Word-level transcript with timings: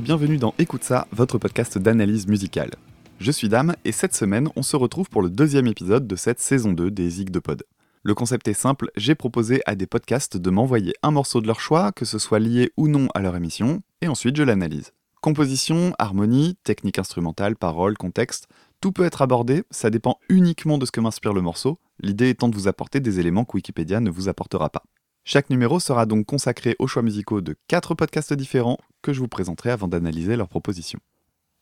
bienvenue 0.00 0.36
dans 0.36 0.54
Écoute 0.58 0.84
ça, 0.84 1.08
votre 1.10 1.38
podcast 1.38 1.76
d'analyse 1.76 2.28
musicale. 2.28 2.70
Je 3.18 3.32
suis 3.32 3.48
Dame 3.48 3.74
et 3.84 3.90
cette 3.90 4.14
semaine, 4.14 4.48
on 4.54 4.62
se 4.62 4.76
retrouve 4.76 5.08
pour 5.08 5.22
le 5.22 5.30
deuxième 5.30 5.66
épisode 5.66 6.06
de 6.06 6.14
cette 6.14 6.38
saison 6.38 6.72
2 6.72 6.90
des 6.92 7.10
Zig 7.10 7.30
de 7.30 7.40
Pod. 7.40 7.64
Le 8.04 8.14
concept 8.14 8.46
est 8.46 8.54
simple, 8.54 8.90
j'ai 8.96 9.16
proposé 9.16 9.60
à 9.66 9.74
des 9.74 9.88
podcasts 9.88 10.36
de 10.36 10.50
m'envoyer 10.50 10.94
un 11.02 11.10
morceau 11.10 11.40
de 11.40 11.48
leur 11.48 11.58
choix, 11.58 11.90
que 11.90 12.04
ce 12.04 12.20
soit 12.20 12.38
lié 12.38 12.70
ou 12.76 12.86
non 12.86 13.08
à 13.14 13.20
leur 13.20 13.34
émission, 13.34 13.82
et 14.00 14.06
ensuite 14.06 14.36
je 14.36 14.44
l'analyse. 14.44 14.92
Composition, 15.20 15.94
harmonie, 15.98 16.56
technique 16.62 17.00
instrumentale, 17.00 17.56
paroles, 17.56 17.98
contexte, 17.98 18.46
tout 18.80 18.92
peut 18.92 19.04
être 19.04 19.22
abordé, 19.22 19.64
ça 19.70 19.90
dépend 19.90 20.20
uniquement 20.28 20.78
de 20.78 20.86
ce 20.86 20.92
que 20.92 21.00
m'inspire 21.00 21.32
le 21.32 21.42
morceau, 21.42 21.80
l'idée 22.00 22.28
étant 22.28 22.48
de 22.48 22.54
vous 22.54 22.68
apporter 22.68 23.00
des 23.00 23.18
éléments 23.18 23.44
que 23.44 23.56
Wikipédia 23.56 23.98
ne 23.98 24.10
vous 24.10 24.28
apportera 24.28 24.70
pas. 24.70 24.84
Chaque 25.24 25.50
numéro 25.50 25.78
sera 25.80 26.06
donc 26.06 26.26
consacré 26.26 26.74
aux 26.78 26.86
choix 26.86 27.02
musicaux 27.02 27.40
de 27.40 27.56
4 27.68 27.94
podcasts 27.94 28.32
différents 28.32 28.78
que 29.02 29.12
je 29.12 29.20
vous 29.20 29.28
présenterai 29.28 29.70
avant 29.70 29.88
d'analyser 29.88 30.36
leurs 30.36 30.48
propositions. 30.48 31.00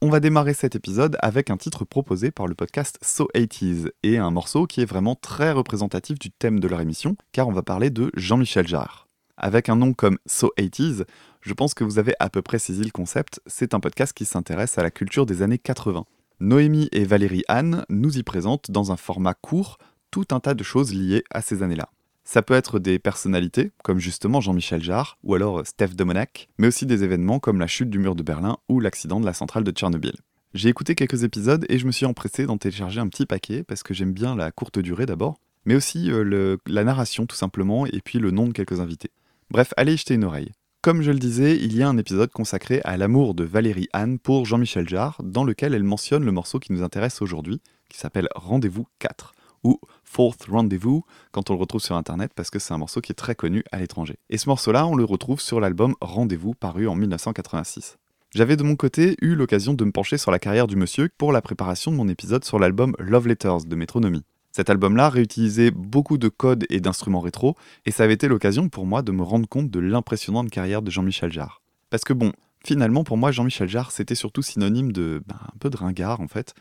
On 0.03 0.11
va 0.11 0.21
démarrer 0.21 0.53
cet 0.53 0.77
épisode 0.77 1.17
avec 1.21 1.49
un 1.49 1.57
titre 1.57 1.87
proposé 1.87 2.31
par 2.31 2.47
le 2.47 2.55
podcast 2.55 2.99
So 3.03 3.29
80s 3.35 3.89
et 4.03 4.19
un 4.19 4.31
morceau 4.31 4.67
qui 4.67 4.83
est 4.83 4.87
vraiment 4.87 5.15
très 5.15 5.53
représentatif 5.53 6.19
du 6.19 6.31
thème 6.31 6.61
de 6.61 6.69
leur 6.69 6.83
émission 6.83 7.17
car 7.33 7.49
on 7.49 7.53
va 7.53 7.63
parler 7.63 7.89
de 7.89 8.11
Jean-Michel 8.15 8.69
Jarre. 8.69 9.09
Avec 9.39 9.69
un 9.69 9.77
nom 9.77 9.95
comme 9.95 10.19
So 10.27 10.53
80s, 10.59 11.05
je 11.41 11.55
pense 11.55 11.73
que 11.73 11.83
vous 11.83 11.99
avez 11.99 12.15
à 12.21 12.29
peu 12.29 12.43
près 12.43 12.59
saisi 12.59 12.85
le 12.85 12.91
concept, 12.91 13.41
c'est 13.47 13.73
un 13.73 13.81
podcast 13.81 14.13
qui 14.13 14.27
s'intéresse 14.27 14.77
à 14.77 14.83
la 14.83 14.91
culture 14.91 15.25
des 15.25 15.41
années 15.43 15.59
80. 15.59 16.05
Noémie 16.41 16.89
et 16.93 17.05
Valérie 17.05 17.45
Anne 17.49 17.87
nous 17.89 18.19
y 18.19 18.23
présentent 18.23 18.71
dans 18.71 18.93
un 18.93 18.97
format 18.97 19.33
court 19.35 19.79
tout 20.11 20.27
un 20.31 20.41
tas 20.41 20.55
de 20.55 20.63
choses 20.63 20.93
liées 20.93 21.25
à 21.31 21.41
ces 21.41 21.63
années-là. 21.63 21.89
Ça 22.27 22.43
peut 22.43 22.55
être 22.55 22.81
des 22.81 22.99
personnalités, 22.99 23.71
comme 23.85 24.01
justement 24.01 24.41
Jean-Michel 24.41 24.83
Jarre, 24.83 25.17
ou 25.23 25.37
alors 25.37 25.61
euh, 25.61 25.65
Steph 25.65 25.95
de 25.95 26.03
Monac, 26.03 26.49
mais 26.59 26.67
aussi 26.67 26.85
des 26.85 27.05
événements 27.05 27.39
comme 27.39 27.61
la 27.61 27.69
chute 27.69 27.89
du 27.89 28.01
mur 28.01 28.17
de 28.17 28.25
Berlin 28.25 28.57
ou 28.69 28.81
l'accident 28.81 29.21
de 29.21 29.25
la 29.25 29.33
centrale 29.33 29.63
de 29.63 29.71
Tchernobyl. 29.71 30.17
J'ai 30.53 30.69
écouté 30.69 30.97
quelques 30.97 31.23
épisodes 31.23 31.65
et 31.69 31.79
je 31.79 31.87
me 31.87 31.93
suis 31.93 32.05
empressé 32.05 32.45
d'en 32.45 32.59
télécharger 32.59 32.99
un 32.99 33.07
petit 33.07 33.27
paquet 33.27 33.63
parce 33.63 33.85
que 33.85 33.95
j'aime 33.95 34.13
bien 34.13 34.35
la 34.35 34.51
courte 34.51 34.81
durée 34.81 35.07
d'abord, 35.07 35.39
mais 35.67 35.77
aussi 35.77 36.11
euh, 36.11 36.57
la 36.67 36.83
narration 36.83 37.27
tout 37.27 37.37
simplement 37.37 37.87
et 37.87 38.01
puis 38.05 38.19
le 38.19 38.33
nom 38.33 38.49
de 38.49 38.53
quelques 38.53 38.81
invités. 38.81 39.13
Bref, 39.53 39.73
allez 39.77 39.95
y 39.95 39.97
jeter 39.97 40.15
une 40.15 40.25
oreille. 40.25 40.51
Comme 40.83 41.03
je 41.03 41.13
le 41.13 41.21
disais, 41.21 41.57
il 41.57 41.77
y 41.77 41.83
a 41.85 41.89
un 41.89 41.97
épisode 41.97 42.33
consacré 42.33 42.81
à 42.83 42.97
l'amour 42.97 43.35
de 43.35 43.45
Valérie 43.45 43.89
Anne 43.93 44.19
pour 44.19 44.47
Jean-Michel 44.47 44.89
Jarre, 44.89 45.21
dans 45.23 45.45
lequel 45.45 45.75
elle 45.75 45.85
mentionne 45.85 46.25
le 46.25 46.33
morceau 46.33 46.59
qui 46.59 46.73
nous 46.73 46.83
intéresse 46.83 47.23
aujourd'hui, 47.23 47.61
qui 47.89 47.99
s'appelle 47.99 48.29
Rendez-vous 48.35 48.89
4 48.99 49.36
ou 49.67 49.81
Fourth 50.05 50.47
Rendezvous 50.49 51.05
quand 51.33 51.51
on 51.51 51.55
le 51.55 51.61
retrouve 51.61 51.81
sur 51.81 51.97
internet 51.97 52.31
parce 52.35 52.51
que 52.51 52.61
c'est 52.61 52.73
un 52.73 52.79
morceau 52.79 53.01
qui 53.01 53.11
est 53.11 53.17
très 53.17 53.35
connu 53.35 53.65
à 53.73 53.79
l'étranger. 53.79 54.17
Et 54.31 54.39
ce 54.39 54.49
morceau-là, 54.49 54.87
on 54.87 54.95
le 54.95 55.05
retrouve 55.05 55.41
sur 55.41 55.61
l'album 55.61 55.95
Rendez-vous 56.01 56.55
paru 56.55 56.87
en 56.87 56.95
1986. 56.95 57.99
J'avais 58.33 58.57
de 58.57 58.63
mon 58.63 58.77
côté 58.77 59.17
eu 59.21 59.35
l'occasion 59.35 59.75
de 59.75 59.85
me 59.85 59.91
pencher 59.91 60.19
sur 60.19 60.31
la 60.31 60.39
carrière 60.39 60.69
du 60.69 60.77
monsieur 60.77 61.09
pour 61.19 61.33
la 61.33 61.43
préparation 61.43 61.91
de 61.91 61.97
mon 61.97 62.09
épisode 62.09 62.45
sur 62.45 62.59
l'album 62.61 62.95
Love 62.99 63.27
Letters 63.27 63.65
de 63.67 63.77
Métronomie. 63.77 64.25
Cet 64.53 64.71
album-là 64.71 65.11
réutilisait 65.11 65.71
beaucoup 65.71 66.17
de 66.17 66.29
codes 66.29 66.65
et 66.71 66.81
d'instruments 66.81 67.21
rétro, 67.21 67.57
et 67.85 67.91
ça 67.91 68.05
avait 68.05 68.15
été 68.15 68.29
l'occasion 68.29 68.69
pour 68.69 68.87
moi 68.87 69.03
de 69.03 69.13
me 69.13 69.23
rendre 69.23 69.49
compte 69.49 69.71
de 69.71 69.81
l'impressionnante 69.81 70.49
carrière 70.49 70.81
de 70.81 70.91
Jean-Michel 70.91 71.33
Jarre. 71.33 71.61
Parce 71.91 72.05
que 72.05 72.13
bon, 72.13 72.33
Finalement, 72.67 73.05
pour 73.05 73.17
moi, 73.17 73.31
Jean-Michel 73.31 73.69
Jarre, 73.69 73.93
c'était 73.93 74.17
surtout 74.17 74.43
synonyme 74.43 74.91
de 74.91 75.23
ben, 75.29 75.37
un 75.41 75.57
peu 75.61 75.71
de 75.71 75.77
ringard 75.77 76.21
en 76.21 76.27
fait, 76.27 76.53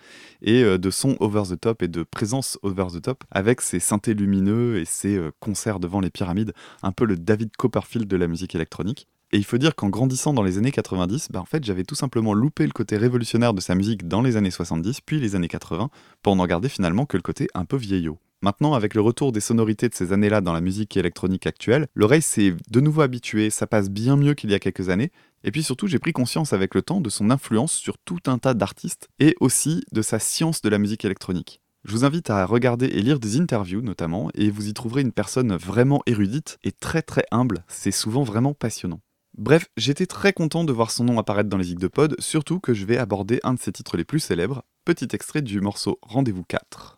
et 0.44 0.62
euh, 0.62 0.78
de 0.78 0.92
son 0.92 1.18
over 1.20 1.42
the 1.50 1.60
top 1.60 1.82
et 1.82 1.88
de 1.88 2.04
présence 2.04 2.60
over 2.62 2.86
the 2.94 3.02
top, 3.02 3.24
avec 3.32 3.60
ses 3.60 3.80
synthés 3.80 4.14
lumineux 4.14 4.78
et 4.78 4.86
ses 4.86 5.18
euh, 5.18 5.32
concerts 5.40 5.80
devant 5.80 6.02
les 6.02 6.12
pyramides, 6.12 6.54
un 6.84 6.92
peu 6.92 7.06
le 7.06 7.18
David 7.18 7.58
Copperfield 7.58 8.08
de 8.08 8.18
la 8.18 8.28
musique 8.28 8.54
électronique. 8.54 9.08
Et 9.32 9.38
il 9.38 9.46
faut 9.46 9.58
dire 9.58 9.74
qu'en 9.74 9.90
grandissant 9.90 10.32
dans 10.32 10.44
les 10.44 10.60
années 10.60 10.72
90, 10.72 11.30
ben, 11.32 11.40
en 11.40 11.46
fait, 11.46 11.64
j'avais 11.64 11.84
tout 11.84 11.96
simplement 11.96 12.36
loupé 12.36 12.68
le 12.68 12.72
côté 12.72 12.98
révolutionnaire 12.98 13.56
de 13.56 13.62
sa 13.62 13.74
musique 13.74 14.08
dans 14.08 14.22
les 14.22 14.38
années 14.38 14.52
70, 14.52 15.02
puis 15.02 15.20
les 15.20 15.34
années 15.34 15.48
80, 15.48 15.90
pour 16.22 16.36
n'en 16.36 16.46
garder 16.46 16.70
finalement 16.70 17.08
que 17.08 17.18
le 17.18 17.24
côté 17.24 17.48
un 17.56 17.66
peu 17.66 17.78
vieillot. 17.78 18.20
Maintenant, 18.46 18.76
avec 18.76 18.94
le 18.94 19.02
retour 19.02 19.32
des 19.32 19.40
sonorités 19.40 19.90
de 19.90 19.96
ces 19.96 20.14
années-là 20.14 20.40
dans 20.40 20.54
la 20.54 20.62
musique 20.62 20.96
électronique 20.98 21.48
actuelle, 21.48 21.88
l'oreille 21.96 22.22
s'est 22.22 22.54
de 22.70 22.80
nouveau 22.80 23.02
habituée, 23.02 23.50
ça 23.50 23.66
passe 23.66 23.90
bien 23.90 24.18
mieux 24.18 24.36
qu'il 24.36 24.52
y 24.52 24.54
a 24.54 24.60
quelques 24.60 24.90
années, 24.90 25.12
et 25.46 25.52
puis 25.52 25.64
surtout, 25.64 25.86
j'ai 25.86 26.00
pris 26.00 26.12
conscience 26.12 26.54
avec 26.54 26.74
le 26.74 26.82
temps 26.82 27.00
de 27.00 27.10
son 27.12 27.30
influence 27.30 27.72
sur 27.72 28.00
tout 28.00 28.18
un 28.26 28.40
tas 28.40 28.56
d'artistes 28.56 29.10
et 29.20 29.36
aussi 29.40 29.84
de 29.92 30.02
sa 30.02 30.18
science 30.18 30.64
de 30.64 30.70
la 30.70 30.80
musique 30.80 31.06
électronique. 31.06 31.62
Je 31.84 31.92
vous 31.92 32.04
invite 32.04 32.32
à 32.32 32.48
regarder 32.48 32.88
et 32.88 33.02
lire 33.04 33.20
des 33.20 33.40
interviews 33.40 33.84
notamment, 33.84 34.32
et 34.34 34.50
vous 34.50 34.68
y 34.68 34.74
trouverez 34.74 35.04
une 35.04 35.12
personne 35.12 35.56
vraiment 35.56 36.02
érudite 36.08 36.58
et 36.64 36.72
très 36.72 37.04
très 37.04 37.26
humble, 37.30 37.64
c'est 37.68 37.92
souvent 37.92 38.24
vraiment 38.24 38.56
passionnant. 38.56 39.02
Bref, 39.38 39.68
j'étais 39.78 40.08
très 40.08 40.34
content 40.34 40.64
de 40.64 40.74
voir 40.74 40.90
son 40.90 41.04
nom 41.04 41.20
apparaître 41.20 41.50
dans 41.50 41.58
les 41.58 41.66
Zig 41.66 41.78
de 41.78 41.88
Pod, 41.88 42.16
surtout 42.18 42.60
que 42.60 42.74
je 42.74 42.86
vais 42.86 42.98
aborder 42.98 43.40
un 43.44 43.54
de 43.54 43.60
ses 43.60 43.72
titres 43.72 43.98
les 43.98 44.06
plus 44.06 44.20
célèbres, 44.20 44.64
petit 44.84 45.10
extrait 45.14 45.44
du 45.44 45.62
morceau 45.62 46.00
Rendez-vous 46.02 46.44
4. 46.44 46.98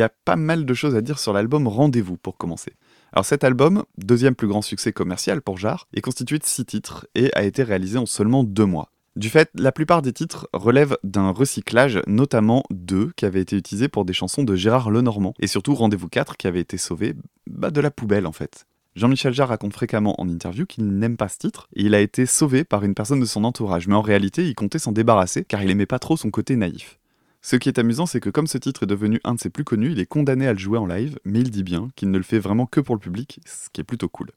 Y 0.00 0.04
a 0.04 0.10
pas 0.24 0.36
mal 0.36 0.64
de 0.64 0.74
choses 0.74 0.96
à 0.96 1.00
dire 1.00 1.18
sur 1.18 1.32
l'album 1.32 1.68
Rendez-vous 1.68 2.16
pour 2.16 2.36
commencer. 2.36 2.72
Alors 3.12 3.24
cet 3.24 3.44
album, 3.44 3.84
deuxième 3.98 4.34
plus 4.34 4.46
grand 4.46 4.62
succès 4.62 4.92
commercial 4.92 5.42
pour 5.42 5.58
Jarre, 5.58 5.88
est 5.94 6.00
constitué 6.00 6.38
de 6.38 6.44
six 6.44 6.64
titres 6.64 7.06
et 7.14 7.30
a 7.34 7.42
été 7.42 7.62
réalisé 7.62 7.98
en 7.98 8.06
seulement 8.06 8.44
deux 8.44 8.66
mois. 8.66 8.92
Du 9.16 9.28
fait, 9.28 9.50
la 9.54 9.72
plupart 9.72 10.02
des 10.02 10.12
titres 10.12 10.48
relèvent 10.52 10.96
d'un 11.02 11.30
recyclage, 11.30 12.00
notamment 12.06 12.62
deux 12.70 13.10
qui 13.16 13.26
avaient 13.26 13.40
été 13.40 13.56
utilisés 13.56 13.88
pour 13.88 14.04
des 14.04 14.12
chansons 14.12 14.44
de 14.44 14.54
Gérard 14.54 14.90
Lenormand, 14.90 15.34
et 15.40 15.48
surtout 15.48 15.74
Rendez-vous 15.74 16.08
4 16.08 16.36
qui 16.36 16.46
avait 16.46 16.60
été 16.60 16.78
sauvé 16.78 17.14
bah, 17.48 17.72
de 17.72 17.80
la 17.80 17.90
poubelle 17.90 18.26
en 18.26 18.32
fait. 18.32 18.66
Jean-Michel 18.94 19.32
Jarre 19.32 19.48
raconte 19.48 19.72
fréquemment 19.72 20.20
en 20.20 20.28
interview 20.28 20.64
qu'il 20.64 20.86
n'aime 20.86 21.16
pas 21.16 21.28
ce 21.28 21.38
titre, 21.38 21.68
et 21.74 21.82
il 21.82 21.94
a 21.94 22.00
été 22.00 22.24
sauvé 22.24 22.62
par 22.62 22.84
une 22.84 22.94
personne 22.94 23.20
de 23.20 23.24
son 23.24 23.42
entourage, 23.42 23.88
mais 23.88 23.94
en 23.94 24.02
réalité 24.02 24.46
il 24.46 24.54
comptait 24.54 24.78
s'en 24.78 24.92
débarrasser 24.92 25.44
car 25.44 25.62
il 25.62 25.70
aimait 25.70 25.86
pas 25.86 25.98
trop 25.98 26.16
son 26.16 26.30
côté 26.30 26.54
naïf. 26.54 26.99
Ce 27.42 27.56
qui 27.56 27.68
est 27.68 27.78
amusant, 27.78 28.06
c'est 28.06 28.20
que 28.20 28.28
comme 28.28 28.46
ce 28.46 28.58
titre 28.58 28.82
est 28.82 28.86
devenu 28.86 29.20
un 29.24 29.34
de 29.34 29.40
ses 29.40 29.48
plus 29.48 29.64
connus, 29.64 29.92
il 29.92 30.00
est 30.00 30.06
condamné 30.06 30.46
à 30.46 30.52
le 30.52 30.58
jouer 30.58 30.78
en 30.78 30.86
live, 30.86 31.18
mais 31.24 31.40
il 31.40 31.50
dit 31.50 31.62
bien 31.62 31.88
qu'il 31.96 32.10
ne 32.10 32.18
le 32.18 32.24
fait 32.24 32.38
vraiment 32.38 32.66
que 32.66 32.80
pour 32.80 32.94
le 32.94 33.00
public, 33.00 33.40
ce 33.46 33.70
qui 33.72 33.80
est 33.80 33.84
plutôt 33.84 34.08
cool. 34.08 34.30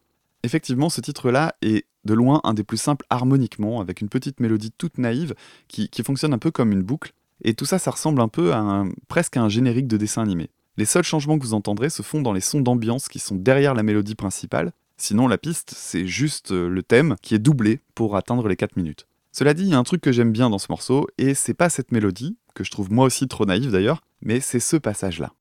Effectivement, 0.43 0.89
ce 0.89 1.01
titre-là 1.01 1.55
est 1.61 1.85
de 2.05 2.13
loin 2.13 2.41
un 2.43 2.53
des 2.53 2.63
plus 2.63 2.77
simples 2.77 3.05
harmoniquement, 3.09 3.81
avec 3.81 4.01
une 4.01 4.09
petite 4.09 4.39
mélodie 4.39 4.71
toute 4.77 4.97
naïve 4.97 5.35
qui, 5.67 5.89
fonctionne 6.03 6.33
un 6.33 6.37
peu 6.37 6.51
comme 6.51 6.71
une 6.71 6.81
boucle, 6.81 7.13
et 7.43 7.53
tout 7.53 7.65
ça, 7.65 7.77
ça 7.77 7.91
ressemble 7.91 8.21
un 8.21 8.27
peu 8.29 8.53
à 8.53 8.83
presque 9.07 9.37
à 9.37 9.41
un 9.41 9.49
générique 9.49 9.87
de 9.87 9.97
dessin 9.97 10.21
animé. 10.21 10.49
Les 10.77 10.85
seuls 10.85 11.03
changements 11.03 11.37
que 11.37 11.43
vous 11.43 11.53
entendrez 11.53 11.89
se 11.89 12.01
font 12.01 12.21
dans 12.21 12.33
les 12.33 12.41
sons 12.41 12.61
d'ambiance 12.61 13.07
qui 13.07 13.19
sont 13.19 13.35
derrière 13.35 13.73
la 13.73 13.83
mélodie 13.83 14.15
principale, 14.15 14.71
sinon 14.97 15.27
la 15.27 15.37
piste, 15.37 15.73
c'est 15.75 16.07
juste 16.07 16.51
euh, 16.51 16.67
le 16.67 16.83
thème 16.83 17.15
qui 17.21 17.35
est 17.35 17.39
doublé 17.39 17.79
pour 17.95 18.15
atteindre 18.15 18.47
les 18.47 18.55
4 18.55 18.77
minutes. 18.77 19.07
Cela 19.31 19.53
dit, 19.53 19.63
il 19.63 19.69
y 19.69 19.73
a 19.73 19.79
un 19.79 19.83
truc 19.83 20.01
que 20.01 20.11
j'aime 20.11 20.31
bien 20.31 20.49
dans 20.49 20.59
ce 20.59 20.67
morceau, 20.69 21.07
et 21.17 21.33
c'est 21.33 21.53
pas 21.53 21.69
cette 21.69 21.91
mélodie, 21.91 22.37
que 22.53 22.63
je 22.63 22.71
trouve 22.71 22.91
moi 22.91 23.05
aussi 23.05 23.27
trop 23.27 23.45
naïf 23.45 23.71
d'ailleurs, 23.71 24.01
mais 24.21 24.39
c'est 24.39 24.59
ce 24.59 24.77
passage-là. 24.77 25.33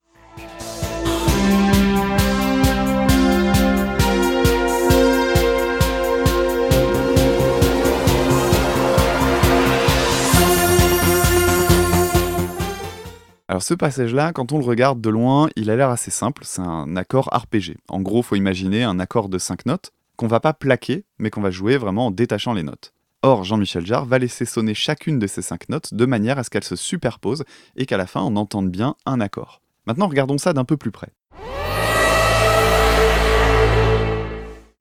Alors 13.53 13.61
ce 13.61 13.75
passage-là, 13.75 14.31
quand 14.33 14.51
on 14.51 14.57
le 14.57 14.65
regarde 14.65 14.99
de 14.99 15.11
loin, 15.11 15.47
il 15.55 15.69
a 15.69 15.75
l'air 15.75 15.91
assez 15.91 16.09
simple, 16.09 16.41
c'est 16.43 16.63
un 16.63 16.95
accord 16.95 17.29
arpégé. 17.31 17.77
En 17.87 18.01
gros, 18.01 18.23
faut 18.23 18.35
imaginer 18.35 18.83
un 18.83 18.99
accord 18.99 19.29
de 19.29 19.37
5 19.37 19.67
notes 19.67 19.91
qu'on 20.15 20.25
va 20.25 20.39
pas 20.39 20.53
plaquer, 20.53 21.05
mais 21.19 21.29
qu'on 21.29 21.41
va 21.41 21.51
jouer 21.51 21.77
vraiment 21.77 22.07
en 22.07 22.11
détachant 22.11 22.53
les 22.53 22.63
notes. 22.63 22.93
Or, 23.25 23.45
Jean-Michel 23.45 23.85
Jarre 23.85 24.03
va 24.03 24.19
laisser 24.19 24.43
sonner 24.43 24.73
chacune 24.73 25.17
de 25.17 25.27
ces 25.27 25.41
cinq 25.41 25.69
notes 25.69 25.93
de 25.93 26.05
manière 26.05 26.37
à 26.37 26.43
ce 26.43 26.49
qu'elles 26.49 26.65
se 26.65 26.75
superposent 26.75 27.45
et 27.77 27.85
qu'à 27.85 27.95
la 27.95 28.05
fin 28.05 28.19
on 28.21 28.35
entende 28.35 28.69
bien 28.69 28.95
un 29.05 29.21
accord. 29.21 29.61
Maintenant, 29.87 30.09
regardons 30.09 30.37
ça 30.37 30.51
d'un 30.51 30.65
peu 30.65 30.75
plus 30.75 30.91
près. 30.91 31.13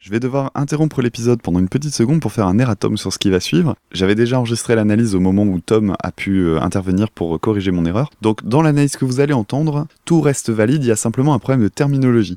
Je 0.00 0.11
vais 0.11 0.19
devoir 0.19 0.50
interrompre 0.56 1.00
l'épisode 1.00 1.41
pendant 1.41 1.61
une 1.61 1.69
petite 1.69 1.94
seconde 1.94 2.21
pour 2.21 2.33
faire 2.33 2.49
un 2.49 2.59
erratum 2.59 2.97
sur 2.97 3.12
ce 3.12 3.21
qui 3.21 3.31
va 3.31 3.39
suivre. 3.39 3.77
J'avais 3.93 4.17
déjà 4.17 4.41
enregistré 4.41 4.75
l'analyse 4.75 5.15
au 5.15 5.21
moment 5.21 5.44
où 5.44 5.61
Tom 5.61 5.94
a 6.03 6.11
pu 6.11 6.41
euh, 6.41 6.61
intervenir 6.61 7.09
pour 7.09 7.39
corriger 7.39 7.71
mon 7.71 7.85
erreur. 7.85 8.11
Donc 8.21 8.44
dans 8.44 8.62
l'analyse 8.62 8.97
que 8.97 9.05
vous 9.05 9.21
allez 9.21 9.33
entendre, 9.33 9.87
tout 10.05 10.21
reste 10.21 10.50
valide, 10.50 10.83
il 10.83 10.89
y 10.89 10.91
a 10.91 10.97
simplement 10.97 11.35
un 11.35 11.39
problème 11.39 11.62
de 11.62 11.69
terminologie. 11.69 12.37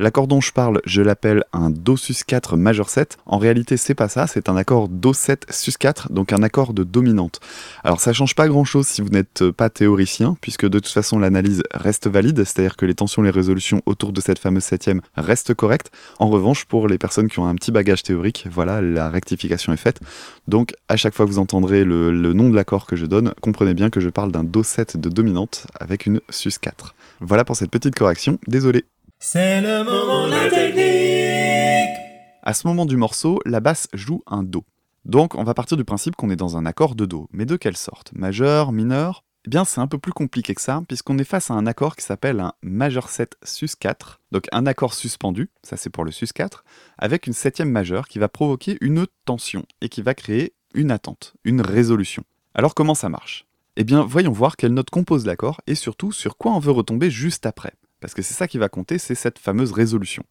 L'accord 0.00 0.26
dont 0.26 0.40
je 0.40 0.52
parle, 0.52 0.80
je 0.84 1.02
l'appelle 1.02 1.44
un 1.52 1.70
Do 1.70 1.96
sus 1.96 2.24
4 2.26 2.56
majeur 2.56 2.88
7. 2.88 3.16
En 3.26 3.38
réalité, 3.38 3.76
c'est 3.76 3.94
pas 3.94 4.08
ça, 4.08 4.26
c'est 4.26 4.48
un 4.48 4.56
accord 4.56 4.88
Do 4.88 5.12
7 5.12 5.46
sus 5.50 5.74
4, 5.78 6.12
donc 6.12 6.32
un 6.32 6.42
accord 6.42 6.74
de 6.74 6.82
dominante. 6.82 7.38
Alors 7.84 8.00
ça 8.00 8.12
change 8.12 8.34
pas 8.34 8.48
grand 8.48 8.64
chose 8.64 8.88
si 8.88 9.02
vous 9.02 9.10
n'êtes 9.10 9.50
pas 9.52 9.70
théoricien, 9.70 10.36
puisque 10.40 10.66
de 10.66 10.80
toute 10.80 10.92
façon 10.92 11.20
l'analyse 11.20 11.62
reste 11.72 12.08
valide, 12.08 12.42
c'est-à-dire 12.42 12.76
que 12.76 12.86
les 12.86 12.94
tensions 12.94 13.22
les 13.22 13.30
résolutions 13.30 13.82
autour 13.86 14.12
de 14.12 14.20
cette 14.20 14.40
fameuse 14.40 14.64
septième 14.64 15.00
restent 15.16 15.54
correctes. 15.54 15.92
En 16.18 16.28
revanche, 16.28 16.64
pour 16.64 16.88
les 16.88 16.98
personnes 16.98 17.28
qui 17.28 17.38
ont 17.38 17.46
un 17.46 17.54
petit 17.54 17.70
bagage 17.70 18.02
théorique, 18.02 18.48
voilà, 18.50 18.80
la 18.80 19.10
rectification 19.10 19.72
est 19.72 19.76
faite. 19.76 20.00
Donc 20.48 20.74
à 20.88 20.96
chaque 20.96 21.14
fois 21.14 21.24
que 21.24 21.30
vous 21.30 21.38
entendrez 21.38 21.84
le, 21.84 22.10
le 22.10 22.32
nom 22.32 22.50
de 22.50 22.56
l'accord 22.56 22.86
que 22.86 22.96
je 22.96 23.06
donne, 23.06 23.32
comprenez 23.40 23.74
bien 23.74 23.90
que 23.90 24.00
je 24.00 24.08
parle 24.08 24.32
d'un 24.32 24.42
Do 24.42 24.64
7 24.64 24.96
de 24.96 25.08
dominante 25.08 25.68
avec 25.78 26.06
une 26.06 26.20
sus 26.30 26.58
4. 26.60 26.96
Voilà 27.20 27.44
pour 27.44 27.54
cette 27.54 27.70
petite 27.70 27.94
correction, 27.94 28.38
désolé. 28.48 28.84
C'est 29.26 29.62
le 29.62 29.84
moment 29.84 30.26
de 30.26 30.32
la 30.32 30.50
technique 30.50 31.96
À 32.42 32.52
ce 32.52 32.66
moment 32.66 32.84
du 32.84 32.98
morceau, 32.98 33.40
la 33.46 33.60
basse 33.60 33.88
joue 33.94 34.22
un 34.26 34.42
Do. 34.42 34.64
Donc 35.06 35.34
on 35.34 35.44
va 35.44 35.54
partir 35.54 35.78
du 35.78 35.84
principe 35.84 36.14
qu'on 36.14 36.28
est 36.28 36.36
dans 36.36 36.58
un 36.58 36.66
accord 36.66 36.94
de 36.94 37.06
Do. 37.06 37.26
Mais 37.32 37.46
de 37.46 37.56
quelle 37.56 37.78
sorte? 37.78 38.12
Majeur, 38.12 38.70
mineur? 38.70 39.24
Eh 39.46 39.48
bien 39.48 39.64
c'est 39.64 39.80
un 39.80 39.86
peu 39.86 39.96
plus 39.96 40.12
compliqué 40.12 40.54
que 40.54 40.60
ça, 40.60 40.82
puisqu'on 40.86 41.16
est 41.16 41.24
face 41.24 41.50
à 41.50 41.54
un 41.54 41.66
accord 41.66 41.96
qui 41.96 42.04
s'appelle 42.04 42.38
un 42.38 42.52
majeur 42.60 43.08
7 43.08 43.38
sus 43.42 43.70
4, 43.80 44.20
donc 44.30 44.44
un 44.52 44.66
accord 44.66 44.92
suspendu, 44.92 45.48
ça 45.62 45.78
c'est 45.78 45.88
pour 45.88 46.04
le 46.04 46.10
sus 46.10 46.26
4, 46.34 46.62
avec 46.98 47.26
une 47.26 47.32
septième 47.32 47.70
majeure 47.70 48.08
qui 48.08 48.18
va 48.18 48.28
provoquer 48.28 48.76
une 48.82 49.06
tension 49.24 49.64
et 49.80 49.88
qui 49.88 50.02
va 50.02 50.12
créer 50.12 50.52
une 50.74 50.90
attente, 50.90 51.32
une 51.44 51.62
résolution. 51.62 52.24
Alors 52.54 52.74
comment 52.74 52.94
ça 52.94 53.08
marche? 53.08 53.46
Eh 53.76 53.84
bien 53.84 54.02
voyons 54.02 54.32
voir 54.32 54.58
quelle 54.58 54.74
note 54.74 54.90
compose 54.90 55.24
l'accord 55.24 55.62
et 55.66 55.74
surtout 55.74 56.12
sur 56.12 56.36
quoi 56.36 56.52
on 56.52 56.58
veut 56.58 56.72
retomber 56.72 57.10
juste 57.10 57.46
après 57.46 57.72
parce 58.04 58.12
que 58.12 58.20
c'est 58.20 58.34
ça 58.34 58.46
qui 58.46 58.58
va 58.58 58.68
compter, 58.68 58.98
c'est 58.98 59.14
cette 59.14 59.38
fameuse 59.38 59.72
résolution. 59.72 60.24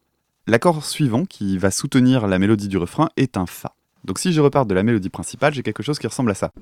L'accord 0.46 0.84
suivant, 0.84 1.24
qui 1.24 1.58
va 1.58 1.72
soutenir 1.72 2.28
la 2.28 2.38
mélodie 2.38 2.68
du 2.68 2.78
refrain, 2.78 3.08
est 3.16 3.36
un 3.36 3.46
Fa. 3.46 3.74
Donc 4.04 4.20
si 4.20 4.32
je 4.32 4.40
repars 4.40 4.64
de 4.64 4.74
la 4.74 4.84
mélodie 4.84 5.08
principale, 5.08 5.52
j'ai 5.52 5.64
quelque 5.64 5.82
chose 5.82 5.98
qui 5.98 6.06
ressemble 6.06 6.30
à 6.30 6.34
ça. 6.34 6.52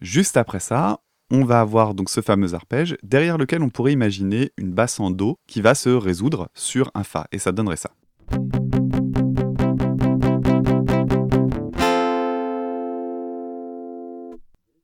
Juste 0.00 0.36
après 0.36 0.60
ça, 0.60 1.00
on 1.32 1.44
va 1.44 1.60
avoir 1.60 1.94
donc 1.94 2.10
ce 2.10 2.20
fameux 2.20 2.54
arpège, 2.54 2.96
derrière 3.02 3.38
lequel 3.38 3.64
on 3.64 3.70
pourrait 3.70 3.92
imaginer 3.92 4.52
une 4.56 4.70
basse 4.70 5.00
en 5.00 5.10
Do 5.10 5.36
qui 5.48 5.60
va 5.60 5.74
se 5.74 5.88
résoudre 5.88 6.48
sur 6.54 6.92
un 6.94 7.02
Fa, 7.02 7.26
et 7.32 7.40
ça 7.40 7.50
donnerait 7.50 7.76
ça. 7.76 7.90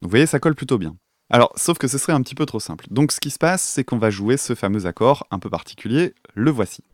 Vous 0.06 0.10
voyez, 0.10 0.26
ça 0.26 0.38
colle 0.38 0.54
plutôt 0.54 0.78
bien. 0.78 0.96
Alors, 1.30 1.52
sauf 1.56 1.78
que 1.78 1.88
ce 1.88 1.98
serait 1.98 2.12
un 2.12 2.22
petit 2.22 2.36
peu 2.36 2.46
trop 2.46 2.60
simple. 2.60 2.86
Donc 2.92 3.10
ce 3.10 3.18
qui 3.18 3.30
se 3.30 3.38
passe, 3.38 3.60
c'est 3.60 3.82
qu'on 3.82 3.98
va 3.98 4.08
jouer 4.08 4.36
ce 4.36 4.54
fameux 4.54 4.86
accord 4.86 5.26
un 5.32 5.40
peu 5.40 5.50
particulier, 5.50 6.14
le 6.36 6.52
voici. 6.52 6.84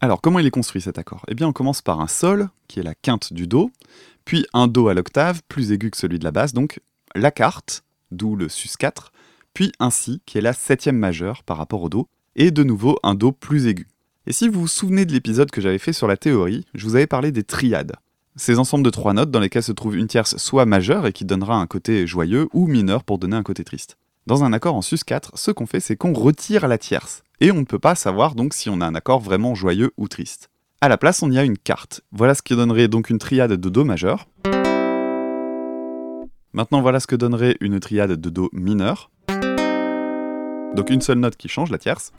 Alors, 0.00 0.20
comment 0.20 0.40
il 0.40 0.46
est 0.46 0.50
construit 0.50 0.82
cet 0.82 0.98
accord? 0.98 1.24
Eh 1.28 1.36
bien, 1.36 1.46
on 1.46 1.52
commence 1.52 1.82
par 1.82 2.00
un 2.00 2.08
Sol, 2.08 2.48
qui 2.66 2.80
est 2.80 2.82
la 2.82 2.96
quinte 2.96 3.32
du 3.32 3.46
Do, 3.46 3.70
puis 4.24 4.44
un 4.52 4.66
Do 4.66 4.88
à 4.88 4.94
l'octave, 4.94 5.40
plus 5.46 5.70
aigu 5.70 5.92
que 5.92 5.98
celui 5.98 6.18
de 6.18 6.24
la 6.24 6.32
basse, 6.32 6.52
donc 6.52 6.80
la 7.14 7.30
quarte, 7.30 7.84
d'où 8.10 8.34
le 8.34 8.48
sus 8.48 8.76
4, 8.76 9.12
puis 9.54 9.70
un 9.78 9.90
Si, 9.90 10.20
qui 10.26 10.38
est 10.38 10.40
la 10.40 10.52
septième 10.52 10.98
majeure 10.98 11.44
par 11.44 11.58
rapport 11.58 11.82
au 11.82 11.88
Do, 11.88 12.08
et 12.34 12.50
de 12.50 12.64
nouveau 12.64 12.98
un 13.04 13.14
Do 13.14 13.30
plus 13.30 13.68
aigu. 13.68 13.86
Et 14.26 14.32
si 14.32 14.48
vous 14.48 14.60
vous 14.60 14.68
souvenez 14.68 15.06
de 15.06 15.12
l'épisode 15.12 15.50
que 15.50 15.62
j'avais 15.62 15.78
fait 15.78 15.94
sur 15.94 16.06
la 16.06 16.18
théorie, 16.18 16.66
je 16.74 16.84
vous 16.84 16.94
avais 16.94 17.06
parlé 17.06 17.32
des 17.32 17.42
triades. 17.42 17.96
Ces 18.36 18.58
ensembles 18.58 18.84
de 18.84 18.90
trois 18.90 19.14
notes 19.14 19.30
dans 19.30 19.40
lesquelles 19.40 19.62
se 19.62 19.72
trouve 19.72 19.96
une 19.96 20.08
tierce 20.08 20.36
soit 20.36 20.66
majeure 20.66 21.06
et 21.06 21.12
qui 21.12 21.24
donnera 21.24 21.56
un 21.56 21.66
côté 21.66 22.06
joyeux, 22.06 22.48
ou 22.52 22.66
mineur 22.66 23.02
pour 23.02 23.18
donner 23.18 23.36
un 23.36 23.42
côté 23.42 23.64
triste. 23.64 23.96
Dans 24.26 24.44
un 24.44 24.52
accord 24.52 24.74
en 24.74 24.82
sus 24.82 24.98
4, 25.04 25.38
ce 25.38 25.50
qu'on 25.50 25.66
fait 25.66 25.80
c'est 25.80 25.96
qu'on 25.96 26.12
retire 26.12 26.68
la 26.68 26.76
tierce, 26.76 27.22
et 27.40 27.50
on 27.50 27.60
ne 27.60 27.64
peut 27.64 27.78
pas 27.78 27.94
savoir 27.94 28.34
donc 28.34 28.52
si 28.52 28.68
on 28.68 28.82
a 28.82 28.86
un 28.86 28.94
accord 28.94 29.20
vraiment 29.20 29.54
joyeux 29.54 29.92
ou 29.96 30.06
triste. 30.06 30.50
À 30.82 30.88
la 30.88 30.98
place, 30.98 31.22
on 31.22 31.30
y 31.30 31.38
a 31.38 31.44
une 31.44 31.58
carte. 31.58 32.02
Voilà 32.12 32.34
ce 32.34 32.42
qui 32.42 32.54
donnerait 32.54 32.88
donc 32.88 33.10
une 33.10 33.18
triade 33.18 33.52
de 33.52 33.68
Do 33.68 33.84
majeur. 33.84 34.28
Maintenant, 36.52 36.82
voilà 36.82 37.00
ce 37.00 37.06
que 37.06 37.16
donnerait 37.16 37.56
une 37.60 37.80
triade 37.80 38.12
de 38.12 38.30
Do 38.30 38.50
mineur. 38.52 39.10
Donc 40.74 40.90
une 40.90 41.00
seule 41.00 41.18
note 41.18 41.36
qui 41.36 41.48
change, 41.48 41.70
la 41.70 41.78
tierce. 41.78 42.12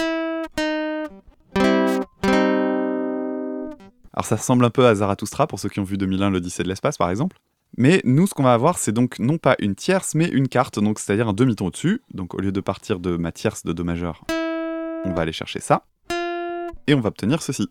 Alors 4.14 4.26
ça 4.26 4.36
ressemble 4.36 4.66
un 4.66 4.70
peu 4.70 4.86
à 4.86 4.96
Zarathustra 4.96 5.48
pour 5.48 5.60
ceux 5.60 5.70
qui 5.70 5.80
ont 5.80 5.84
vu 5.84 5.98
2001 5.98 6.32
l'Odyssée 6.32 6.64
de 6.64 6.68
l'espace 6.68 6.98
par 6.98 7.10
exemple. 7.10 7.38
Mais 7.78 8.02
nous, 8.04 8.28
ce 8.28 8.34
qu'on 8.34 8.44
va 8.44 8.54
avoir, 8.54 8.78
c'est 8.78 8.92
donc 8.92 9.20
non 9.20 9.38
pas 9.38 9.56
une 9.60 9.76
tierce, 9.76 10.14
mais 10.14 10.28
une 10.28 10.50
carte, 10.50 10.80
donc 10.80 11.00
c'est-à-dire 11.00 11.30
un 11.30 11.34
demi-ton 11.34 11.68
au-dessus. 11.68 12.02
Donc 12.14 12.34
au 12.34 12.40
lieu 12.40 12.52
de 12.52 12.60
partir 12.60 13.00
de 13.00 13.16
ma 13.16 13.32
tierce 13.32 13.64
de 13.64 13.72
Do 13.72 13.86
majeur, 13.86 14.26
on 15.06 15.14
va 15.14 15.22
aller 15.22 15.32
chercher 15.32 15.62
ça. 15.62 15.86
Et 16.88 16.94
on 16.94 17.00
va 17.00 17.08
obtenir 17.10 17.42
ceci. 17.42 17.70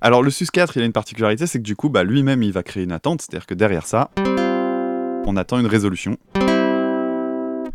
Alors 0.00 0.22
le 0.22 0.30
sus 0.30 0.46
4, 0.46 0.76
il 0.76 0.82
a 0.82 0.86
une 0.86 0.92
particularité, 0.92 1.46
c'est 1.46 1.58
que 1.58 1.64
du 1.64 1.76
coup, 1.76 1.90
bah, 1.90 2.04
lui-même, 2.04 2.42
il 2.42 2.52
va 2.52 2.62
créer 2.62 2.84
une 2.84 2.92
attente, 2.92 3.20
c'est-à-dire 3.22 3.46
que 3.46 3.54
derrière 3.54 3.86
ça, 3.86 4.10
on 5.26 5.36
attend 5.36 5.58
une 5.58 5.66
résolution 5.66 6.16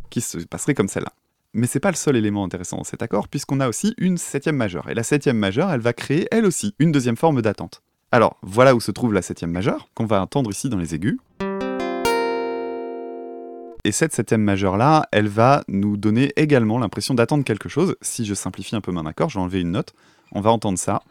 qui 0.09 0.21
se 0.21 0.39
passerait 0.39 0.73
comme 0.73 0.87
celle-là. 0.87 1.13
Mais 1.53 1.67
c'est 1.67 1.81
pas 1.81 1.91
le 1.91 1.97
seul 1.97 2.15
élément 2.15 2.45
intéressant 2.45 2.77
dans 2.77 2.85
cet 2.85 3.01
accord, 3.01 3.27
puisqu'on 3.27 3.59
a 3.59 3.67
aussi 3.67 3.93
une 3.97 4.17
septième 4.17 4.55
majeure. 4.55 4.89
Et 4.89 4.93
la 4.93 5.03
septième 5.03 5.37
majeure, 5.37 5.69
elle 5.71 5.81
va 5.81 5.91
créer, 5.91 6.27
elle 6.31 6.45
aussi, 6.45 6.75
une 6.79 6.93
deuxième 6.93 7.17
forme 7.17 7.41
d'attente. 7.41 7.81
Alors, 8.13 8.37
voilà 8.41 8.73
où 8.73 8.79
se 8.79 8.91
trouve 8.91 9.13
la 9.13 9.21
septième 9.21 9.51
majeure, 9.51 9.89
qu'on 9.93 10.05
va 10.05 10.21
entendre 10.21 10.49
ici 10.49 10.69
dans 10.69 10.77
les 10.77 10.95
aigus. 10.95 11.17
Et 13.83 13.91
cette 13.91 14.13
septième 14.13 14.43
majeure-là, 14.43 15.07
elle 15.11 15.27
va 15.27 15.63
nous 15.67 15.97
donner 15.97 16.31
également 16.37 16.79
l'impression 16.79 17.15
d'attendre 17.15 17.43
quelque 17.43 17.67
chose. 17.67 17.95
Si 18.01 18.25
je 18.25 18.33
simplifie 18.33 18.75
un 18.75 18.81
peu 18.81 18.93
mon 18.93 19.05
accord, 19.05 19.29
je 19.29 19.37
vais 19.37 19.41
enlever 19.41 19.59
une 19.61 19.71
note, 19.71 19.93
on 20.31 20.39
va 20.39 20.51
entendre 20.51 20.77
ça. 20.77 21.01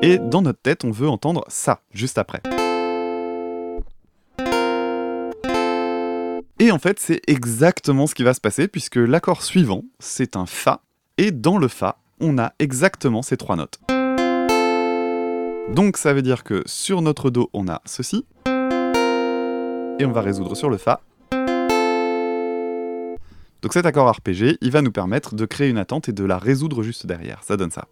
Et 0.00 0.16
dans 0.16 0.40
notre 0.40 0.62
tête, 0.62 0.84
on 0.84 0.92
veut 0.92 1.08
entendre 1.08 1.44
ça, 1.48 1.82
juste 1.92 2.16
après. 2.16 2.40
Et 6.62 6.70
en 6.70 6.78
fait, 6.78 7.00
c'est 7.00 7.22
exactement 7.26 8.06
ce 8.06 8.14
qui 8.14 8.22
va 8.22 8.34
se 8.34 8.40
passer, 8.40 8.68
puisque 8.68 8.96
l'accord 8.96 9.42
suivant, 9.42 9.82
c'est 9.98 10.36
un 10.36 10.44
Fa, 10.44 10.82
et 11.16 11.30
dans 11.30 11.56
le 11.56 11.68
Fa, 11.68 11.96
on 12.20 12.36
a 12.36 12.52
exactement 12.58 13.22
ces 13.22 13.38
trois 13.38 13.56
notes. 13.56 13.80
Donc 15.74 15.96
ça 15.96 16.12
veut 16.12 16.20
dire 16.20 16.44
que 16.44 16.62
sur 16.66 17.00
notre 17.00 17.30
Do, 17.30 17.48
on 17.54 17.66
a 17.66 17.80
ceci, 17.86 18.26
et 18.44 20.04
on 20.04 20.12
va 20.12 20.20
résoudre 20.20 20.54
sur 20.54 20.68
le 20.68 20.76
Fa. 20.76 21.00
Donc 23.62 23.72
cet 23.72 23.86
accord 23.86 24.08
arpégé, 24.08 24.58
il 24.60 24.70
va 24.70 24.82
nous 24.82 24.92
permettre 24.92 25.34
de 25.34 25.46
créer 25.46 25.70
une 25.70 25.78
attente 25.78 26.10
et 26.10 26.12
de 26.12 26.24
la 26.24 26.36
résoudre 26.36 26.82
juste 26.82 27.06
derrière, 27.06 27.42
ça 27.42 27.56
donne 27.56 27.70
ça. 27.70 27.88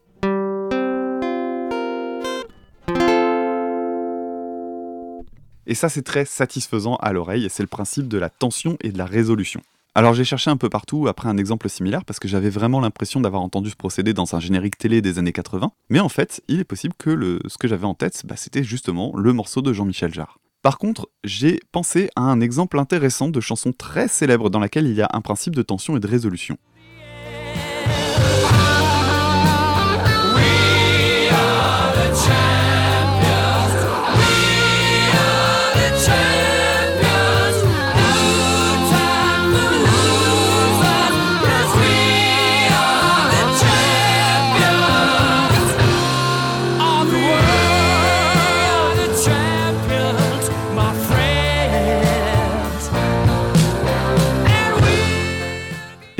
Et 5.68 5.75
ça, 5.75 5.90
c'est 5.90 6.02
très 6.02 6.25
satisfaisant 6.25 6.96
à 6.96 7.12
l'oreille, 7.12 7.44
et 7.44 7.50
c'est 7.50 7.62
le 7.62 7.68
principe 7.68 8.08
de 8.08 8.16
la 8.16 8.30
tension 8.30 8.78
et 8.80 8.90
de 8.90 8.96
la 8.96 9.04
résolution. 9.04 9.60
Alors 9.94 10.14
j'ai 10.14 10.25
cherché 10.25 10.48
un 10.48 10.56
peu 10.56 10.68
partout 10.68 11.08
après 11.08 11.28
un 11.28 11.37
exemple 11.37 11.68
similaire 11.68 12.04
parce 12.04 12.20
que 12.20 12.28
j'avais 12.28 12.50
vraiment 12.50 12.78
l'impression 12.78 13.20
d'avoir 13.20 13.42
entendu 13.42 13.70
ce 13.70 13.75
procédé 13.75 14.14
dans 14.14 14.37
un 14.37 14.38
générique 14.38 14.78
télé 14.78 15.02
des 15.02 15.18
années 15.18 15.32
80, 15.32 15.72
mais 15.90 15.98
en 15.98 16.08
fait, 16.08 16.40
il 16.46 16.60
est 16.60 16.64
possible 16.64 16.94
que 16.96 17.40
ce 17.48 17.58
que 17.58 17.66
j'avais 17.66 17.84
en 17.84 17.94
tête, 17.94 18.22
bah, 18.25 18.37
c'était 18.37 18.62
justement 18.62 19.12
le 19.16 19.32
morceau 19.32 19.60
de 19.60 19.72
Jean-Michel 19.72 20.14
Jarre. 20.14 20.38
Par 20.62 20.78
contre, 20.78 21.08
j'ai 21.25 21.60
pensé 21.72 22.10
à 22.14 22.22
un 22.22 22.40
exemple 22.40 22.78
intéressant 22.78 23.28
de 23.28 23.40
chanson 23.40 23.72
très 23.72 24.06
célèbre 24.06 24.50
dans 24.50 24.60
laquelle 24.60 24.87
il 24.87 24.94
y 24.94 25.02
a 25.02 25.08
un 25.12 25.20
principe 25.20 25.56
de 25.56 25.62
tension 25.62 25.96
et 25.96 26.00
de 26.00 26.06
résolution. 26.06 26.58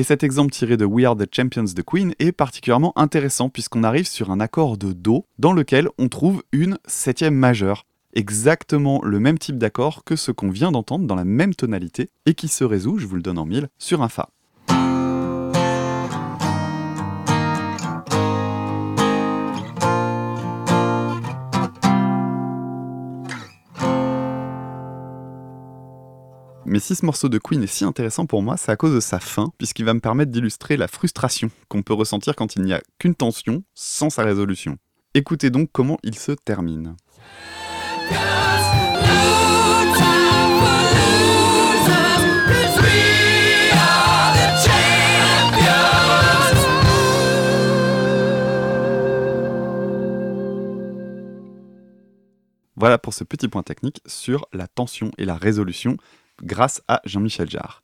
Cet 0.09 0.25
exemple 0.25 0.53
tiré 0.53 0.79
de 0.79 0.87
We 0.87 1.05
Are 1.05 1.19
the 1.19 1.29
Champions 1.31 1.75
de 1.77 1.83
Queen 1.83 2.15
est 2.19 2.33
particulièrement 2.33 2.99
intéressant 2.99 3.51
puisqu'on 3.51 3.85
arrive 3.85 4.09
sur 4.09 4.31
un 4.31 4.41
accord 4.41 4.79
de 4.79 4.95
Do 4.95 5.27
dans 5.39 5.53
lequel 5.53 5.91
on 5.99 6.09
trouve 6.09 6.43
une 6.51 6.79
septième 6.87 7.35
majeure. 7.35 7.85
Exactement 8.15 9.03
le 9.05 9.21
même 9.21 9.39
type 9.39 9.59
d'accord 9.59 10.05
que 10.05 10.17
ce 10.17 10.33
qu'on 10.33 10.49
vient 10.49 10.73
d'entendre 10.73 11.07
dans 11.07 11.15
la 11.15 11.27
même 11.27 11.55
tonalité 11.55 12.09
et 12.25 12.33
qui 12.33 12.49
se 12.49 12.65
résout, 12.65 12.97
je 12.97 13.07
vous 13.07 13.17
le 13.17 13.23
donne 13.23 13.37
en 13.37 13.45
mille, 13.45 13.69
sur 13.77 14.01
un 14.01 14.09
Fa. 14.09 14.31
Mais 26.71 26.81
si 26.81 26.95
ce 26.95 27.07
morceau 27.07 27.31
de 27.31 27.39
Queen 27.39 27.63
est 27.63 27.67
si 27.67 27.87
intéressant 27.87 28.27
pour 28.27 28.43
moi, 28.43 28.59
c'est 28.59 28.71
à 28.71 28.77
cause 28.77 28.95
de 28.95 29.01
sa 29.01 29.21
fin, 29.21 29.51
puisqu'il 29.57 29.87
va 29.87 29.95
me 29.95 30.01
permettre 30.01 30.31
d'illustrer 30.31 30.77
la 30.77 30.87
frustration 30.87 31.51
qu'on 31.69 31.83
peut 31.83 31.95
ressentir 31.95 32.37
quand 32.37 32.57
il 32.57 32.63
n'y 32.63 32.75
a 32.75 32.83
qu'une 32.99 33.15
tension 33.15 33.63
sans 33.75 34.11
sa 34.11 34.23
résolution. 34.23 34.77
Écoutez 35.15 35.49
donc 35.49 35.71
comment 35.73 35.97
il 36.03 36.19
se 36.19 36.33
termine. 36.33 36.95
Voilà 52.77 52.99
pour 52.99 53.15
ce 53.15 53.25
petit 53.25 53.49
point 53.49 53.63
technique 53.63 54.03
sur 54.05 54.47
la 54.53 54.67
tension 54.67 55.11
et 55.17 55.25
la 55.25 55.37
résolution 55.37 55.97
grâce 56.43 56.83
à 56.89 57.01
Jean-Michel 57.05 57.51
Jarre. 57.51 57.83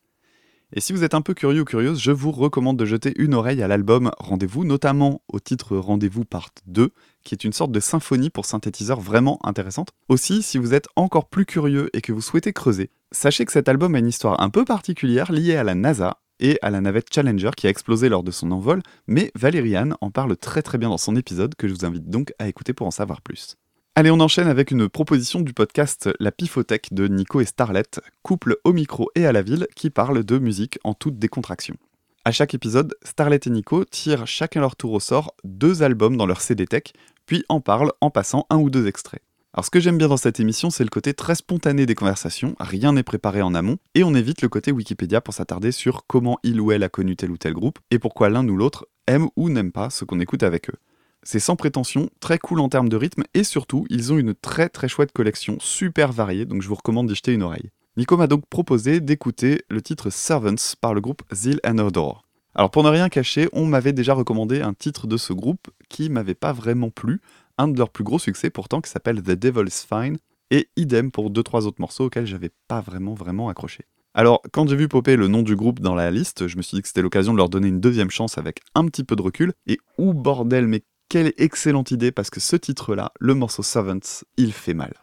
Et 0.77 0.81
si 0.81 0.93
vous 0.93 1.05
êtes 1.05 1.15
un 1.15 1.21
peu 1.21 1.35
curieux 1.35 1.63
ou 1.63 1.65
curieuse, 1.65 2.01
je 2.01 2.11
vous 2.11 2.33
recommande 2.33 2.77
de 2.77 2.85
jeter 2.85 3.13
une 3.17 3.35
oreille 3.35 3.63
à 3.63 3.69
l'album 3.69 4.11
Rendez-vous, 4.19 4.65
notamment 4.65 5.23
au 5.29 5.39
titre 5.39 5.77
Rendez-vous 5.77 6.25
Part 6.25 6.51
2, 6.67 6.91
qui 7.23 7.35
est 7.35 7.45
une 7.45 7.53
sorte 7.53 7.71
de 7.71 7.79
symphonie 7.79 8.29
pour 8.29 8.45
synthétiseur 8.45 8.99
vraiment 8.99 9.39
intéressante. 9.45 9.91
Aussi, 10.09 10.43
si 10.43 10.59
vous 10.59 10.75
êtes 10.75 10.89
encore 10.97 11.29
plus 11.29 11.47
curieux 11.47 11.91
et 11.93 12.01
que 12.01 12.13
vous 12.13 12.21
souhaitez 12.21 12.53
creuser, 12.53 12.91
sachez 13.13 13.45
que 13.45 13.53
cet 13.53 13.69
album 13.69 13.95
a 13.95 14.01
une 14.01 14.09
histoire 14.09 14.41
un 14.41 14.51
peu 14.51 14.65
particulière 14.65 15.31
liée 15.31 15.55
à 15.55 15.63
la 15.63 15.77
NASA 15.77 16.19
et 16.41 16.59
à 16.61 16.71
la 16.71 16.81
navette 16.81 17.15
Challenger 17.15 17.51
qui 17.57 17.69
a 17.69 17.71
explosé 17.71 18.09
lors 18.09 18.25
de 18.25 18.33
son 18.33 18.51
envol, 18.51 18.83
mais 19.07 19.31
Valériane 19.37 19.95
en 20.01 20.11
parle 20.11 20.37
très 20.37 20.63
très 20.63 20.79
bien 20.79 20.89
dans 20.89 20.99
son 20.99 21.15
épisode 21.15 21.55
que 21.55 21.69
je 21.69 21.75
vous 21.75 21.85
invite 21.85 22.11
donc 22.11 22.33
à 22.41 22.49
écouter 22.49 22.73
pour 22.73 22.89
en 22.89 22.91
savoir 22.91 23.21
plus. 23.23 23.57
Allez, 23.97 24.11
on 24.11 24.19
enchaîne 24.19 24.49
avec 24.49 24.73
une 24.73 24.89
proposition 24.89 25.41
du 25.41 25.53
podcast 25.53 26.11
La 26.19 26.33
Pifothèque 26.33 26.93
de 26.93 27.07
Nico 27.07 27.41
et 27.41 27.45
Starlet, 27.45 27.85
couple 28.23 28.57
au 28.65 28.73
micro 28.73 29.09
et 29.15 29.25
à 29.25 29.31
la 29.31 29.41
ville, 29.41 29.69
qui 29.77 29.89
parle 29.89 30.25
de 30.25 30.39
musique 30.39 30.81
en 30.83 30.95
toute 30.95 31.17
décontraction. 31.17 31.77
À 32.25 32.33
chaque 32.33 32.55
épisode, 32.55 32.97
Starlet 33.05 33.39
et 33.47 33.51
Nico 33.51 33.85
tirent 33.85 34.27
chacun 34.27 34.63
leur 34.63 34.75
tour 34.75 34.95
au 34.95 34.99
sort 34.99 35.37
deux 35.45 35.85
albums 35.85 36.17
dans 36.17 36.27
leur 36.27 36.41
CD 36.41 36.67
Tech, 36.67 36.93
puis 37.27 37.45
en 37.49 37.61
parlent 37.61 37.93
en 38.01 38.11
passant 38.11 38.47
un 38.51 38.57
ou 38.57 38.69
deux 38.69 38.89
extraits. 38.89 39.23
Alors 39.53 39.65
ce 39.65 39.71
que 39.71 39.79
j'aime 39.79 39.99
bien 39.99 40.09
dans 40.09 40.17
cette 40.17 40.41
émission, 40.41 40.71
c'est 40.71 40.83
le 40.83 40.91
côté 40.91 41.15
très 41.15 41.37
spontané 41.37 41.87
des 41.87 41.95
conversations, 41.95 42.57
rien 42.59 42.95
n'est 42.95 43.05
préparé 43.05 43.43
en 43.43 43.55
amont, 43.55 43.77
et 43.95 44.03
on 44.03 44.17
évite 44.17 44.43
le 44.43 44.49
côté 44.49 44.73
Wikipédia 44.73 45.21
pour 45.21 45.35
s'attarder 45.35 45.71
sur 45.71 46.05
comment 46.09 46.41
il 46.43 46.61
ou 46.61 46.73
elle 46.73 46.83
a 46.83 46.89
connu 46.89 47.15
tel 47.15 47.31
ou 47.31 47.37
tel 47.37 47.53
groupe, 47.53 47.79
et 47.93 48.01
pourquoi 48.01 48.29
l'un 48.29 48.49
ou 48.49 48.57
l'autre 48.57 48.89
aime 49.07 49.29
ou 49.37 49.51
n'aime 49.51 49.71
pas 49.71 49.89
ce 49.89 50.05
qu'on 50.05 50.19
écoute 50.19 50.43
avec 50.43 50.69
eux. 50.69 50.79
C'est 51.27 51.41
sans 51.41 51.57
prétention, 51.57 52.11
très 52.21 52.39
cool 52.39 52.61
en 52.61 52.69
termes 52.69 52.91
de 52.91 52.99
rythme 52.99 53.25
et 53.33 53.45
surtout, 53.45 53.87
ils 53.89 54.13
ont 54.13 54.19
une 54.19 54.35
très 54.35 54.69
très 54.69 54.89
chouette 54.89 55.11
collection, 55.11 55.57
super 55.59 56.13
variée, 56.13 56.45
donc 56.45 56.61
je 56.61 56.69
vous 56.69 56.75
recommande 56.75 57.09
d'y 57.09 57.15
jeter 57.15 57.33
une 57.33 57.43
oreille. 57.43 57.71
Nico 57.97 58.19
m'a 58.19 58.27
donc 58.27 58.45
proposé 58.47 59.01
d'écouter 59.01 59.63
le 59.71 59.81
titre 59.81 60.11
Servants 60.11 60.75
par 60.83 60.93
le 60.93 61.01
groupe 61.01 61.23
Zeal 61.33 61.61
and 61.67 61.79
Odor. 61.79 62.27
Alors 62.55 62.71
pour 62.71 62.83
ne 62.83 62.91
rien 62.91 63.09
cacher, 63.09 63.49
on 63.55 63.65
m'avait 63.65 63.95
déjà 63.95 64.13
recommandé 64.13 64.61
un 64.61 64.75
titre 64.75 65.07
de 65.07 65.17
ce 65.17 65.33
groupe 65.33 65.71
qui 65.89 66.11
m'avait 66.11 66.35
pas 66.35 66.53
vraiment 66.53 66.91
plu, 66.91 67.23
un 67.57 67.69
de 67.69 67.79
leurs 67.79 67.91
plus 67.91 68.05
gros 68.05 68.19
succès 68.19 68.51
pourtant 68.51 68.83
qui 68.83 68.91
s'appelle 68.91 69.23
The 69.23 69.31
Devil's 69.31 69.87
Fine, 69.89 70.19
et 70.51 70.69
idem 70.77 71.11
pour 71.11 71.31
deux 71.31 71.43
trois 71.43 71.67
autres 71.67 71.81
morceaux 71.81 72.05
auxquels 72.05 72.27
j'avais 72.27 72.51
pas 72.69 72.83
vraiment 72.83 73.15
vraiment 73.15 73.49
accroché. 73.49 73.87
Alors, 74.17 74.43
quand 74.53 74.69
j'ai 74.69 74.77
vu 74.77 74.87
popper 74.87 75.17
le 75.17 75.27
nom 75.27 75.43
du 75.43 75.57
groupe 75.57 75.81
dans 75.81 75.97
la 75.97 76.13
liste, 76.13 76.47
je 76.47 76.57
me 76.57 76.63
suis 76.63 76.77
dit 76.77 76.83
que 76.83 76.87
c'était 76.87 77.03
l'occasion 77.03 77.33
de 77.33 77.39
leur 77.39 77.49
donner 77.49 77.67
une 77.67 77.81
deuxième 77.81 78.11
chance 78.11 78.39
avec 78.39 78.61
un 78.77 78.87
petit 78.87 79.03
peu 79.03 79.17
de 79.17 79.23
recul. 79.23 79.53
Et 79.67 79.79
ou 79.99 80.15
bordel, 80.15 80.69
mais 80.69 80.83
quelle 81.09 81.33
excellente 81.39 81.91
idée 81.91 82.13
parce 82.13 82.31
que 82.31 82.41
ce 82.41 82.57
titre-là, 82.57 83.13
le 83.21 83.35
morceau 83.35 83.63
Servants, 83.63 84.25
il 84.37 84.53
fait 84.53 84.75
mal. 84.75 84.95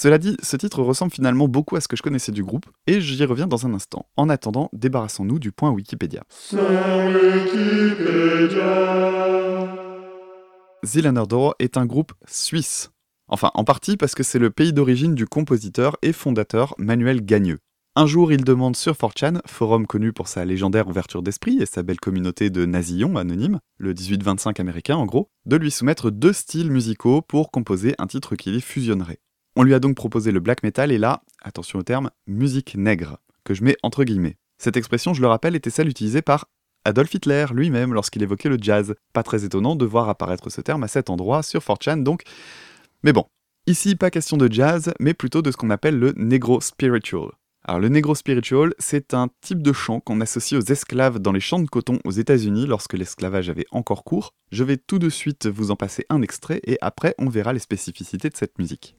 Cela 0.00 0.18
dit, 0.18 0.36
ce 0.44 0.56
titre 0.56 0.80
ressemble 0.80 1.10
finalement 1.10 1.48
beaucoup 1.48 1.74
à 1.74 1.80
ce 1.80 1.88
que 1.88 1.96
je 1.96 2.02
connaissais 2.02 2.30
du 2.30 2.44
groupe, 2.44 2.66
et 2.86 3.00
j'y 3.00 3.24
reviens 3.24 3.48
dans 3.48 3.66
un 3.66 3.74
instant. 3.74 4.06
En 4.16 4.28
attendant, 4.28 4.70
débarrassons-nous 4.72 5.40
du 5.40 5.50
point 5.50 5.72
Wikipédia. 5.72 6.22
Zillanerdor 10.86 11.56
est 11.58 11.76
un 11.76 11.84
groupe 11.84 12.12
suisse. 12.28 12.92
Enfin, 13.26 13.50
en 13.54 13.64
partie 13.64 13.96
parce 13.96 14.14
que 14.14 14.22
c'est 14.22 14.38
le 14.38 14.50
pays 14.50 14.72
d'origine 14.72 15.16
du 15.16 15.26
compositeur 15.26 15.96
et 16.02 16.12
fondateur 16.12 16.76
Manuel 16.78 17.24
Gagneux. 17.24 17.58
Un 17.96 18.06
jour, 18.06 18.30
il 18.30 18.44
demande 18.44 18.76
sur 18.76 18.92
4chan, 18.92 19.40
forum 19.46 19.88
connu 19.88 20.12
pour 20.12 20.28
sa 20.28 20.44
légendaire 20.44 20.86
ouverture 20.86 21.24
d'esprit 21.24 21.60
et 21.60 21.66
sa 21.66 21.82
belle 21.82 21.98
communauté 21.98 22.50
de 22.50 22.66
nazillons 22.66 23.16
anonymes, 23.16 23.58
le 23.78 23.94
18-25 23.94 24.60
américain 24.60 24.94
en 24.94 25.06
gros, 25.06 25.28
de 25.46 25.56
lui 25.56 25.72
soumettre 25.72 26.12
deux 26.12 26.32
styles 26.32 26.70
musicaux 26.70 27.20
pour 27.20 27.50
composer 27.50 27.96
un 27.98 28.06
titre 28.06 28.36
qui 28.36 28.52
les 28.52 28.60
fusionnerait. 28.60 29.18
On 29.60 29.64
lui 29.64 29.74
a 29.74 29.80
donc 29.80 29.96
proposé 29.96 30.30
le 30.30 30.38
black 30.38 30.62
metal 30.62 30.92
et 30.92 30.98
là, 30.98 31.20
attention 31.42 31.80
au 31.80 31.82
terme, 31.82 32.12
musique 32.28 32.76
nègre, 32.76 33.18
que 33.42 33.54
je 33.54 33.64
mets 33.64 33.76
entre 33.82 34.04
guillemets. 34.04 34.36
Cette 34.56 34.76
expression, 34.76 35.14
je 35.14 35.20
le 35.20 35.26
rappelle, 35.26 35.56
était 35.56 35.68
celle 35.68 35.88
utilisée 35.88 36.22
par 36.22 36.46
Adolf 36.84 37.12
Hitler 37.12 37.46
lui-même 37.52 37.92
lorsqu'il 37.92 38.22
évoquait 38.22 38.48
le 38.48 38.58
jazz. 38.60 38.94
Pas 39.12 39.24
très 39.24 39.44
étonnant 39.44 39.74
de 39.74 39.84
voir 39.84 40.08
apparaître 40.08 40.48
ce 40.48 40.60
terme 40.60 40.84
à 40.84 40.86
cet 40.86 41.10
endroit 41.10 41.42
sur 41.42 41.60
4chan 41.60 42.04
donc. 42.04 42.22
Mais 43.02 43.12
bon, 43.12 43.24
ici 43.66 43.96
pas 43.96 44.12
question 44.12 44.36
de 44.36 44.46
jazz, 44.48 44.92
mais 45.00 45.12
plutôt 45.12 45.42
de 45.42 45.50
ce 45.50 45.56
qu'on 45.56 45.70
appelle 45.70 45.98
le 45.98 46.12
negro 46.16 46.60
spiritual. 46.60 47.30
Alors 47.64 47.80
le 47.80 47.88
negro 47.88 48.14
spiritual, 48.14 48.74
c'est 48.78 49.12
un 49.12 49.28
type 49.40 49.60
de 49.60 49.72
chant 49.72 49.98
qu'on 49.98 50.20
associe 50.20 50.56
aux 50.62 50.72
esclaves 50.72 51.18
dans 51.18 51.32
les 51.32 51.40
champs 51.40 51.58
de 51.58 51.66
coton 51.66 51.98
aux 52.04 52.12
États-Unis 52.12 52.66
lorsque 52.66 52.94
l'esclavage 52.94 53.50
avait 53.50 53.66
encore 53.72 54.04
cours. 54.04 54.34
Je 54.52 54.62
vais 54.62 54.76
tout 54.76 55.00
de 55.00 55.08
suite 55.08 55.48
vous 55.48 55.72
en 55.72 55.76
passer 55.76 56.06
un 56.10 56.22
extrait 56.22 56.60
et 56.62 56.78
après 56.80 57.16
on 57.18 57.28
verra 57.28 57.52
les 57.52 57.58
spécificités 57.58 58.30
de 58.30 58.36
cette 58.36 58.56
musique. 58.60 58.94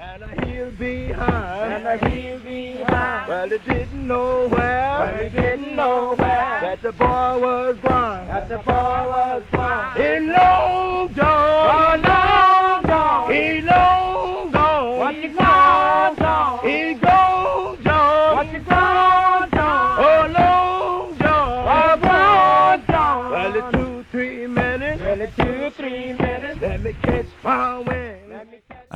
And 0.00 0.22
a 0.22 0.46
heel 0.46 0.70
behind. 0.78 1.72
And 1.72 1.86
a 1.88 2.08
heel 2.08 2.38
behind. 2.38 3.28
Well, 3.28 3.48
he 3.48 3.58
didn't 3.58 4.06
know 4.06 4.46
where. 4.46 4.98
Well, 5.00 5.24
he 5.24 5.28
didn't 5.28 5.74
know 5.74 6.14
where. 6.14 6.60
That 6.60 6.82
the 6.82 6.92
boy 6.92 7.38
was 7.40 7.76
blind. 7.78 8.30
That 8.30 8.48
the 8.48 8.58
boy 8.58 8.72
was 8.72 9.42
blind. 9.50 10.00
He 10.00 10.20
long 10.30 11.12
gone. 11.14 12.04
Oh, 12.06 12.08
long 12.08 12.82
gone. 12.84 13.32
He 13.32 13.60
long 13.62 14.52
gone. 14.52 14.98
What 14.98 15.16
you 15.16 15.34
gone, 15.34 16.14
gone. 16.14 16.68
He 16.68 16.94
gone, 16.94 17.82
gone. 17.82 18.36
What 18.36 18.52
you 18.52 18.60
gone, 18.60 19.50
gone. 19.50 19.98
Oh, 19.98 20.32
long 20.38 21.18
gone. 21.18 21.66
Oh, 21.66 22.00
gone, 22.00 22.84
gone. 22.86 23.30
Well, 23.32 23.56
it's 23.56 23.76
two, 23.76 24.04
three 24.12 24.46
minutes. 24.46 25.02
Well, 25.02 25.20
it's 25.20 25.36
two, 25.36 25.70
three 25.70 26.12
minutes. 26.12 26.60
Let 26.60 26.82
me 26.82 26.92
catch 27.02 27.26
my 27.42 27.78
wind. 27.78 27.97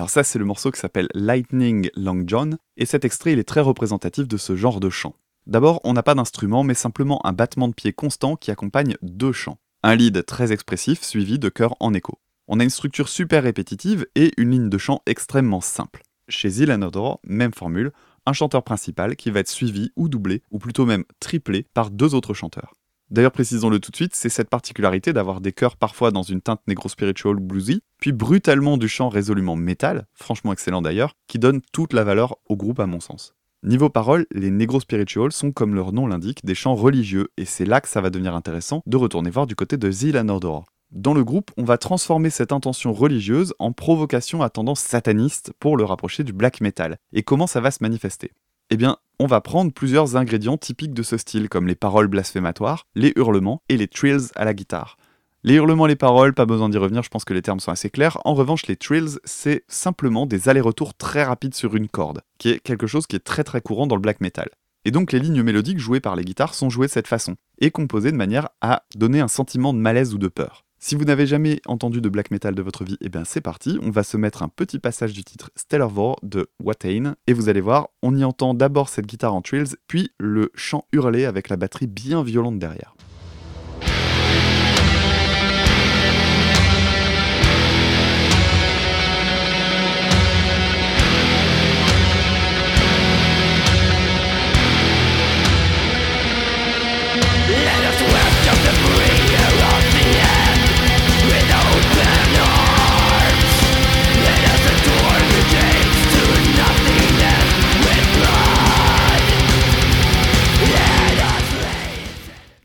Alors 0.03 0.11
ça, 0.11 0.25
c'est 0.25 0.41
le 0.41 0.45
morceau 0.45 0.73
qui 0.73 0.81
s'appelle 0.81 1.07
Lightning 1.15 1.89
Long 1.95 2.25
John, 2.27 2.59
et 2.77 2.87
cet 2.87 3.05
extrait, 3.05 3.35
il 3.35 3.39
est 3.39 3.45
très 3.45 3.61
représentatif 3.61 4.27
de 4.27 4.37
ce 4.37 4.57
genre 4.57 4.81
de 4.81 4.91
chant. 4.91 5.15
D'abord, 5.47 5.81
on 5.85 5.93
n'a 5.93 6.03
pas 6.03 6.17
d'instrument, 6.17 6.65
mais 6.65 6.75
simplement 6.75 7.25
un 7.25 7.33
battement 7.33 7.69
de 7.69 7.73
pied 7.73 7.93
constant 7.93 8.35
qui 8.35 8.51
accompagne 8.51 8.97
deux 9.03 9.31
chants. 9.31 9.59
Un 9.85 9.95
lead 9.95 10.27
très 10.27 10.51
expressif, 10.51 11.05
suivi 11.05 11.39
de 11.39 11.49
chœurs 11.49 11.77
en 11.79 11.95
écho. 11.95 12.19
On 12.49 12.59
a 12.59 12.65
une 12.65 12.69
structure 12.69 13.09
super 13.09 13.45
répétitive 13.45 14.05
et 14.17 14.33
une 14.39 14.51
ligne 14.51 14.69
de 14.69 14.77
chant 14.77 15.03
extrêmement 15.07 15.61
simple. 15.61 16.03
Chez 16.27 16.51
Zilanodor, 16.51 17.21
même 17.23 17.55
formule, 17.55 17.93
un 18.27 18.33
chanteur 18.33 18.65
principal 18.65 19.15
qui 19.15 19.31
va 19.31 19.39
être 19.39 19.49
suivi 19.49 19.93
ou 19.95 20.09
doublé, 20.09 20.43
ou 20.51 20.59
plutôt 20.59 20.85
même 20.85 21.05
triplé, 21.21 21.69
par 21.75 21.93
deux 21.93 22.17
autres 22.17 22.35
chanteurs. 22.35 22.75
D'ailleurs, 23.13 23.33
précisons-le 23.33 23.79
tout 23.79 23.91
de 23.91 23.97
suite, 23.97 24.15
c'est 24.15 24.31
cette 24.31 24.49
particularité 24.49 25.13
d'avoir 25.13 25.43
des 25.43 25.53
chœurs 25.53 25.77
parfois 25.77 26.13
dans 26.13 26.23
une 26.23 26.41
teinte 26.41 26.63
négro-spiritual 26.67 27.37
bluesy, 27.37 27.83
puis 27.99 28.11
brutalement 28.11 28.79
du 28.79 28.89
chant 28.89 29.11
résolument 29.11 29.55
métal, 29.55 30.07
franchement 30.15 30.51
excellent 30.51 30.81
d'ailleurs, 30.81 31.13
qui 31.27 31.39
donne 31.39 31.61
toute 31.75 31.93
la 31.93 32.05
valeur 32.05 32.39
au 32.49 32.57
groupe 32.57 32.81
à 32.81 32.87
mon 32.87 33.01
sens. 33.01 33.35
Niveau 33.65 33.91
parole, 33.91 34.25
les 34.33 34.51
négro 34.51 34.81
spirituals 34.81 35.31
sont, 35.31 35.53
comme 35.53 35.75
leur 35.75 35.93
nom 35.93 36.07
l'indique, 36.07 36.43
des 36.47 36.55
chants 36.55 36.75
religieux, 36.75 37.29
et 37.37 37.45
c'est 37.45 37.67
là 37.67 37.83
que 37.83 37.89
ça 37.91 38.01
va 38.01 38.09
devenir 38.09 38.35
intéressant 38.35 38.83
de 38.87 38.97
retourner 38.97 39.29
voir 39.29 39.47
du 39.47 39.57
côté 39.57 39.77
de 39.77 39.91
Zila 39.91 40.23
Nordor. 40.23 40.65
Dans 40.91 41.13
le 41.13 41.23
groupe, 41.23 41.51
on 41.59 41.65
va 41.65 41.77
transformer 41.77 42.31
cette 42.31 42.51
intention 42.51 42.95
religieuse 42.95 43.53
en 43.59 43.73
provocation 43.73 44.41
à 44.41 44.49
tendance 44.49 44.81
sataniste 44.81 45.53
pour 45.61 45.77
le 45.77 45.85
rapprocher 45.85 46.25
du 46.25 46.33
black 46.33 46.63
metal. 46.63 46.97
Et 47.13 47.23
comment 47.23 47.47
ça 47.47 47.61
va 47.61 47.71
se 47.71 47.83
manifester? 47.83 48.33
Eh 48.73 48.77
bien, 48.79 48.97
on 49.19 49.27
va 49.27 49.43
prendre 49.43 49.71
plusieurs 49.71 50.17
ingrédients 50.17 50.57
typiques 50.57 50.95
de 50.95 51.03
ce 51.03 51.19
style, 51.19 51.51
comme 51.51 51.67
les 51.67 51.75
paroles 51.75 52.07
blasphématoires, 52.07 52.87
les 52.95 53.13
hurlements 53.17 53.61
et 53.69 53.77
les 53.77 53.87
trills 53.87 54.31
à 54.35 54.47
la 54.47 54.55
guitare. 54.55 54.97
Les 55.45 55.57
hurlements, 55.57 55.85
les 55.85 55.95
paroles, 55.95 56.33
pas 56.33 56.47
besoin 56.47 56.71
d'y 56.71 56.79
revenir, 56.79 57.03
je 57.03 57.11
pense 57.11 57.27
que 57.27 57.35
les 57.35 57.43
termes 57.43 57.61
sont 57.61 57.71
assez 57.71 57.91
clairs. 57.91 58.17
En 58.25 58.33
revanche, 58.33 58.67
les 58.69 58.77
trills, 58.77 59.19
c'est 59.25 59.65
simplement 59.69 60.25
des 60.25 60.49
allers-retours 60.49 60.95
très 60.95 61.23
rapides 61.23 61.55
sur 61.55 61.77
une 61.77 61.87
corde, 61.87 62.23
qui 62.39 62.49
est 62.49 62.61
quelque 62.61 62.87
chose 62.87 63.07
qui 63.07 63.15
est 63.15 63.25
très 63.25 63.45
très 63.45 63.61
courant 63.61 63.87
dans 63.87 63.97
le 63.97 64.01
black 64.01 64.23
metal. 64.23 64.49
Et 64.87 64.91
donc 64.91 65.13
les 65.13 65.19
lignes 65.19 65.43
mélodiques 65.43 65.79
jouées 65.79 66.01
par 66.01 66.17
les 66.17 66.25
guitares 66.25 66.55
sont 66.55 66.71
jouées 66.71 66.87
de 66.87 66.93
cette 66.93 67.09
façon, 67.09 67.37
et 67.59 67.71
composées 67.71 68.11
de 68.11 68.17
manière 68.17 68.49
à 68.63 68.85
donner 68.95 69.21
un 69.21 69.29
sentiment 69.29 69.75
de 69.75 69.79
malaise 69.81 70.15
ou 70.15 70.19
de 70.19 70.29
peur. 70.29 70.65
Si 70.85 70.97
vous 70.97 71.05
n'avez 71.05 71.29
jamais 71.29 71.61
entendu 71.67 72.01
de 72.01 72.09
black 72.09 72.33
metal 72.33 72.57
de 72.57 72.61
votre 72.61 72.83
vie, 72.83 72.97
eh 73.01 73.09
bien 73.09 73.23
c'est 73.25 73.41
parti, 73.41 73.79
on 73.83 73.93
va 73.93 74.03
se 74.03 74.17
mettre 74.17 74.43
un 74.43 74.49
petit 74.49 74.81
passage 74.81 75.13
du 75.13 75.23
titre 75.23 75.53
Stellar 75.55 75.89
Vor 75.89 76.19
de 76.25 76.51
Watain, 76.59 77.15
et 77.29 77.35
vous 77.35 77.49
allez 77.49 77.61
voir, 77.61 77.91
on 78.03 78.17
y 78.17 78.25
entend 78.25 78.53
d'abord 78.53 78.89
cette 78.89 79.07
guitare 79.07 79.33
en 79.33 79.43
trills, 79.43 79.77
puis 79.87 80.11
le 80.19 80.51
chant 80.57 80.85
hurlé 80.93 81.25
avec 81.25 81.51
la 81.51 81.57
batterie 81.57 81.87
bien 81.87 82.25
violente 82.25 82.59
derrière. 82.59 82.97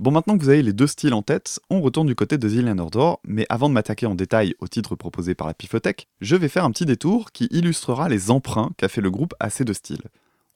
Bon, 0.08 0.12
maintenant 0.12 0.38
que 0.38 0.44
vous 0.44 0.48
avez 0.48 0.64
les 0.64 0.72
deux 0.72 0.88
styles 0.88 1.14
en 1.14 1.22
tête, 1.22 1.60
on 1.70 1.82
retourne 1.82 2.08
du 2.08 2.16
côté 2.16 2.38
de 2.38 2.48
The 2.48 2.80
Ordor, 2.80 3.20
mais 3.26 3.46
avant 3.50 3.68
de 3.68 3.74
m'attaquer 3.74 4.06
en 4.06 4.16
détail 4.16 4.56
au 4.60 4.70
titre 4.70 4.96
proposé 4.96 5.36
par 5.36 5.48
la 5.48 5.54
Pifothèque, 5.54 6.08
je 6.22 6.38
vais 6.38 6.48
faire 6.48 6.64
un 6.64 6.72
petit 6.72 6.86
détour 6.86 7.34
qui 7.34 7.50
illustrera 7.52 8.08
les 8.08 8.32
emprunts 8.32 8.72
qu'a 8.78 8.88
fait 8.88 9.02
le 9.02 9.12
groupe 9.12 9.34
à 9.42 9.50
ces 9.50 9.66
deux 9.66 9.74
styles. 9.74 10.06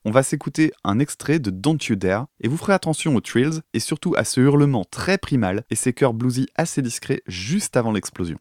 On 0.05 0.11
va 0.11 0.23
s'écouter 0.23 0.71
un 0.85 0.99
extrait 0.99 1.39
de 1.39 1.49
Don't 1.49 1.79
You 1.89 1.97
Dare, 1.97 2.27
et 2.39 2.47
vous 2.47 2.55
ferez 2.55 2.71
attention 2.71 3.13
aux 3.13 3.19
trills, 3.19 3.59
et 3.73 3.81
surtout 3.81 4.13
à 4.15 4.23
ce 4.23 4.39
hurlement 4.39 4.85
très 4.89 5.17
primal 5.17 5.65
et 5.69 5.75
ces 5.75 5.91
chœurs 5.91 6.13
bluesy 6.13 6.47
assez 6.55 6.81
discrets 6.81 7.21
juste 7.27 7.75
avant 7.75 7.91
l'explosion. 7.91 8.37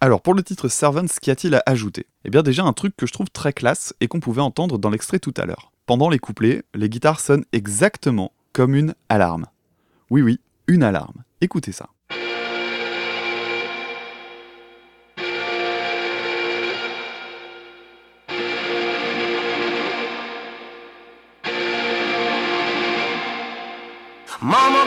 Alors 0.00 0.22
pour 0.22 0.34
le 0.34 0.44
titre 0.44 0.68
Servants, 0.68 1.06
qu'y 1.20 1.32
a-t-il 1.32 1.56
à 1.56 1.62
ajouter? 1.66 2.06
Eh 2.24 2.30
bien 2.30 2.44
déjà 2.44 2.62
un 2.62 2.72
truc 2.72 2.96
que 2.96 3.04
je 3.04 3.12
trouve 3.12 3.30
très 3.30 3.52
classe 3.52 3.94
et 4.00 4.06
qu'on 4.06 4.20
pouvait 4.20 4.40
entendre 4.40 4.78
dans 4.78 4.90
l'extrait 4.90 5.18
tout 5.18 5.34
à 5.36 5.44
l'heure. 5.44 5.72
Pendant 5.86 6.08
les 6.08 6.20
couplets, 6.20 6.62
les 6.72 6.88
guitares 6.88 7.18
sonnent 7.18 7.44
exactement 7.52 8.30
comme 8.52 8.76
une 8.76 8.94
alarme. 9.08 9.46
Oui 10.10 10.22
oui, 10.22 10.38
une 10.68 10.84
alarme. 10.84 11.24
Écoutez 11.40 11.72
ça. 11.72 11.88
Mama 24.40 24.84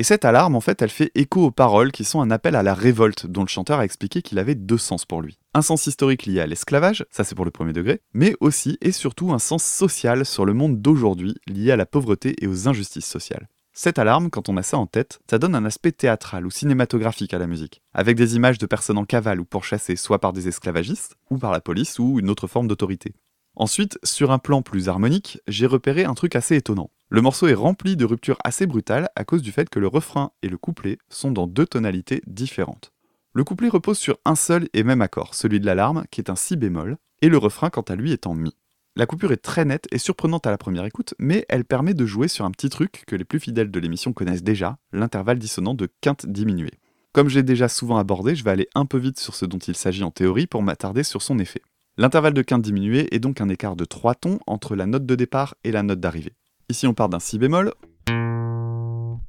et 0.00 0.02
cette 0.02 0.24
alarme, 0.24 0.56
en 0.56 0.62
fait, 0.62 0.80
elle 0.80 0.88
fait 0.88 1.10
écho 1.14 1.44
aux 1.44 1.50
paroles 1.50 1.92
qui 1.92 2.04
sont 2.04 2.22
un 2.22 2.30
appel 2.30 2.56
à 2.56 2.62
la 2.62 2.72
révolte, 2.72 3.26
dont 3.26 3.42
le 3.42 3.48
chanteur 3.48 3.80
a 3.80 3.84
expliqué 3.84 4.22
qu'il 4.22 4.38
avait 4.38 4.54
deux 4.54 4.78
sens 4.78 5.04
pour 5.04 5.20
lui. 5.20 5.38
Un 5.52 5.60
sens 5.60 5.86
historique 5.86 6.24
lié 6.24 6.40
à 6.40 6.46
l'esclavage, 6.46 7.04
ça 7.10 7.22
c'est 7.22 7.34
pour 7.34 7.44
le 7.44 7.50
premier 7.50 7.74
degré, 7.74 8.00
mais 8.14 8.34
aussi 8.40 8.78
et 8.80 8.92
surtout 8.92 9.32
un 9.32 9.38
sens 9.38 9.62
social 9.62 10.24
sur 10.24 10.46
le 10.46 10.54
monde 10.54 10.80
d'aujourd'hui, 10.80 11.34
lié 11.46 11.72
à 11.72 11.76
la 11.76 11.84
pauvreté 11.84 12.34
et 12.40 12.46
aux 12.46 12.66
injustices 12.66 13.04
sociales. 13.04 13.48
Cette 13.74 13.98
alarme, 13.98 14.30
quand 14.30 14.48
on 14.48 14.56
a 14.56 14.62
ça 14.62 14.78
en 14.78 14.86
tête, 14.86 15.20
ça 15.28 15.38
donne 15.38 15.54
un 15.54 15.66
aspect 15.66 15.92
théâtral 15.92 16.46
ou 16.46 16.50
cinématographique 16.50 17.34
à 17.34 17.38
la 17.38 17.46
musique, 17.46 17.82
avec 17.92 18.16
des 18.16 18.36
images 18.36 18.56
de 18.56 18.64
personnes 18.64 18.96
en 18.96 19.04
cavale 19.04 19.38
ou 19.38 19.44
pourchassées 19.44 19.96
soit 19.96 20.18
par 20.18 20.32
des 20.32 20.48
esclavagistes, 20.48 21.16
ou 21.30 21.36
par 21.36 21.52
la 21.52 21.60
police 21.60 21.98
ou 21.98 22.18
une 22.18 22.30
autre 22.30 22.46
forme 22.46 22.68
d'autorité. 22.68 23.12
Ensuite, 23.60 23.98
sur 24.04 24.30
un 24.30 24.38
plan 24.38 24.62
plus 24.62 24.88
harmonique, 24.88 25.38
j'ai 25.46 25.66
repéré 25.66 26.04
un 26.04 26.14
truc 26.14 26.34
assez 26.34 26.56
étonnant. 26.56 26.88
Le 27.10 27.20
morceau 27.20 27.46
est 27.46 27.52
rempli 27.52 27.94
de 27.94 28.06
ruptures 28.06 28.38
assez 28.42 28.66
brutales 28.66 29.10
à 29.16 29.24
cause 29.24 29.42
du 29.42 29.52
fait 29.52 29.68
que 29.68 29.78
le 29.78 29.86
refrain 29.86 30.30
et 30.42 30.48
le 30.48 30.56
couplet 30.56 30.96
sont 31.10 31.30
dans 31.30 31.46
deux 31.46 31.66
tonalités 31.66 32.22
différentes. 32.26 32.94
Le 33.34 33.44
couplet 33.44 33.68
repose 33.68 33.98
sur 33.98 34.16
un 34.24 34.34
seul 34.34 34.70
et 34.72 34.82
même 34.82 35.02
accord, 35.02 35.34
celui 35.34 35.60
de 35.60 35.66
l'alarme, 35.66 36.04
qui 36.10 36.22
est 36.22 36.30
un 36.30 36.36
si 36.36 36.56
bémol, 36.56 36.96
et 37.20 37.28
le 37.28 37.36
refrain 37.36 37.68
quant 37.68 37.82
à 37.82 37.96
lui 37.96 38.12
est 38.12 38.26
en 38.26 38.32
mi. 38.32 38.56
La 38.96 39.04
coupure 39.04 39.30
est 39.30 39.36
très 39.36 39.66
nette 39.66 39.88
et 39.92 39.98
surprenante 39.98 40.46
à 40.46 40.50
la 40.50 40.56
première 40.56 40.86
écoute, 40.86 41.12
mais 41.18 41.44
elle 41.50 41.66
permet 41.66 41.92
de 41.92 42.06
jouer 42.06 42.28
sur 42.28 42.46
un 42.46 42.52
petit 42.52 42.70
truc 42.70 43.04
que 43.06 43.14
les 43.14 43.26
plus 43.26 43.40
fidèles 43.40 43.70
de 43.70 43.78
l'émission 43.78 44.14
connaissent 44.14 44.42
déjà, 44.42 44.78
l'intervalle 44.94 45.38
dissonant 45.38 45.74
de 45.74 45.86
quinte 46.00 46.24
diminuée. 46.24 46.80
Comme 47.12 47.28
j'ai 47.28 47.42
déjà 47.42 47.68
souvent 47.68 47.98
abordé, 47.98 48.34
je 48.34 48.42
vais 48.42 48.52
aller 48.52 48.68
un 48.74 48.86
peu 48.86 48.96
vite 48.96 49.20
sur 49.20 49.34
ce 49.34 49.44
dont 49.44 49.58
il 49.58 49.76
s'agit 49.76 50.02
en 50.02 50.10
théorie 50.10 50.46
pour 50.46 50.62
m'attarder 50.62 51.02
sur 51.02 51.20
son 51.20 51.38
effet. 51.38 51.60
L'intervalle 51.96 52.34
de 52.34 52.42
quinte 52.42 52.62
diminuée 52.62 53.14
est 53.14 53.18
donc 53.18 53.40
un 53.40 53.48
écart 53.48 53.76
de 53.76 53.84
3 53.84 54.14
tons 54.14 54.38
entre 54.46 54.76
la 54.76 54.86
note 54.86 55.06
de 55.06 55.14
départ 55.14 55.54
et 55.64 55.72
la 55.72 55.82
note 55.82 56.00
d'arrivée. 56.00 56.34
Ici 56.68 56.86
on 56.86 56.94
part 56.94 57.08
d'un 57.08 57.18
si 57.18 57.38
bémol, 57.38 57.74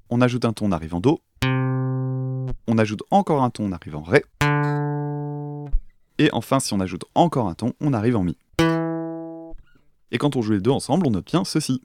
on 0.10 0.22
ajoute 0.22 0.46
un 0.46 0.54
ton 0.54 0.68
en 0.68 0.72
arrivant 0.72 1.00
do, 1.00 1.20
on 1.44 2.78
ajoute 2.78 3.04
encore 3.10 3.44
un 3.44 3.50
ton 3.50 3.66
en 3.66 3.72
arrivant 3.72 4.04
ré, 4.04 4.24
et 6.18 6.30
enfin 6.34 6.60
si 6.60 6.74
on 6.74 6.80
ajoute 6.80 7.06
encore 7.16 7.48
un 7.48 7.56
ton, 7.56 7.74
on 7.82 7.94
arrive 7.94 8.16
en 8.16 8.24
mi. 8.24 8.38
Et 10.12 10.18
quand 10.18 10.36
on 10.36 10.42
joue 10.42 10.54
les 10.54 10.62
deux 10.62 10.72
ensemble, 10.72 11.08
on 11.08 11.14
obtient 11.16 11.44
ceci. 11.44 11.82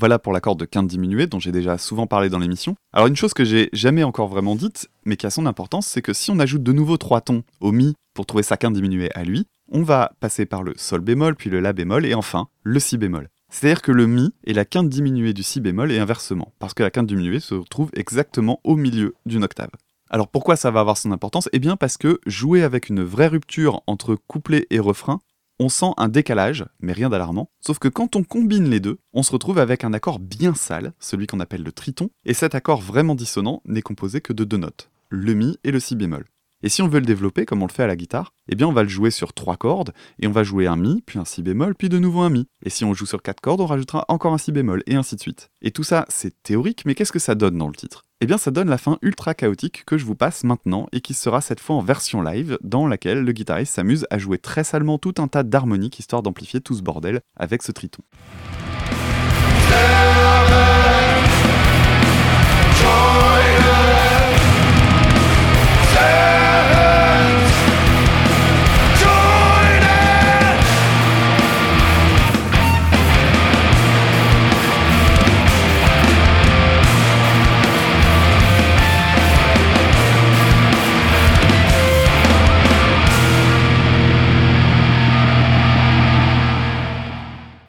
Voilà 0.00 0.20
pour 0.20 0.32
l'accord 0.32 0.54
de 0.54 0.64
quinte 0.64 0.86
diminuée 0.86 1.26
dont 1.26 1.40
j'ai 1.40 1.50
déjà 1.50 1.76
souvent 1.76 2.06
parlé 2.06 2.28
dans 2.28 2.38
l'émission. 2.38 2.76
Alors 2.92 3.08
une 3.08 3.16
chose 3.16 3.34
que 3.34 3.44
j'ai 3.44 3.68
jamais 3.72 4.04
encore 4.04 4.28
vraiment 4.28 4.54
dite, 4.54 4.88
mais 5.04 5.16
qui 5.16 5.26
a 5.26 5.30
son 5.30 5.44
importance, 5.44 5.88
c'est 5.88 6.02
que 6.02 6.12
si 6.12 6.30
on 6.30 6.38
ajoute 6.38 6.62
de 6.62 6.70
nouveau 6.70 6.96
trois 6.98 7.20
tons 7.20 7.42
au 7.58 7.72
mi 7.72 7.94
pour 8.14 8.24
trouver 8.24 8.44
sa 8.44 8.56
quinte 8.56 8.74
diminuée 8.74 9.10
à 9.16 9.24
lui, 9.24 9.46
on 9.72 9.82
va 9.82 10.12
passer 10.20 10.46
par 10.46 10.62
le 10.62 10.74
sol 10.76 11.00
bémol, 11.00 11.34
puis 11.34 11.50
le 11.50 11.58
la 11.58 11.72
bémol, 11.72 12.06
et 12.06 12.14
enfin 12.14 12.46
le 12.62 12.78
si 12.78 12.96
bémol. 12.96 13.28
C'est-à-dire 13.50 13.82
que 13.82 13.90
le 13.90 14.06
mi 14.06 14.32
est 14.46 14.52
la 14.52 14.64
quinte 14.64 14.88
diminuée 14.88 15.32
du 15.32 15.42
si 15.42 15.60
bémol 15.60 15.90
et 15.90 15.98
inversement, 15.98 16.52
parce 16.60 16.74
que 16.74 16.84
la 16.84 16.90
quinte 16.90 17.08
diminuée 17.08 17.40
se 17.40 17.56
trouve 17.68 17.90
exactement 17.94 18.60
au 18.62 18.76
milieu 18.76 19.16
d'une 19.26 19.42
octave. 19.42 19.70
Alors 20.10 20.28
pourquoi 20.28 20.54
ça 20.54 20.70
va 20.70 20.78
avoir 20.78 20.96
son 20.96 21.10
importance? 21.10 21.48
Eh 21.52 21.58
bien 21.58 21.76
parce 21.76 21.96
que 21.96 22.20
jouer 22.24 22.62
avec 22.62 22.88
une 22.88 23.02
vraie 23.02 23.26
rupture 23.26 23.82
entre 23.88 24.14
couplet 24.14 24.66
et 24.70 24.78
refrain, 24.78 25.18
on 25.58 25.68
sent 25.68 25.92
un 25.96 26.08
décalage, 26.08 26.64
mais 26.80 26.92
rien 26.92 27.08
d'alarmant. 27.08 27.50
Sauf 27.60 27.78
que 27.78 27.88
quand 27.88 28.16
on 28.16 28.24
combine 28.24 28.68
les 28.68 28.80
deux, 28.80 28.98
on 29.12 29.22
se 29.22 29.32
retrouve 29.32 29.58
avec 29.58 29.84
un 29.84 29.92
accord 29.92 30.18
bien 30.18 30.54
sale, 30.54 30.92
celui 30.98 31.26
qu'on 31.26 31.40
appelle 31.40 31.62
le 31.62 31.72
triton, 31.72 32.10
et 32.24 32.34
cet 32.34 32.54
accord 32.54 32.80
vraiment 32.80 33.14
dissonant 33.14 33.62
n'est 33.64 33.82
composé 33.82 34.20
que 34.20 34.32
de 34.32 34.44
deux 34.44 34.56
notes, 34.56 34.90
le 35.08 35.34
mi 35.34 35.58
et 35.64 35.70
le 35.70 35.80
si 35.80 35.96
bémol. 35.96 36.24
Et 36.62 36.68
si 36.68 36.82
on 36.82 36.88
veut 36.88 36.98
le 36.98 37.06
développer 37.06 37.46
comme 37.46 37.62
on 37.62 37.66
le 37.66 37.72
fait 37.72 37.84
à 37.84 37.86
la 37.86 37.94
guitare, 37.94 38.32
eh 38.48 38.56
bien 38.56 38.66
on 38.66 38.72
va 38.72 38.82
le 38.82 38.88
jouer 38.88 39.12
sur 39.12 39.32
trois 39.32 39.56
cordes, 39.56 39.92
et 40.18 40.26
on 40.26 40.32
va 40.32 40.42
jouer 40.42 40.66
un 40.66 40.76
mi, 40.76 41.02
puis 41.06 41.18
un 41.18 41.24
si 41.24 41.42
bémol, 41.42 41.74
puis 41.74 41.88
de 41.88 41.98
nouveau 41.98 42.22
un 42.22 42.30
mi. 42.30 42.48
Et 42.64 42.70
si 42.70 42.84
on 42.84 42.94
joue 42.94 43.06
sur 43.06 43.22
quatre 43.22 43.40
cordes, 43.40 43.60
on 43.60 43.66
rajoutera 43.66 44.04
encore 44.08 44.34
un 44.34 44.38
si 44.38 44.50
bémol, 44.50 44.82
et 44.86 44.96
ainsi 44.96 45.14
de 45.14 45.20
suite. 45.20 45.50
Et 45.62 45.70
tout 45.70 45.84
ça, 45.84 46.04
c'est 46.08 46.42
théorique, 46.42 46.84
mais 46.84 46.94
qu'est-ce 46.96 47.12
que 47.12 47.20
ça 47.20 47.36
donne 47.36 47.58
dans 47.58 47.68
le 47.68 47.76
titre? 47.76 48.04
Eh 48.20 48.26
bien 48.26 48.36
ça 48.36 48.50
donne 48.50 48.68
la 48.68 48.78
fin 48.78 48.98
ultra 49.00 49.32
chaotique 49.32 49.84
que 49.84 49.96
je 49.96 50.04
vous 50.04 50.16
passe 50.16 50.42
maintenant, 50.42 50.88
et 50.90 51.00
qui 51.00 51.14
sera 51.14 51.40
cette 51.40 51.60
fois 51.60 51.76
en 51.76 51.82
version 51.82 52.20
live, 52.20 52.58
dans 52.62 52.88
laquelle 52.88 53.22
le 53.22 53.30
guitariste 53.30 53.74
s'amuse 53.74 54.08
à 54.10 54.18
jouer 54.18 54.38
très 54.38 54.64
salement 54.64 54.98
tout 54.98 55.14
un 55.18 55.28
tas 55.28 55.44
d'harmoniques, 55.44 56.00
histoire 56.00 56.22
d'amplifier 56.22 56.60
tout 56.60 56.74
ce 56.74 56.82
bordel 56.82 57.20
avec 57.36 57.62
ce 57.62 57.70
triton. 57.70 58.02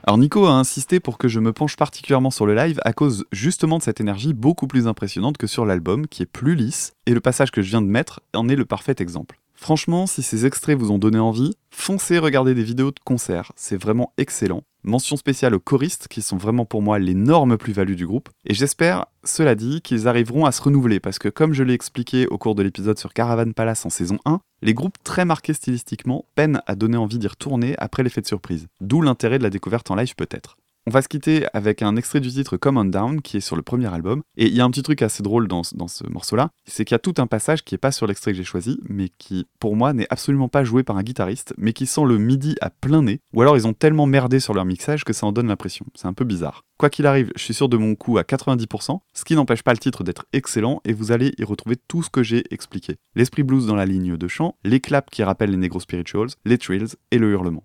Alors 0.10 0.18
Nico 0.18 0.48
a 0.48 0.54
insisté 0.54 1.00
pour 1.00 1.20
que 1.20 1.28
je 1.28 1.40
me 1.40 1.54
penche 1.54 1.76
particulièrement 1.76 2.32
sur 2.32 2.48
le 2.48 2.56
live 2.56 2.80
à 2.84 2.94
cause 2.94 3.28
justement 3.32 3.78
de 3.78 3.84
cette 3.84 4.02
énergie 4.02 4.34
beaucoup 4.34 4.66
plus 4.66 4.88
impressionnante 4.88 5.38
que 5.38 5.46
sur 5.46 5.68
l'album, 5.68 6.08
qui 6.08 6.24
est 6.24 6.26
plus 6.26 6.56
lisse, 6.56 6.94
et 7.06 7.14
le 7.14 7.20
passage 7.20 7.52
que 7.52 7.62
je 7.62 7.70
viens 7.70 7.84
de 7.84 7.86
mettre 7.86 8.20
en 8.34 8.50
est 8.50 8.56
le 8.56 8.66
parfait 8.66 8.96
exemple. 8.98 9.40
Franchement, 9.62 10.08
si 10.08 10.24
ces 10.24 10.46
extraits 10.46 10.80
vous 10.80 10.90
ont 10.90 10.98
donné 10.98 11.20
envie, 11.20 11.54
foncez 11.70 12.18
regarder 12.18 12.56
des 12.56 12.64
vidéos 12.64 12.92
de 12.92 13.00
concerts, 13.04 13.52
c'est 13.58 13.76
vraiment 13.80 14.14
excellent. 14.18 14.64
Mention 14.84 15.18
spéciale 15.18 15.54
aux 15.54 15.60
choristes 15.60 16.08
qui 16.08 16.22
sont 16.22 16.38
vraiment 16.38 16.64
pour 16.64 16.82
moi 16.82 16.98
l'énorme 16.98 17.58
plus-value 17.58 17.96
du 17.96 18.08
groupe. 18.08 18.30
Et 18.46 18.54
j'espère, 18.54 19.08
cela 19.26 19.56
dit, 19.56 19.82
qu'ils 19.82 20.08
arriveront 20.08 20.46
à 20.46 20.54
se 20.54 20.62
renouveler 20.62 21.02
parce 21.02 21.20
que 21.20 21.28
comme 21.28 21.52
je 21.52 21.64
l'ai 21.64 21.74
expliqué 21.74 22.26
au 22.28 22.38
cours 22.38 22.56
de 22.56 22.64
l'épisode 22.64 22.98
sur 22.98 23.12
Caravan 23.12 23.52
Palace 23.52 23.86
en 23.86 23.90
saison 23.90 24.18
1, 24.24 24.40
les 24.62 24.74
groupes 24.74 24.98
très 25.04 25.26
marqués 25.26 25.54
stylistiquement 25.54 26.24
peinent 26.36 26.62
à 26.66 26.76
donner 26.76 26.98
envie 26.98 27.20
d'y 27.20 27.28
retourner 27.28 27.76
après 27.80 28.02
l'effet 28.02 28.22
de 28.22 28.28
surprise. 28.28 28.68
D'où 28.80 29.02
l'intérêt 29.02 29.40
de 29.40 29.44
la 29.44 29.50
découverte 29.50 29.92
en 29.92 29.96
live 29.96 30.16
peut-être. 30.16 30.56
On 30.88 30.92
va 30.92 31.02
se 31.02 31.08
quitter 31.08 31.46
avec 31.54 31.82
un 31.82 31.96
extrait 31.98 32.20
du 32.20 32.30
titre 32.30 32.58
Come 32.58 32.78
On 32.78 32.86
Down 32.86 33.22
qui 33.22 33.38
est 33.38 33.42
sur 33.42 33.56
le 33.56 33.62
premier 33.62 33.94
album. 33.94 34.24
Et 34.38 34.48
il 34.48 34.56
y 34.56 34.62
a 34.62 34.66
un 34.66 34.72
petit 34.72 34.82
truc 34.82 35.02
assez 35.02 35.22
drôle 35.22 35.48
dans, 35.48 35.62
ce 35.64 36.10
morceau-là, 36.10 36.50
c'est 36.66 36.86
qu'il 36.86 36.96
y 36.96 36.98
a 36.98 37.00
tout 37.00 37.14
un 37.18 37.28
passage 37.28 37.64
qui 37.64 37.76
est 37.76 37.80
pas 37.80 37.92
sur 37.92 38.08
l'extrait 38.08 38.32
que 38.32 38.38
j'ai 38.38 38.44
choisi, 38.44 38.80
mais 38.88 39.10
qui 39.18 39.46
pour 39.60 39.76
moi 39.76 39.94
n'est 39.94 40.08
absolument 40.10 40.48
pas 40.48 40.64
joué 40.64 40.84
par 40.84 40.98
un 40.98 41.04
guitariste, 41.04 41.54
mais 41.58 41.74
qui 41.74 41.86
sent 41.86 42.06
le 42.06 42.18
midi 42.18 42.56
à 42.62 42.70
plein 42.70 43.04
nez, 43.04 43.20
ou 43.34 43.42
alors 43.42 43.58
ils 43.58 43.68
ont 43.68 43.74
tellement 43.74 44.08
merdé 44.08 44.40
sur 44.40 44.54
leur 44.54 44.66
mixage 44.66 45.04
que 45.04 45.14
ça 45.14 45.28
en 45.28 45.32
donne 45.32 45.48
l'impression. 45.48 45.86
C'est 45.96 46.08
un 46.08 46.14
peu 46.14 46.26
bizarre. 46.26 46.64
Quoi 46.78 46.90
qu'il 46.90 47.06
arrive, 47.06 47.32
je 47.36 47.44
suis 47.44 47.54
sûr 47.54 47.68
de 47.68 47.78
mon 47.78 47.96
coup 47.96 48.18
à 48.18 48.24
90%, 48.24 49.00
ce 49.14 49.26
qui 49.26 49.36
n'empêche 49.36 49.64
pas 49.64 49.74
le 49.74 49.80
titre 49.80 50.04
d'être 50.04 50.26
excellent 50.34 50.82
et 50.86 50.94
vous 50.94 51.12
allez 51.12 51.34
y 51.38 51.44
retrouver 51.44 51.76
tout 51.76 52.02
ce 52.04 52.10
que 52.10 52.24
j'ai 52.24 52.44
expliqué. 52.52 52.96
L'esprit 53.16 53.44
blues 53.44 53.68
dans 53.68 53.76
la 53.76 53.86
ligne 53.86 54.16
de 54.18 54.28
chant, 54.28 54.56
les 54.64 54.80
claps 54.80 55.10
qui 55.12 55.24
rappellent 55.24 55.52
les 55.52 55.58
Negro 55.58 55.80
Spirituals, 55.80 56.30
les 56.46 56.58
trills 56.58 56.96
et 57.12 57.18
le 57.18 57.32
hurlement. 57.32 57.64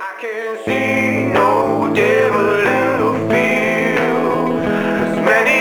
I 0.00 0.14
can 0.20 0.58
see 0.64 1.32
no 1.32 1.92
devil 1.94 2.50
in 2.60 2.90
the 3.00 3.12
field. 3.30 4.50
Many 5.24 5.57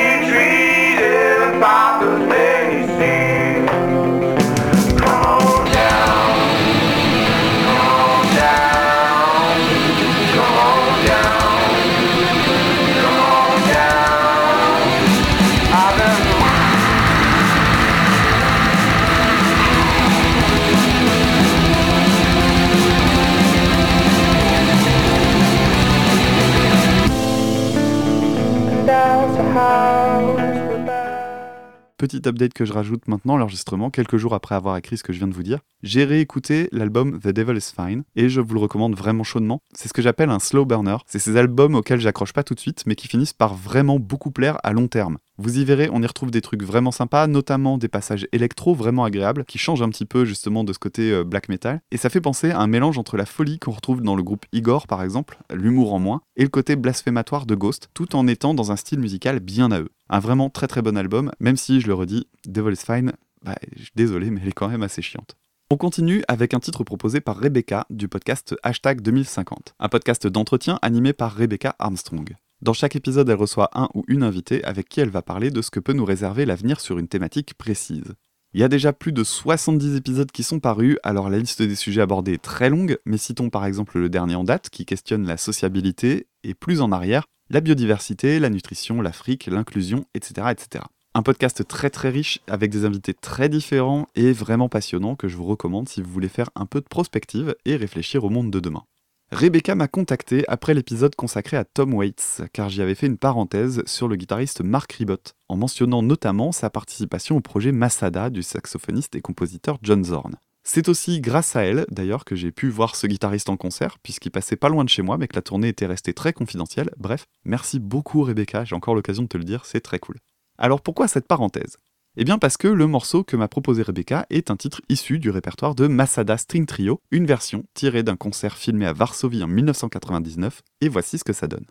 Petit 31.97 32.21
update 32.27 32.53
que 32.53 32.63
je 32.63 32.73
rajoute 32.73 33.07
maintenant, 33.07 33.37
l'enregistrement, 33.37 33.89
quelques 33.89 34.17
jours 34.17 34.35
après 34.35 34.53
avoir 34.53 34.77
écrit 34.77 34.97
ce 34.97 35.03
que 35.03 35.11
je 35.11 35.17
viens 35.17 35.27
de 35.27 35.33
vous 35.33 35.41
dire. 35.41 35.61
J'ai 35.81 36.03
réécouté 36.03 36.69
l'album 36.71 37.19
The 37.19 37.29
Devil 37.29 37.57
is 37.57 37.73
Fine 37.75 38.03
et 38.15 38.29
je 38.29 38.39
vous 38.39 38.53
le 38.53 38.59
recommande 38.59 38.95
vraiment 38.95 39.23
chaudement. 39.23 39.63
C'est 39.73 39.87
ce 39.87 39.93
que 39.93 40.03
j'appelle 40.03 40.29
un 40.29 40.37
slow 40.37 40.63
burner. 40.63 40.97
C'est 41.07 41.17
ces 41.17 41.37
albums 41.37 41.73
auxquels 41.73 41.99
j'accroche 41.99 42.33
pas 42.33 42.43
tout 42.43 42.53
de 42.53 42.59
suite 42.59 42.83
mais 42.85 42.93
qui 42.93 43.07
finissent 43.07 43.33
par 43.33 43.55
vraiment 43.55 43.97
beaucoup 43.97 44.29
plaire 44.29 44.59
à 44.63 44.73
long 44.73 44.87
terme. 44.87 45.17
Vous 45.39 45.59
y 45.59 45.65
verrez, 45.65 45.87
on 45.91 46.01
y 46.01 46.07
retrouve 46.07 46.31
des 46.31 46.41
trucs 46.41 46.63
vraiment 46.63 46.89
sympas, 46.91 47.27
notamment 47.27 47.77
des 47.77 47.87
passages 47.87 48.27
électro 48.31 48.73
vraiment 48.73 49.03
agréables 49.03 49.45
qui 49.45 49.59
changent 49.59 49.83
un 49.83 49.89
petit 49.89 50.05
peu 50.05 50.25
justement 50.25 50.63
de 50.63 50.73
ce 50.73 50.79
côté 50.79 51.11
euh, 51.11 51.23
black 51.23 51.47
metal. 51.47 51.79
Et 51.91 51.97
ça 51.97 52.09
fait 52.09 52.21
penser 52.21 52.49
à 52.49 52.59
un 52.59 52.65
mélange 52.65 52.97
entre 52.97 53.17
la 53.17 53.27
folie 53.27 53.59
qu'on 53.59 53.71
retrouve 53.71 54.01
dans 54.01 54.15
le 54.15 54.23
groupe 54.23 54.47
Igor 54.51 54.87
par 54.87 55.03
exemple, 55.03 55.37
l'humour 55.53 55.93
en 55.93 55.99
moins, 55.99 56.21
et 56.37 56.41
le 56.41 56.49
côté 56.49 56.75
blasphématoire 56.75 57.45
de 57.45 57.53
Ghost, 57.53 57.89
tout 57.93 58.15
en 58.15 58.25
étant 58.25 58.55
dans 58.55 58.71
un 58.71 58.75
style 58.77 58.99
musical 58.99 59.39
bien 59.39 59.71
à 59.71 59.79
eux. 59.79 59.89
Un 60.09 60.19
vraiment 60.19 60.49
très 60.49 60.65
très 60.65 60.81
bon 60.81 60.97
album, 60.97 61.31
même 61.39 61.57
si, 61.57 61.81
je 61.81 61.87
le 61.87 61.93
redis, 61.93 62.27
Devil 62.47 62.73
is 62.73 62.83
Fine, 62.83 63.13
bah, 63.43 63.55
désolé, 63.95 64.31
mais 64.31 64.41
elle 64.41 64.49
est 64.49 64.53
quand 64.53 64.69
même 64.69 64.81
assez 64.81 65.03
chiante. 65.03 65.35
On 65.69 65.77
continue 65.77 66.23
avec 66.27 66.55
un 66.55 66.59
titre 66.59 66.83
proposé 66.83 67.21
par 67.21 67.37
Rebecca 67.37 67.85
du 67.91 68.07
podcast 68.07 68.55
Hashtag 68.63 69.01
2050, 69.01 69.75
un 69.79 69.89
podcast 69.89 70.25
d'entretien 70.25 70.79
animé 70.81 71.13
par 71.13 71.35
Rebecca 71.35 71.75
Armstrong. 71.77 72.37
Dans 72.61 72.73
chaque 72.73 72.95
épisode, 72.95 73.29
elle 73.29 73.35
reçoit 73.35 73.69
un 73.75 73.87
ou 73.93 74.03
une 74.07 74.23
invitée 74.23 74.63
avec 74.63 74.89
qui 74.89 74.99
elle 74.99 75.11
va 75.11 75.21
parler 75.21 75.51
de 75.51 75.61
ce 75.61 75.69
que 75.69 75.79
peut 75.79 75.93
nous 75.93 76.05
réserver 76.05 76.43
l'avenir 76.45 76.79
sur 76.79 76.97
une 76.97 77.07
thématique 77.07 77.53
précise. 77.53 78.15
Il 78.53 78.59
y 78.59 78.63
a 78.63 78.67
déjà 78.67 78.93
plus 78.93 79.11
de 79.11 79.23
70 79.23 79.95
épisodes 79.95 80.31
qui 80.31 80.41
sont 80.41 80.59
parus, 80.59 80.97
alors 81.03 81.29
la 81.29 81.37
liste 81.37 81.61
des 81.61 81.75
sujets 81.75 82.01
abordés 82.01 82.33
est 82.33 82.41
très 82.41 82.69
longue, 82.69 82.97
mais 83.05 83.17
citons 83.17 83.51
par 83.51 83.65
exemple 83.65 83.99
le 83.99 84.09
dernier 84.09 84.33
en 84.33 84.43
date 84.43 84.71
qui 84.71 84.85
questionne 84.85 85.27
la 85.27 85.37
sociabilité, 85.37 86.25
et 86.43 86.55
plus 86.55 86.81
en 86.81 86.91
arrière, 86.91 87.25
la 87.51 87.61
biodiversité, 87.61 88.39
la 88.39 88.49
nutrition, 88.49 89.01
l'Afrique, 89.01 89.45
l'inclusion, 89.45 90.05
etc., 90.15 90.47
etc. 90.49 90.85
Un 91.13 91.21
podcast 91.21 91.67
très 91.67 91.91
très 91.91 92.09
riche 92.09 92.39
avec 92.47 92.71
des 92.71 92.85
invités 92.85 93.13
très 93.13 93.49
différents 93.49 94.07
et 94.15 94.31
vraiment 94.31 94.69
passionnants 94.69 95.15
que 95.15 95.27
je 95.27 95.37
vous 95.37 95.45
recommande 95.45 95.89
si 95.89 96.01
vous 96.01 96.09
voulez 96.09 96.27
faire 96.27 96.49
un 96.55 96.65
peu 96.65 96.81
de 96.81 96.87
prospective 96.87 97.55
et 97.65 97.75
réfléchir 97.75 98.23
au 98.23 98.29
monde 98.29 98.49
de 98.49 98.59
demain. 98.59 98.83
Rebecca 99.31 99.75
m'a 99.75 99.89
contacté 99.89 100.45
après 100.47 100.73
l'épisode 100.73 101.13
consacré 101.13 101.57
à 101.57 101.65
Tom 101.65 101.93
Waits, 101.93 102.43
car 102.53 102.69
j'y 102.69 102.81
avais 102.81 102.95
fait 102.95 103.07
une 103.07 103.17
parenthèse 103.17 103.83
sur 103.85 104.07
le 104.07 104.15
guitariste 104.15 104.61
Mark 104.61 104.89
Ribot, 104.93 105.17
en 105.49 105.57
mentionnant 105.57 106.01
notamment 106.01 106.53
sa 106.53 106.69
participation 106.69 107.35
au 107.35 107.41
projet 107.41 107.73
Masada 107.73 108.29
du 108.29 108.41
saxophoniste 108.41 109.15
et 109.15 109.21
compositeur 109.21 109.79
John 109.83 110.05
Zorn. 110.05 110.37
C'est 110.63 110.87
aussi 110.87 111.19
grâce 111.19 111.57
à 111.57 111.63
elle, 111.63 111.85
d'ailleurs, 111.91 112.23
que 112.23 112.37
j'ai 112.37 112.53
pu 112.53 112.69
voir 112.69 112.95
ce 112.95 113.05
guitariste 113.05 113.49
en 113.49 113.57
concert, 113.57 113.99
puisqu'il 113.99 114.31
passait 114.31 114.55
pas 114.55 114.69
loin 114.69 114.85
de 114.85 114.89
chez 114.89 115.01
moi, 115.01 115.17
mais 115.17 115.27
que 115.27 115.35
la 115.35 115.41
tournée 115.41 115.67
était 115.67 115.85
restée 115.85 116.13
très 116.13 116.31
confidentielle. 116.31 116.91
Bref, 116.97 117.25
merci 117.43 117.79
beaucoup 117.79 118.23
Rebecca, 118.23 118.63
j'ai 118.63 118.75
encore 118.75 118.95
l'occasion 118.95 119.23
de 119.23 119.27
te 119.27 119.37
le 119.37 119.43
dire, 119.43 119.65
c'est 119.65 119.81
très 119.81 119.99
cool. 119.99 120.15
Alors 120.57 120.79
pourquoi 120.79 121.09
cette 121.09 121.27
parenthèse? 121.27 121.75
Eh 122.19 122.23
bien 122.23 122.39
parce 122.39 122.57
que 122.57 122.67
le 122.67 122.87
morceau 122.87 123.23
que 123.23 123.37
m'a 123.37 123.47
proposé 123.47 123.83
Rebecca 123.83 124.25
est 124.31 124.49
un 124.49 124.55
titre 124.55 124.81
issu 124.89 125.19
du 125.19 125.29
répertoire 125.29 125.75
de 125.75 125.85
Masada 125.85 126.35
String 126.35 126.65
Trio, 126.65 126.99
une 127.11 127.27
version 127.27 127.63
tirée 127.75 128.01
d'un 128.01 128.15
concert 128.15 128.57
filmé 128.57 128.87
à 128.87 128.93
Varsovie 128.93 129.43
en 129.43 129.47
1999, 129.47 130.63
et 130.81 130.89
voici 130.89 131.19
ce 131.19 131.23
que 131.23 131.31
ça 131.31 131.45
donne. 131.45 131.67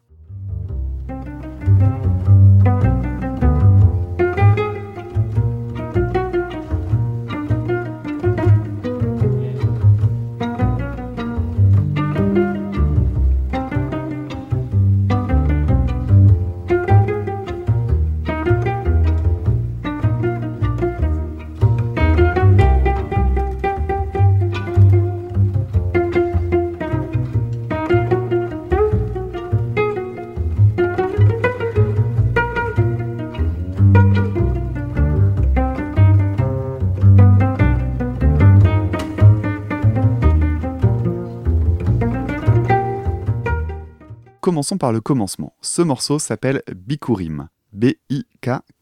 Par 44.74 44.92
le 44.92 45.00
commencement. 45.00 45.54
Ce 45.62 45.80
morceau 45.80 46.18
s'appelle 46.18 46.60
Bikurim. 46.74 47.48
B-I-K-K-U-R-I-M. 47.72 48.74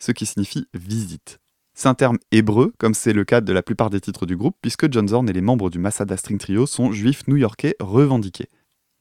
Ce 0.00 0.12
qui 0.12 0.26
signifie 0.26 0.66
visite. 0.74 1.38
C'est 1.72 1.88
un 1.88 1.94
terme 1.94 2.18
hébreu, 2.32 2.74
comme 2.78 2.94
c'est 2.94 3.12
le 3.12 3.24
cas 3.24 3.40
de 3.40 3.52
la 3.52 3.62
plupart 3.62 3.90
des 3.90 4.00
titres 4.00 4.26
du 4.26 4.36
groupe, 4.36 4.56
puisque 4.60 4.92
John 4.92 5.06
Zorn 5.06 5.28
et 5.30 5.32
les 5.32 5.40
membres 5.40 5.70
du 5.70 5.78
Masada 5.78 6.16
String 6.16 6.38
Trio 6.38 6.66
sont 6.66 6.90
juifs 6.90 7.28
new-yorkais 7.28 7.76
revendiqués. 7.78 8.48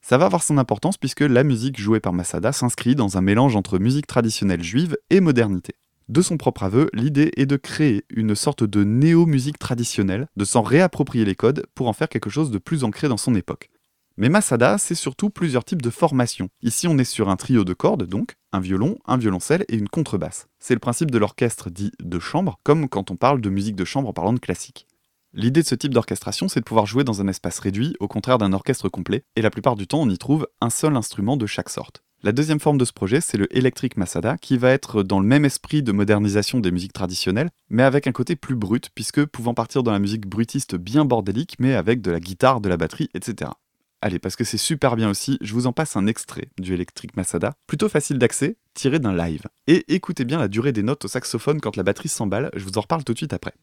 Ça 0.02 0.20
va 0.20 0.28
avoir 0.28 0.44
son 0.44 0.60
importance 0.60 0.98
puisque 0.98 1.22
la 1.22 1.44
musique 1.44 1.80
jouée 1.80 2.00
par 2.00 2.14
Masada 2.14 2.52
s'inscrit 2.52 2.96
dans 2.96 3.18
un 3.18 3.22
mélange 3.22 3.56
entre 3.56 3.80
musique 3.80 4.08
traditionnelle 4.08 4.64
juive 4.64 4.96
et 5.10 5.20
modernité. 5.20 5.74
De 6.10 6.22
son 6.22 6.38
propre 6.38 6.62
aveu, 6.64 6.90
l'idée 6.94 7.32
est 7.38 7.48
de 7.48 7.58
créer 7.58 8.06
une 8.12 8.36
sorte 8.36 8.64
de 8.64 8.84
néo-musique 8.84 9.58
traditionnelle, 9.58 10.28
de 10.38 10.46
s'en 10.46 10.62
réapproprier 10.62 11.26
les 11.26 11.36
codes 11.36 11.66
pour 11.74 11.88
en 11.88 11.94
faire 11.94 12.10
quelque 12.10 12.30
chose 12.30 12.52
de 12.52 12.60
plus 12.60 12.84
ancré 12.84 13.08
dans 13.08 13.18
son 13.18 13.34
époque. 13.34 13.72
Mais 14.17 14.30
Masada, 14.30 14.78
c'est 14.78 14.95
surtout 14.95 15.30
plusieurs 15.30 15.63
types 15.63 15.82
de 15.82 15.89
formations. 15.89 16.50
Ici, 16.62 16.88
on 16.88 16.97
est 16.97 17.04
sur 17.04 17.30
un 17.30 17.38
trio 17.38 17.63
de 17.63 17.74
cordes, 17.74 18.06
donc, 18.06 18.36
un 18.52 18.60
violon, 18.60 18.97
un 19.06 19.17
violoncelle 19.17 19.65
et 19.69 19.76
une 19.76 19.89
contrebasse. 19.89 20.47
C'est 20.60 20.74
le 20.74 20.80
principe 20.80 21.12
de 21.12 21.17
l'orchestre 21.17 21.69
dit 21.69 21.91
de 22.00 22.19
chambre, 22.19 22.60
comme 22.63 22.89
quand 22.89 23.12
on 23.12 23.15
parle 23.15 23.41
de 23.41 23.50
musique 23.50 23.76
de 23.76 23.86
chambre 23.86 24.10
en 24.10 24.13
parlant 24.13 24.34
de 24.34 24.39
classique. 24.39 24.88
L'idée 25.34 25.62
de 25.62 25.67
ce 25.67 25.76
type 25.76 25.93
d'orchestration, 25.93 26.50
c'est 26.50 26.60
de 26.60 26.65
pouvoir 26.65 26.86
jouer 26.86 27.06
dans 27.06 27.21
un 27.21 27.28
espace 27.30 27.60
réduit, 27.60 27.95
au 28.02 28.10
contraire 28.10 28.38
d'un 28.38 28.52
orchestre 28.52 28.89
complet, 28.89 29.24
et 29.38 29.41
la 29.41 29.50
plupart 29.50 29.78
du 29.78 29.88
temps, 29.88 30.02
on 30.02 30.10
y 30.10 30.17
trouve 30.17 30.47
un 30.60 30.69
seul 30.69 30.97
instrument 30.97 31.38
de 31.38 31.45
chaque 31.45 31.69
sorte. 31.69 32.04
La 32.21 32.34
deuxième 32.34 32.60
forme 32.60 32.78
de 32.78 32.86
ce 32.86 32.93
projet, 32.93 33.21
c'est 33.21 33.38
le 33.38 33.47
Electric 33.56 33.97
Masada, 33.97 34.38
qui 34.38 34.58
va 34.58 34.69
être 34.71 35.02
dans 35.02 35.19
le 35.19 35.26
même 35.26 35.45
esprit 35.45 35.82
de 35.82 35.91
modernisation 35.91 36.60
des 36.60 36.69
musiques 36.69 36.93
traditionnelles, 36.93 37.50
mais 37.69 37.82
avec 37.82 38.06
un 38.06 38.12
côté 38.12 38.36
plus 38.36 38.56
brut, 38.56 38.89
puisque 38.93 39.26
pouvant 39.26 39.54
partir 39.54 39.82
dans 39.84 39.91
la 39.91 40.00
musique 40.00 40.28
brutiste 40.28 40.76
bien 40.76 41.06
bordélique, 41.06 41.56
mais 41.60 41.74
avec 41.74 42.02
de 42.02 42.12
la 42.12 42.19
guitare, 42.19 42.62
de 42.62 42.69
la 42.69 42.78
batterie, 42.78 43.10
etc. 43.15 43.52
Allez, 44.04 44.18
parce 44.18 44.36
que 44.36 44.44
c'est 44.44 44.58
super 44.58 44.96
bien 44.96 45.12
aussi, 45.12 45.38
je 45.42 45.54
vous 45.54 45.68
en 45.68 45.74
passe 45.74 45.96
un 45.96 46.08
extrait 46.08 46.50
du 46.60 46.74
Electric 46.74 47.16
Masada, 47.16 47.54
plutôt 47.68 47.88
facile 47.88 48.18
d'accès, 48.18 48.58
tiré 48.74 48.98
d'un 48.98 49.16
live. 49.16 49.44
Et 49.68 49.94
écoutez 49.94 50.26
bien 50.26 50.40
la 50.40 50.48
durée 50.48 50.72
des 50.72 50.82
notes 50.82 51.06
au 51.06 51.08
saxophone 51.08 51.62
quand 51.62 51.76
la 51.76 51.84
batterie 51.84 52.10
s'emballe, 52.10 52.50
je 52.56 52.64
vous 52.64 52.80
en 52.80 52.82
reparle 52.82 53.04
tout 53.04 53.14
de 53.14 53.18
suite 53.20 53.34
après. 53.34 53.54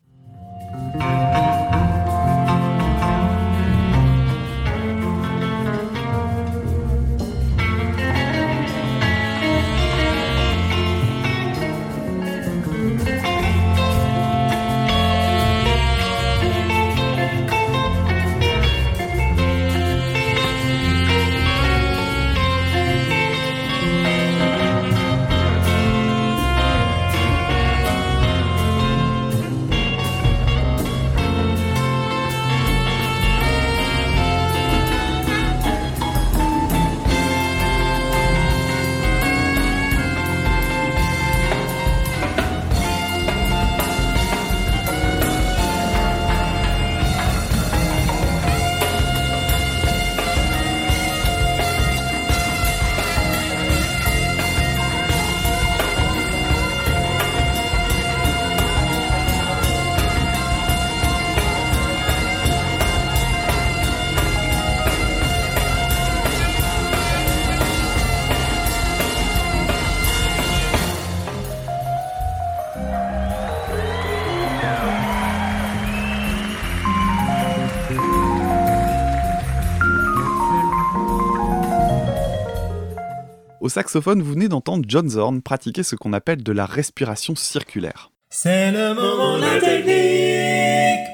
Au 83.68 83.70
saxophone, 83.70 84.22
vous 84.22 84.32
venez 84.32 84.48
d'entendre 84.48 84.86
John 84.88 85.10
Zorn 85.10 85.42
pratiquer 85.42 85.82
ce 85.82 85.94
qu'on 85.94 86.14
appelle 86.14 86.42
de 86.42 86.52
la 86.52 86.64
respiration 86.64 87.34
circulaire. 87.34 88.10
C'est 88.30 88.72
le 88.72 88.94
moment 88.94 89.36
de 89.36 89.42
la 89.42 89.60
technique. 89.60 91.06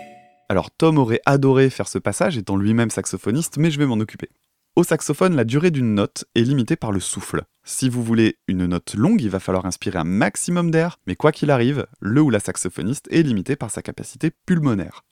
Alors 0.48 0.70
Tom 0.70 0.98
aurait 0.98 1.20
adoré 1.26 1.68
faire 1.68 1.88
ce 1.88 1.98
passage 1.98 2.38
étant 2.38 2.56
lui-même 2.56 2.90
saxophoniste, 2.90 3.56
mais 3.56 3.72
je 3.72 3.78
vais 3.80 3.86
m'en 3.86 3.98
occuper. 3.98 4.28
Au 4.76 4.84
saxophone, 4.84 5.34
la 5.34 5.42
durée 5.42 5.72
d'une 5.72 5.94
note 5.94 6.26
est 6.36 6.42
limitée 6.42 6.76
par 6.76 6.92
le 6.92 7.00
souffle. 7.00 7.42
Si 7.64 7.88
vous 7.88 8.04
voulez 8.04 8.36
une 8.46 8.66
note 8.66 8.94
longue, 8.94 9.20
il 9.20 9.30
va 9.30 9.40
falloir 9.40 9.66
inspirer 9.66 9.98
un 9.98 10.04
maximum 10.04 10.70
d'air, 10.70 11.00
mais 11.08 11.16
quoi 11.16 11.32
qu'il 11.32 11.50
arrive, 11.50 11.88
le 11.98 12.22
ou 12.22 12.30
la 12.30 12.38
saxophoniste 12.38 13.08
est 13.10 13.24
limité 13.24 13.56
par 13.56 13.72
sa 13.72 13.82
capacité 13.82 14.30
pulmonaire. 14.30 15.02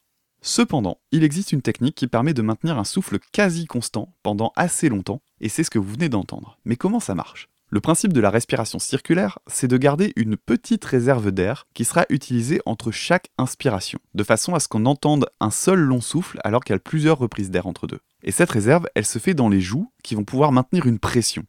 Cependant, 0.44 0.98
il 1.12 1.22
existe 1.22 1.52
une 1.52 1.62
technique 1.62 1.94
qui 1.94 2.09
permet 2.09 2.35
de 2.35 2.42
maintenir 2.42 2.76
un 2.76 2.83
souffle 2.83 3.20
quasi 3.31 3.66
constant 3.66 4.12
pendant 4.24 4.52
assez 4.57 4.88
longtemps, 4.88 5.22
et 5.40 5.48
c'est 5.48 5.62
ce 5.62 5.70
que 5.70 5.78
vous 5.78 5.92
venez 5.92 6.09
d'entendre. 6.09 6.59
Mais 6.64 6.74
comment 6.74 6.98
ça 6.98 7.14
marche? 7.14 7.48
Le 7.68 7.81
principe 7.81 8.12
de 8.12 8.20
la 8.20 8.28
respiration 8.28 8.81
circulaire, 8.81 9.38
c'est 9.46 9.68
de 9.68 9.76
garder 9.76 10.12
une 10.16 10.37
petite 10.37 10.85
réserve 10.85 11.31
d'air 11.31 11.68
qui 11.74 11.85
sera 11.85 12.07
utilisée 12.11 12.61
entre 12.66 12.90
chaque 12.90 13.31
inspiration, 13.38 14.00
de 14.14 14.24
façon 14.24 14.55
à 14.55 14.61
ce 14.61 14.66
qu'on 14.66 14.85
entende 14.85 15.31
un 15.38 15.52
seul 15.52 15.78
long 15.78 16.00
souffle 16.00 16.40
alors 16.42 16.64
qu'il 16.64 16.74
y 16.74 16.76
a 16.76 16.81
plusieurs 16.81 17.18
reprises 17.18 17.50
d'air 17.50 17.68
entre 17.68 17.87
deux. 17.87 18.00
Et 18.24 18.33
cette 18.33 18.50
réserve, 18.50 18.88
elle 18.96 19.07
se 19.07 19.20
fait 19.20 19.35
dans 19.35 19.48
les 19.48 19.61
joues 19.61 19.90
qui 20.02 20.16
vont 20.16 20.24
pouvoir 20.24 20.50
maintenir 20.50 20.87
une 20.87 20.98
pression. 20.98 21.44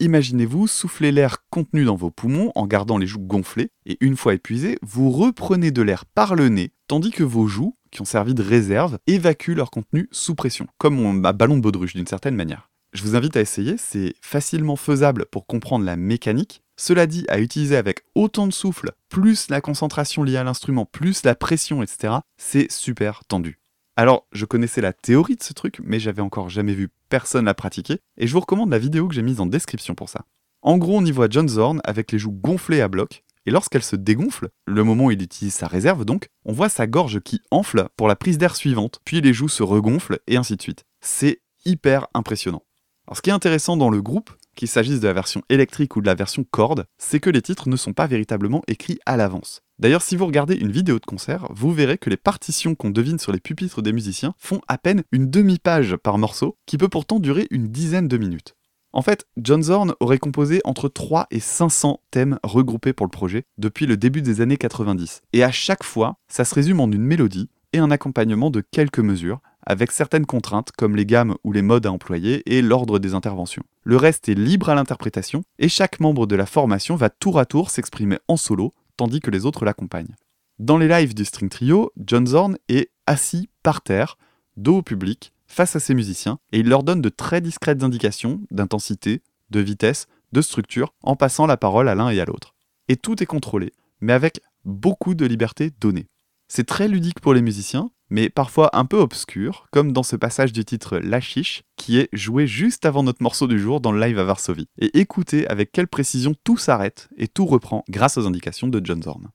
Imaginez-vous 0.00 0.68
souffler 0.68 1.12
l'air 1.12 1.44
contenu 1.50 1.84
dans 1.84 1.96
vos 1.96 2.10
poumons 2.10 2.52
en 2.54 2.66
gardant 2.66 2.98
les 2.98 3.06
joues 3.06 3.20
gonflées, 3.20 3.70
et 3.84 3.98
une 4.00 4.16
fois 4.16 4.34
épuisé, 4.34 4.78
vous 4.82 5.10
reprenez 5.10 5.70
de 5.70 5.82
l'air 5.82 6.06
par 6.06 6.34
le 6.34 6.48
nez, 6.48 6.72
tandis 6.86 7.10
que 7.10 7.24
vos 7.24 7.46
joues 7.46 7.76
qui 7.90 8.02
ont 8.02 8.06
servi 8.06 8.34
de 8.34 8.42
réserve 8.42 8.98
évacuent 9.06 9.54
leur 9.54 9.70
contenu 9.70 10.08
sous 10.10 10.34
pression, 10.34 10.66
comme 10.78 11.04
un 11.04 11.32
ballon 11.32 11.56
de 11.56 11.62
baudruche 11.62 11.94
d'une 11.94 12.06
certaine 12.06 12.36
manière. 12.36 12.70
Je 12.92 13.02
vous 13.02 13.16
invite 13.16 13.36
à 13.36 13.40
essayer, 13.40 13.76
c'est 13.76 14.14
facilement 14.22 14.76
faisable 14.76 15.26
pour 15.26 15.46
comprendre 15.46 15.84
la 15.84 15.96
mécanique. 15.96 16.62
Cela 16.76 17.06
dit, 17.06 17.26
à 17.28 17.38
utiliser 17.38 17.76
avec 17.76 18.00
autant 18.14 18.46
de 18.46 18.52
souffle, 18.52 18.92
plus 19.08 19.50
la 19.50 19.60
concentration 19.60 20.22
liée 20.22 20.36
à 20.36 20.44
l'instrument, 20.44 20.86
plus 20.86 21.24
la 21.24 21.34
pression, 21.34 21.82
etc., 21.82 22.14
c'est 22.38 22.70
super 22.70 23.24
tendu. 23.26 23.58
Alors, 23.96 24.26
je 24.32 24.44
connaissais 24.44 24.80
la 24.80 24.92
théorie 24.92 25.36
de 25.36 25.42
ce 25.42 25.52
truc, 25.52 25.80
mais 25.82 25.98
j'avais 25.98 26.22
encore 26.22 26.48
jamais 26.48 26.72
vu 26.72 26.88
personne 27.08 27.46
la 27.46 27.54
pratiquer, 27.54 27.98
et 28.16 28.26
je 28.26 28.32
vous 28.32 28.40
recommande 28.40 28.70
la 28.70 28.78
vidéo 28.78 29.08
que 29.08 29.14
j'ai 29.14 29.22
mise 29.22 29.40
en 29.40 29.46
description 29.46 29.94
pour 29.94 30.08
ça. 30.08 30.24
En 30.62 30.78
gros, 30.78 30.96
on 30.96 31.04
y 31.04 31.10
voit 31.10 31.28
John 31.28 31.48
Zorn 31.48 31.80
avec 31.84 32.12
les 32.12 32.18
joues 32.18 32.32
gonflées 32.32 32.80
à 32.80 32.88
bloc, 32.88 33.24
et 33.48 33.50
lorsqu'elle 33.50 33.82
se 33.82 33.96
dégonfle, 33.96 34.50
le 34.66 34.84
moment 34.84 35.06
où 35.06 35.10
il 35.10 35.22
utilise 35.22 35.54
sa 35.54 35.68
réserve 35.68 36.04
donc, 36.04 36.28
on 36.44 36.52
voit 36.52 36.68
sa 36.68 36.86
gorge 36.86 37.20
qui 37.20 37.40
enfle 37.50 37.88
pour 37.96 38.06
la 38.06 38.14
prise 38.14 38.36
d'air 38.36 38.54
suivante, 38.54 39.00
puis 39.06 39.22
les 39.22 39.32
joues 39.32 39.48
se 39.48 39.62
regonflent 39.62 40.18
et 40.26 40.36
ainsi 40.36 40.54
de 40.54 40.60
suite. 40.60 40.84
C'est 41.00 41.40
hyper 41.64 42.08
impressionnant. 42.12 42.62
Alors 43.06 43.16
ce 43.16 43.22
qui 43.22 43.30
est 43.30 43.32
intéressant 43.32 43.78
dans 43.78 43.88
le 43.88 44.02
groupe, 44.02 44.32
qu'il 44.54 44.68
s'agisse 44.68 45.00
de 45.00 45.06
la 45.06 45.14
version 45.14 45.40
électrique 45.48 45.96
ou 45.96 46.02
de 46.02 46.06
la 46.06 46.14
version 46.14 46.44
corde, 46.44 46.84
c'est 46.98 47.20
que 47.20 47.30
les 47.30 47.40
titres 47.40 47.70
ne 47.70 47.76
sont 47.76 47.94
pas 47.94 48.06
véritablement 48.06 48.60
écrits 48.68 48.98
à 49.06 49.16
l'avance. 49.16 49.62
D'ailleurs, 49.78 50.02
si 50.02 50.14
vous 50.14 50.26
regardez 50.26 50.56
une 50.56 50.70
vidéo 50.72 50.98
de 50.98 51.06
concert, 51.06 51.48
vous 51.50 51.72
verrez 51.72 51.96
que 51.96 52.10
les 52.10 52.18
partitions 52.18 52.74
qu'on 52.74 52.90
devine 52.90 53.18
sur 53.18 53.32
les 53.32 53.40
pupitres 53.40 53.80
des 53.80 53.94
musiciens 53.94 54.34
font 54.36 54.60
à 54.68 54.76
peine 54.76 55.04
une 55.10 55.30
demi-page 55.30 55.96
par 55.96 56.18
morceau, 56.18 56.58
qui 56.66 56.76
peut 56.76 56.88
pourtant 56.88 57.18
durer 57.18 57.46
une 57.50 57.68
dizaine 57.68 58.08
de 58.08 58.18
minutes. 58.18 58.57
En 58.92 59.02
fait, 59.02 59.26
John 59.36 59.62
Zorn 59.62 59.94
aurait 60.00 60.18
composé 60.18 60.60
entre 60.64 60.88
3 60.88 61.26
et 61.30 61.40
500 61.40 62.00
thèmes 62.10 62.38
regroupés 62.42 62.94
pour 62.94 63.06
le 63.06 63.10
projet 63.10 63.44
depuis 63.58 63.86
le 63.86 63.96
début 63.96 64.22
des 64.22 64.40
années 64.40 64.56
90. 64.56 65.22
Et 65.34 65.44
à 65.44 65.52
chaque 65.52 65.84
fois, 65.84 66.16
ça 66.28 66.44
se 66.44 66.54
résume 66.54 66.80
en 66.80 66.90
une 66.90 67.02
mélodie 67.02 67.50
et 67.74 67.78
un 67.78 67.90
accompagnement 67.90 68.50
de 68.50 68.62
quelques 68.62 68.98
mesures, 68.98 69.40
avec 69.66 69.92
certaines 69.92 70.24
contraintes 70.24 70.72
comme 70.72 70.96
les 70.96 71.04
gammes 71.04 71.36
ou 71.44 71.52
les 71.52 71.60
modes 71.60 71.84
à 71.84 71.92
employer 71.92 72.42
et 72.46 72.62
l'ordre 72.62 72.98
des 72.98 73.12
interventions. 73.12 73.62
Le 73.84 73.96
reste 73.96 74.30
est 74.30 74.34
libre 74.34 74.70
à 74.70 74.74
l'interprétation 74.74 75.42
et 75.58 75.68
chaque 75.68 76.00
membre 76.00 76.26
de 76.26 76.36
la 76.36 76.46
formation 76.46 76.96
va 76.96 77.10
tour 77.10 77.38
à 77.38 77.44
tour 77.44 77.68
s'exprimer 77.68 78.18
en 78.26 78.38
solo, 78.38 78.72
tandis 78.96 79.20
que 79.20 79.30
les 79.30 79.44
autres 79.44 79.66
l'accompagnent. 79.66 80.16
Dans 80.58 80.78
les 80.78 80.88
lives 80.88 81.14
du 81.14 81.26
String 81.26 81.50
Trio, 81.50 81.92
John 81.98 82.26
Zorn 82.26 82.56
est 82.68 82.90
assis 83.06 83.50
par 83.62 83.82
terre, 83.82 84.16
dos 84.56 84.78
au 84.78 84.82
public, 84.82 85.32
face 85.48 85.74
à 85.74 85.80
ses 85.80 85.94
musiciens 85.94 86.38
et 86.52 86.60
il 86.60 86.68
leur 86.68 86.84
donne 86.84 87.02
de 87.02 87.08
très 87.08 87.40
discrètes 87.40 87.82
indications 87.82 88.40
d'intensité, 88.50 89.22
de 89.50 89.60
vitesse, 89.60 90.06
de 90.32 90.42
structure, 90.42 90.94
en 91.02 91.16
passant 91.16 91.46
la 91.46 91.56
parole 91.56 91.88
à 91.88 91.94
l'un 91.94 92.10
et 92.10 92.20
à 92.20 92.24
l'autre. 92.24 92.54
Et 92.88 92.96
tout 92.96 93.22
est 93.22 93.26
contrôlé, 93.26 93.72
mais 94.00 94.12
avec 94.12 94.40
beaucoup 94.64 95.14
de 95.14 95.26
liberté 95.26 95.70
donnée. 95.80 96.06
C'est 96.48 96.66
très 96.66 96.88
ludique 96.88 97.20
pour 97.20 97.34
les 97.34 97.42
musiciens, 97.42 97.90
mais 98.10 98.30
parfois 98.30 98.70
un 98.72 98.86
peu 98.86 98.96
obscur, 98.96 99.66
comme 99.70 99.92
dans 99.92 100.02
ce 100.02 100.16
passage 100.16 100.52
du 100.52 100.64
titre 100.64 100.98
La 100.98 101.20
Chiche, 101.20 101.62
qui 101.76 101.98
est 101.98 102.08
joué 102.12 102.46
juste 102.46 102.86
avant 102.86 103.02
notre 103.02 103.22
morceau 103.22 103.46
du 103.46 103.58
jour 103.58 103.80
dans 103.80 103.92
le 103.92 104.00
live 104.00 104.18
à 104.18 104.24
Varsovie. 104.24 104.68
Et 104.78 104.98
écoutez 104.98 105.46
avec 105.48 105.72
quelle 105.72 105.88
précision 105.88 106.34
tout 106.44 106.56
s'arrête 106.56 107.08
et 107.16 107.28
tout 107.28 107.44
reprend 107.44 107.84
grâce 107.88 108.16
aux 108.16 108.26
indications 108.26 108.68
de 108.68 108.80
John 108.84 109.02
Zorn. 109.02 109.28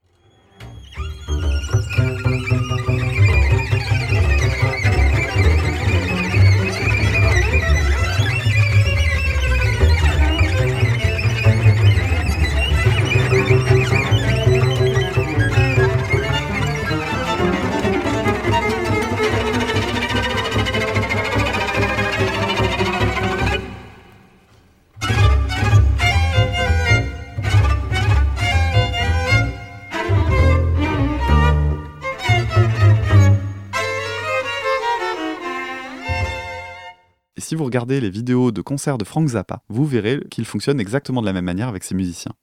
Si 37.43 37.55
vous 37.55 37.65
regardez 37.65 37.99
les 37.99 38.09
vidéos 38.09 38.51
de 38.51 38.61
concerts 38.61 38.97
de 38.97 39.03
Frank 39.03 39.27
Zappa, 39.27 39.61
vous 39.69 39.85
verrez 39.85 40.19
qu'il 40.31 40.45
fonctionne 40.45 40.79
exactement 40.79 41.21
de 41.21 41.25
la 41.25 41.33
même 41.33 41.45
manière 41.45 41.67
avec 41.67 41.83
ses 41.83 41.93
musiciens. 41.93 42.33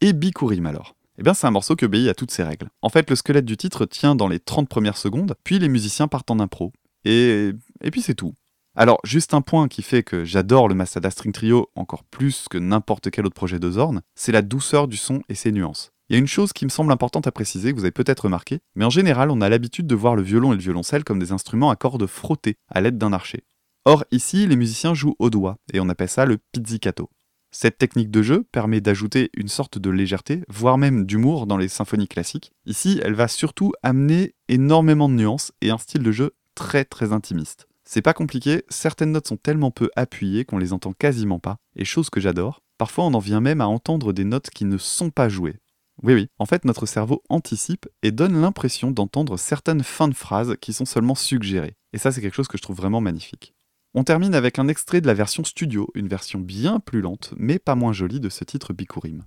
Et 0.00 0.12
Bikurim 0.12 0.66
alors 0.66 0.94
eh 1.18 1.22
bien, 1.22 1.34
c'est 1.34 1.46
un 1.46 1.50
morceau 1.50 1.76
qui 1.76 1.84
obéit 1.84 2.08
à 2.08 2.14
toutes 2.14 2.30
ces 2.30 2.42
règles. 2.42 2.70
En 2.80 2.88
fait, 2.88 3.10
le 3.10 3.14
squelette 3.14 3.44
du 3.44 3.58
titre 3.58 3.84
tient 3.84 4.14
dans 4.14 4.26
les 4.26 4.40
30 4.40 4.70
premières 4.70 4.96
secondes, 4.96 5.34
puis 5.44 5.58
les 5.58 5.68
musiciens 5.68 6.08
partent 6.08 6.30
en 6.30 6.40
impro. 6.40 6.72
Et, 7.04 7.50
et 7.82 7.90
puis 7.90 8.00
c'est 8.00 8.14
tout. 8.14 8.32
Alors, 8.74 9.00
juste 9.04 9.34
un 9.34 9.42
point 9.42 9.68
qui 9.68 9.82
fait 9.82 10.02
que 10.02 10.24
j'adore 10.24 10.66
le 10.66 10.74
Masada 10.74 11.10
String 11.10 11.32
Trio 11.32 11.68
encore 11.74 12.04
plus 12.04 12.46
que 12.48 12.56
n'importe 12.56 13.10
quel 13.10 13.26
autre 13.26 13.34
projet 13.34 13.58
de 13.58 13.70
Zorn, 13.70 14.00
c'est 14.14 14.32
la 14.32 14.40
douceur 14.40 14.88
du 14.88 14.96
son 14.96 15.20
et 15.28 15.34
ses 15.34 15.52
nuances. 15.52 15.90
Il 16.08 16.14
y 16.14 16.16
a 16.16 16.18
une 16.18 16.26
chose 16.26 16.54
qui 16.54 16.64
me 16.64 16.70
semble 16.70 16.90
importante 16.90 17.26
à 17.26 17.32
préciser, 17.32 17.72
que 17.72 17.76
vous 17.76 17.84
avez 17.84 17.92
peut-être 17.92 18.24
remarqué, 18.24 18.60
mais 18.74 18.86
en 18.86 18.90
général, 18.90 19.30
on 19.30 19.42
a 19.42 19.48
l'habitude 19.50 19.86
de 19.86 19.94
voir 19.94 20.16
le 20.16 20.22
violon 20.22 20.52
et 20.52 20.56
le 20.56 20.62
violoncelle 20.62 21.04
comme 21.04 21.18
des 21.18 21.32
instruments 21.32 21.70
à 21.70 21.76
cordes 21.76 22.06
frottées 22.06 22.56
à 22.68 22.80
l'aide 22.80 22.96
d'un 22.96 23.12
archet. 23.12 23.44
Or, 23.90 24.04
ici, 24.12 24.46
les 24.46 24.54
musiciens 24.54 24.94
jouent 24.94 25.16
au 25.18 25.30
doigt, 25.30 25.56
et 25.72 25.80
on 25.80 25.88
appelle 25.88 26.08
ça 26.08 26.24
le 26.24 26.38
pizzicato. 26.52 27.10
Cette 27.50 27.76
technique 27.76 28.12
de 28.12 28.22
jeu 28.22 28.46
permet 28.52 28.80
d'ajouter 28.80 29.30
une 29.34 29.48
sorte 29.48 29.78
de 29.78 29.90
légèreté, 29.90 30.44
voire 30.48 30.78
même 30.78 31.06
d'humour 31.06 31.48
dans 31.48 31.56
les 31.56 31.66
symphonies 31.66 32.06
classiques. 32.06 32.52
Ici, 32.66 33.00
elle 33.02 33.14
va 33.14 33.26
surtout 33.26 33.72
amener 33.82 34.36
énormément 34.46 35.08
de 35.08 35.14
nuances 35.14 35.50
et 35.60 35.70
un 35.70 35.78
style 35.78 36.04
de 36.04 36.12
jeu 36.12 36.36
très 36.54 36.84
très 36.84 37.12
intimiste. 37.12 37.66
C'est 37.82 38.00
pas 38.00 38.12
compliqué, 38.12 38.62
certaines 38.68 39.10
notes 39.10 39.26
sont 39.26 39.36
tellement 39.36 39.72
peu 39.72 39.90
appuyées 39.96 40.44
qu'on 40.44 40.58
les 40.58 40.72
entend 40.72 40.92
quasiment 40.92 41.40
pas, 41.40 41.56
et 41.74 41.84
chose 41.84 42.10
que 42.10 42.20
j'adore, 42.20 42.62
parfois 42.78 43.06
on 43.06 43.14
en 43.14 43.18
vient 43.18 43.40
même 43.40 43.60
à 43.60 43.66
entendre 43.66 44.12
des 44.12 44.22
notes 44.22 44.50
qui 44.50 44.66
ne 44.66 44.78
sont 44.78 45.10
pas 45.10 45.28
jouées. 45.28 45.56
Oui 46.04 46.14
oui, 46.14 46.28
en 46.38 46.46
fait 46.46 46.64
notre 46.64 46.86
cerveau 46.86 47.24
anticipe 47.28 47.88
et 48.04 48.12
donne 48.12 48.40
l'impression 48.40 48.92
d'entendre 48.92 49.36
certaines 49.36 49.82
fins 49.82 50.06
de 50.06 50.14
phrases 50.14 50.54
qui 50.60 50.72
sont 50.72 50.84
seulement 50.84 51.16
suggérées. 51.16 51.74
Et 51.92 51.98
ça 51.98 52.12
c'est 52.12 52.20
quelque 52.20 52.36
chose 52.36 52.46
que 52.46 52.56
je 52.56 52.62
trouve 52.62 52.76
vraiment 52.76 53.00
magnifique. 53.00 53.52
On 53.92 54.04
termine 54.04 54.36
avec 54.36 54.60
un 54.60 54.68
extrait 54.68 55.00
de 55.00 55.08
la 55.08 55.14
version 55.14 55.42
studio, 55.42 55.88
une 55.96 56.06
version 56.06 56.38
bien 56.38 56.78
plus 56.78 57.00
lente, 57.00 57.34
mais 57.36 57.58
pas 57.58 57.74
moins 57.74 57.92
jolie 57.92 58.20
de 58.20 58.28
ce 58.28 58.44
titre 58.44 58.72
Bikurim. 58.72 59.24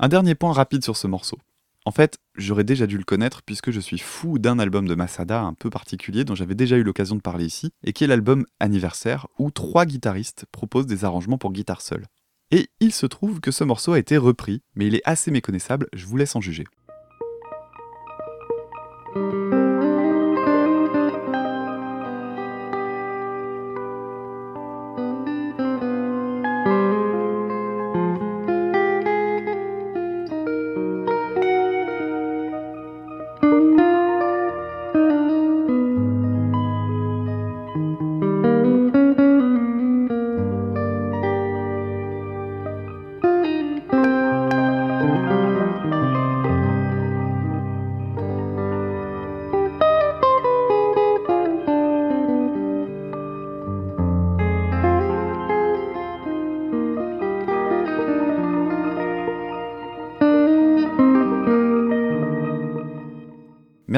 Un 0.00 0.08
dernier 0.08 0.36
point 0.36 0.52
rapide 0.52 0.84
sur 0.84 0.96
ce 0.96 1.08
morceau. 1.08 1.38
En 1.84 1.90
fait, 1.90 2.18
j'aurais 2.36 2.62
déjà 2.62 2.86
dû 2.86 2.98
le 2.98 3.04
connaître 3.04 3.42
puisque 3.42 3.72
je 3.72 3.80
suis 3.80 3.98
fou 3.98 4.38
d'un 4.38 4.60
album 4.60 4.86
de 4.86 4.94
Masada 4.94 5.40
un 5.40 5.54
peu 5.54 5.70
particulier 5.70 6.24
dont 6.24 6.36
j'avais 6.36 6.54
déjà 6.54 6.76
eu 6.76 6.84
l'occasion 6.84 7.16
de 7.16 7.20
parler 7.20 7.46
ici, 7.46 7.72
et 7.82 7.92
qui 7.92 8.04
est 8.04 8.06
l'album 8.06 8.46
Anniversaire, 8.60 9.26
où 9.38 9.50
trois 9.50 9.86
guitaristes 9.86 10.46
proposent 10.52 10.86
des 10.86 11.04
arrangements 11.04 11.38
pour 11.38 11.52
guitare 11.52 11.80
seule. 11.80 12.06
Et 12.52 12.68
il 12.78 12.92
se 12.92 13.06
trouve 13.06 13.40
que 13.40 13.50
ce 13.50 13.64
morceau 13.64 13.92
a 13.92 13.98
été 13.98 14.16
repris, 14.18 14.62
mais 14.76 14.86
il 14.86 14.94
est 14.94 15.02
assez 15.04 15.32
méconnaissable, 15.32 15.88
je 15.92 16.06
vous 16.06 16.16
laisse 16.16 16.36
en 16.36 16.40
juger. 16.40 16.64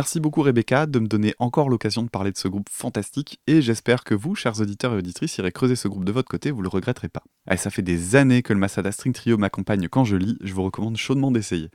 Merci 0.01 0.19
beaucoup 0.19 0.41
Rebecca 0.41 0.87
de 0.87 0.99
me 0.99 1.07
donner 1.07 1.35
encore 1.39 1.69
l'occasion 1.69 2.03
de 2.03 2.09
parler 2.09 2.33
de 2.33 2.39
ce 2.39 2.49
groupe 2.49 2.71
fantastique 2.71 3.39
et 3.47 3.61
j'espère 3.61 4.03
que 4.03 4.15
vous, 4.15 4.35
chers 4.35 4.59
auditeurs 4.59 4.95
et 4.95 4.97
auditrices, 4.97 5.37
irez 5.37 5.53
creuser 5.53 5.77
ce 5.77 5.89
groupe 5.89 6.07
de 6.07 6.11
votre 6.11 6.31
côté, 6.31 6.51
vous 6.51 6.63
le 6.63 6.71
regretterez 6.71 7.11
pas. 7.11 7.23
Ça 7.59 7.69
fait 7.69 7.83
des 7.83 8.17
années 8.17 8.41
que 8.41 8.55
le 8.55 8.59
Masada 8.59 8.93
String 8.93 9.13
Trio 9.13 9.37
m'accompagne 9.37 9.89
quand 9.89 10.07
je 10.07 10.17
lis, 10.17 10.39
je 10.41 10.55
vous 10.55 10.63
recommande 10.63 10.97
chaudement 10.97 11.31
d'essayer. 11.31 11.69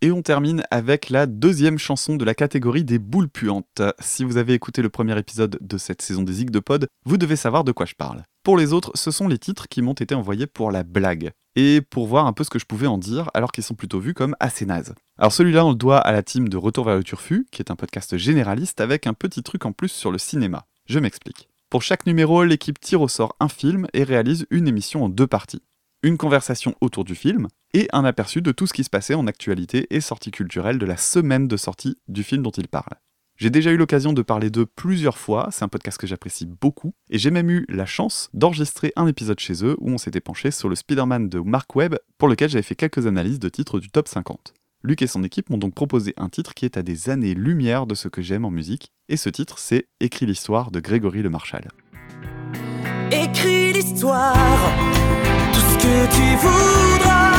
Et 0.00 0.10
on 0.10 0.22
termine 0.22 0.62
avec 0.70 1.10
la 1.10 1.26
deuxième 1.26 1.76
chanson 1.76 2.16
de 2.16 2.24
la 2.24 2.34
catégorie 2.34 2.84
des 2.84 2.98
boules 2.98 3.28
puantes. 3.28 3.82
Si 4.00 4.24
vous 4.24 4.38
avez 4.38 4.54
écouté 4.54 4.80
le 4.80 4.88
premier 4.88 5.18
épisode 5.18 5.58
de 5.60 5.76
cette 5.76 6.00
saison 6.00 6.22
des 6.22 6.32
Zig 6.32 6.48
de 6.48 6.60
Pod, 6.60 6.86
vous 7.04 7.18
devez 7.18 7.36
savoir 7.36 7.64
de 7.64 7.72
quoi 7.72 7.84
je 7.84 7.96
parle. 7.96 8.22
Pour 8.44 8.56
les 8.56 8.72
autres, 8.72 8.92
ce 8.94 9.10
sont 9.10 9.28
les 9.28 9.38
titres 9.38 9.68
qui 9.68 9.82
m'ont 9.82 9.92
été 9.92 10.14
envoyés 10.14 10.46
pour 10.46 10.70
la 10.70 10.84
blague, 10.84 11.32
et 11.58 11.80
pour 11.80 12.06
voir 12.06 12.26
un 12.26 12.32
peu 12.32 12.44
ce 12.44 12.50
que 12.50 12.60
je 12.60 12.66
pouvais 12.66 12.86
en 12.86 12.98
dire 12.98 13.30
alors 13.34 13.50
qu'ils 13.50 13.64
sont 13.64 13.74
plutôt 13.74 13.98
vus 13.98 14.14
comme 14.14 14.36
assez 14.38 14.64
nazes. 14.64 14.94
Alors 15.18 15.32
celui-là, 15.32 15.66
on 15.66 15.70
le 15.70 15.74
doit 15.74 15.98
à 15.98 16.12
la 16.12 16.22
team 16.22 16.48
de 16.48 16.56
Retour 16.56 16.84
vers 16.84 16.96
le 16.96 17.02
Turfu, 17.02 17.48
qui 17.50 17.60
est 17.60 17.72
un 17.72 17.74
podcast 17.74 18.16
généraliste 18.16 18.80
avec 18.80 19.08
un 19.08 19.12
petit 19.12 19.42
truc 19.42 19.66
en 19.66 19.72
plus 19.72 19.88
sur 19.88 20.12
le 20.12 20.18
cinéma. 20.18 20.66
Je 20.86 21.00
m'explique. 21.00 21.48
Pour 21.68 21.82
chaque 21.82 22.06
numéro, 22.06 22.44
l'équipe 22.44 22.78
tire 22.78 23.02
au 23.02 23.08
sort 23.08 23.34
un 23.40 23.48
film 23.48 23.88
et 23.92 24.04
réalise 24.04 24.46
une 24.50 24.68
émission 24.68 25.04
en 25.04 25.08
deux 25.08 25.26
parties. 25.26 25.62
Une 26.04 26.16
conversation 26.16 26.76
autour 26.80 27.02
du 27.02 27.16
film 27.16 27.48
et 27.74 27.88
un 27.92 28.04
aperçu 28.04 28.40
de 28.40 28.52
tout 28.52 28.68
ce 28.68 28.72
qui 28.72 28.84
se 28.84 28.90
passait 28.90 29.14
en 29.14 29.26
actualité 29.26 29.88
et 29.90 30.00
sortie 30.00 30.30
culturelle 30.30 30.78
de 30.78 30.86
la 30.86 30.96
semaine 30.96 31.48
de 31.48 31.56
sortie 31.56 31.96
du 32.06 32.22
film 32.22 32.44
dont 32.44 32.52
il 32.52 32.68
parle. 32.68 32.94
J'ai 33.38 33.50
déjà 33.50 33.70
eu 33.70 33.76
l'occasion 33.76 34.12
de 34.12 34.20
parler 34.20 34.50
d'eux 34.50 34.66
plusieurs 34.66 35.16
fois, 35.16 35.50
c'est 35.52 35.62
un 35.62 35.68
podcast 35.68 35.96
que 35.96 36.08
j'apprécie 36.08 36.44
beaucoup, 36.44 36.92
et 37.08 37.18
j'ai 37.18 37.30
même 37.30 37.48
eu 37.50 37.64
la 37.68 37.86
chance 37.86 38.30
d'enregistrer 38.34 38.92
un 38.96 39.06
épisode 39.06 39.38
chez 39.38 39.64
eux 39.64 39.76
où 39.78 39.92
on 39.92 39.98
s'était 39.98 40.20
penché 40.20 40.50
sur 40.50 40.68
le 40.68 40.74
Spider-Man 40.74 41.28
de 41.28 41.38
Mark 41.38 41.76
Webb, 41.76 41.98
pour 42.18 42.26
lequel 42.26 42.50
j'avais 42.50 42.64
fait 42.64 42.74
quelques 42.74 43.06
analyses 43.06 43.38
de 43.38 43.48
titres 43.48 43.78
du 43.78 43.90
top 43.90 44.08
50. 44.08 44.54
Luc 44.82 45.02
et 45.02 45.06
son 45.06 45.22
équipe 45.22 45.50
m'ont 45.50 45.58
donc 45.58 45.72
proposé 45.72 46.14
un 46.16 46.28
titre 46.28 46.52
qui 46.52 46.64
est 46.64 46.76
à 46.76 46.82
des 46.82 47.10
années-lumière 47.10 47.86
de 47.86 47.94
ce 47.94 48.08
que 48.08 48.22
j'aime 48.22 48.44
en 48.44 48.50
musique, 48.50 48.92
et 49.08 49.16
ce 49.16 49.28
titre 49.28 49.60
c'est 49.60 49.86
Écrit 50.00 50.26
l'histoire 50.26 50.72
de 50.72 50.80
Grégory 50.80 51.22
Le 51.22 51.30
Marchal. 51.30 51.68
Écris 53.12 53.72
l'histoire, 53.72 54.34
tout 55.52 55.60
ce 55.60 55.76
que 55.76 56.12
tu 56.12 56.36
voudras 56.44 57.37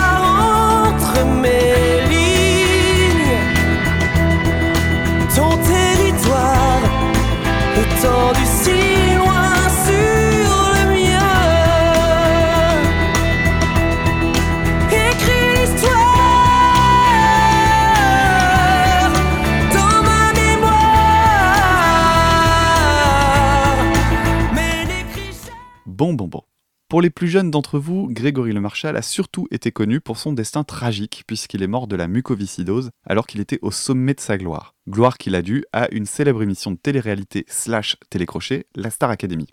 Pour 26.90 27.04
les 27.04 27.12
plus 27.12 27.28
jeunes 27.28 27.52
d'entre 27.52 27.78
vous, 27.78 28.08
Grégory 28.10 28.52
Le 28.52 28.62
Marchal 28.62 28.98
a 28.98 29.04
surtout 29.04 29.48
été 29.52 29.72
connu 29.72 30.02
pour 30.02 30.18
son 30.18 30.34
destin 30.34 30.64
tragique, 30.64 31.24
puisqu'il 31.28 31.62
est 31.62 31.68
mort 31.68 31.86
de 31.86 31.96
la 31.96 32.08
mucoviscidose 32.08 32.90
alors 33.06 33.28
qu'il 33.28 33.42
était 33.42 33.60
au 33.62 33.70
sommet 33.70 34.16
de 34.16 34.20
sa 34.20 34.40
gloire. 34.40 34.74
Gloire 34.90 35.20
qu'il 35.20 35.36
a 35.36 35.44
due 35.44 35.64
à 35.72 35.88
une 35.92 36.08
célèbre 36.08 36.42
émission 36.42 36.72
de 36.72 36.78
télé-réalité 36.78 37.46
slash 37.48 37.96
télécrochet, 38.10 38.66
la 38.74 38.90
Star 38.90 39.12
Academy. 39.12 39.46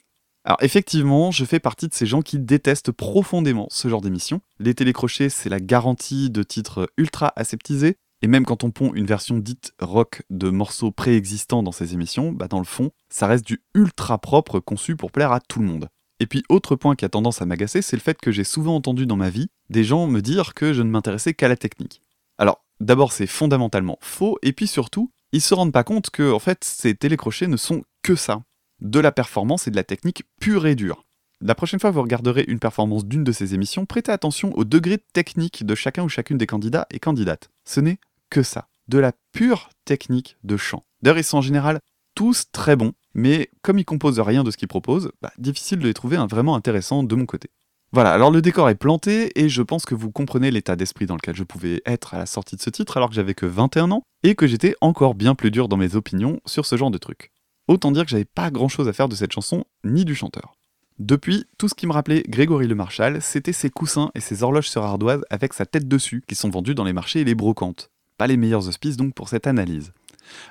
Alors 0.47 0.57
effectivement, 0.63 1.31
je 1.31 1.45
fais 1.45 1.61
partie 1.61 1.89
de 1.89 1.93
ces 1.93 2.07
gens 2.07 2.23
qui 2.23 2.39
détestent 2.39 2.93
profondément 2.93 3.67
ce 3.69 3.89
genre 3.89 4.01
d'émission. 4.01 4.41
Les 4.59 4.73
télécrochets, 4.73 5.29
c'est 5.29 5.51
la 5.51 5.61
garantie 5.61 6.31
de 6.31 6.43
titres 6.43 6.89
ultra 6.97 7.35
aseptisés, 7.37 7.97
et 8.23 8.29
même 8.29 8.47
quand 8.47 8.65
on 8.65 8.71
pond 8.71 8.95
une 8.95 9.05
version 9.05 9.37
dite 9.37 9.73
rock 9.79 10.23
de 10.31 10.49
morceaux 10.49 10.91
préexistants 10.91 11.63
dans 11.63 11.73
ces 11.73 11.93
émissions, 11.93 12.33
bah 12.33 12.49
dans 12.49 12.61
le 12.61 12.65
fond, 12.65 12.93
ça 13.11 13.27
reste 13.27 13.47
du 13.47 13.63
ultra 13.75 14.17
propre 14.17 14.59
conçu 14.59 14.97
pour 14.97 15.13
plaire 15.13 15.33
à 15.33 15.41
tout 15.41 15.61
le 15.61 15.67
monde. 15.67 15.89
Et 16.19 16.27
puis 16.27 16.43
autre 16.49 16.77
point 16.77 16.97
qui 16.97 17.05
a 17.05 17.09
tendance 17.09 17.43
à 17.43 17.47
m'agacer, 17.47 17.83
c'est 17.83 17.97
le 17.97 18.03
fait 18.03 18.19
que 18.21 18.33
j'ai 18.33 18.45
souvent 18.45 18.75
entendu 18.75 19.07
dans 19.07 19.17
ma 19.17 19.31
vie 19.31 19.49
des 19.69 19.85
gens 19.85 20.07
me 20.07 20.23
dire 20.23 20.55
que 20.55 20.73
je 20.73 20.83
ne 20.83 20.91
m'intéressais 20.91 21.35
qu'à 21.35 21.49
la 21.49 21.57
technique. 21.57 22.01
Alors, 22.39 22.65
d'abord 22.81 23.13
c'est 23.13 23.27
fondamentalement 23.27 23.99
faux, 24.01 24.39
et 24.43 24.53
puis 24.53 24.67
surtout, 24.67 25.11
ils 25.33 25.41
se 25.41 25.55
rendent 25.55 25.73
pas 25.73 25.85
compte 25.85 26.11
que 26.11 26.33
en 26.33 26.39
fait 26.39 26.65
ces 26.65 26.95
télécrochets 26.95 27.49
ne 27.49 27.57
sont 27.57 27.83
que 28.03 28.15
ça. 28.15 28.43
De 28.81 29.01
la 29.01 29.13
performance 29.13 29.67
et 29.67 29.71
de 29.71 29.77
la 29.77 29.85
technique 29.85 30.25
pure 30.39 30.67
et 30.67 30.75
dure. 30.75 31.05
La 31.41 31.55
prochaine 31.55 31.81
fois 31.81 31.91
que 31.91 31.95
vous 31.95 32.03
regarderez 32.03 32.45
une 32.49 32.59
performance 32.59 33.05
d'une 33.05 33.25
de 33.25 33.33
ces 33.33 33.55
émissions, 33.55 33.85
prêtez 33.85 34.13
attention 34.13 34.53
au 34.57 34.65
degré 34.65 34.99
technique 35.13 35.65
de 35.67 35.75
chacun 35.75 36.03
ou 36.03 36.09
chacune 36.09 36.39
des 36.39 36.47
candidats 36.47 36.87
et 36.91 36.99
candidates. 36.99 37.51
Ce 37.65 37.81
n'est 37.81 37.99
que 38.31 38.43
ça. 38.43 38.69
De 38.89 38.99
la 38.99 39.13
pure 39.33 39.71
technique 39.85 40.37
de 40.45 40.57
chant. 40.57 40.85
D'ailleurs, 41.03 41.19
ils 41.19 41.25
sont 41.25 41.39
en 41.39 41.43
général 41.43 41.81
tous 42.15 42.51
très 42.53 42.77
bons, 42.77 42.93
mais 43.17 43.49
comme 43.63 43.79
il 43.79 43.85
compose 43.85 44.21
rien 44.21 44.45
de 44.45 44.51
ce 44.51 44.59
qu'il 44.59 44.69
propose, 44.69 45.11
bah, 45.23 45.33
difficile 45.39 45.79
de 45.79 45.87
les 45.87 45.95
trouver 45.95 46.19
un 46.19 46.27
vraiment 46.27 46.55
intéressant 46.55 47.03
de 47.03 47.15
mon 47.15 47.25
côté. 47.25 47.49
Voilà, 47.91 48.13
alors 48.13 48.31
le 48.31 48.43
décor 48.43 48.69
est 48.69 48.75
planté 48.75 49.33
et 49.41 49.49
je 49.49 49.63
pense 49.63 49.87
que 49.87 49.95
vous 49.95 50.11
comprenez 50.11 50.51
l'état 50.51 50.77
d'esprit 50.77 51.07
dans 51.07 51.15
lequel 51.15 51.35
je 51.35 51.43
pouvais 51.43 51.81
être 51.87 52.13
à 52.13 52.19
la 52.19 52.27
sortie 52.27 52.57
de 52.57 52.61
ce 52.61 52.69
titre 52.69 52.99
alors 52.99 53.09
que 53.09 53.15
j'avais 53.15 53.33
que 53.33 53.47
21 53.47 53.91
ans 53.91 54.03
et 54.23 54.35
que 54.35 54.47
j'étais 54.47 54.75
encore 54.83 55.15
bien 55.15 55.35
plus 55.35 55.51
dur 55.51 55.69
dans 55.69 55.79
mes 55.79 55.97
opinions 55.97 56.41
sur 56.45 56.67
ce 56.67 56.77
genre 56.77 56.91
de 56.91 56.99
truc. 56.99 57.31
Autant 57.69 57.91
dire 57.91 58.05
que 58.05 58.11
j'avais 58.11 58.27
pas 58.27 58.51
grand 58.51 58.69
chose 58.69 58.87
à 58.87 58.93
faire 58.93 59.09
de 59.09 59.15
cette 59.15 59.33
chanson 59.33 59.65
ni 59.83 60.05
du 60.05 60.15
chanteur. 60.15 60.53
Depuis, 60.99 61.47
tout 61.57 61.69
ce 61.69 61.75
qui 61.75 61.87
me 61.87 61.93
rappelait 61.93 62.23
Grégory 62.29 62.67
Le 62.67 62.75
Marchal, 62.75 63.23
c'était 63.23 63.53
ses 63.53 63.71
coussins 63.71 64.11
et 64.15 64.21
ses 64.21 64.43
horloges 64.43 64.69
sur 64.69 64.83
ardoise 64.83 65.23
avec 65.31 65.55
sa 65.55 65.65
tête 65.65 65.89
dessus 65.89 66.23
qui 66.29 66.35
sont 66.35 66.51
vendus 66.51 66.75
dans 66.75 66.85
les 66.85 66.93
marchés 66.93 67.21
et 67.21 67.25
les 67.25 67.35
brocantes. 67.35 67.91
Pas 68.19 68.27
les 68.27 68.37
meilleurs 68.37 68.69
auspices 68.69 68.99
donc 68.99 69.15
pour 69.15 69.31
cette 69.31 69.47
analyse. 69.47 69.93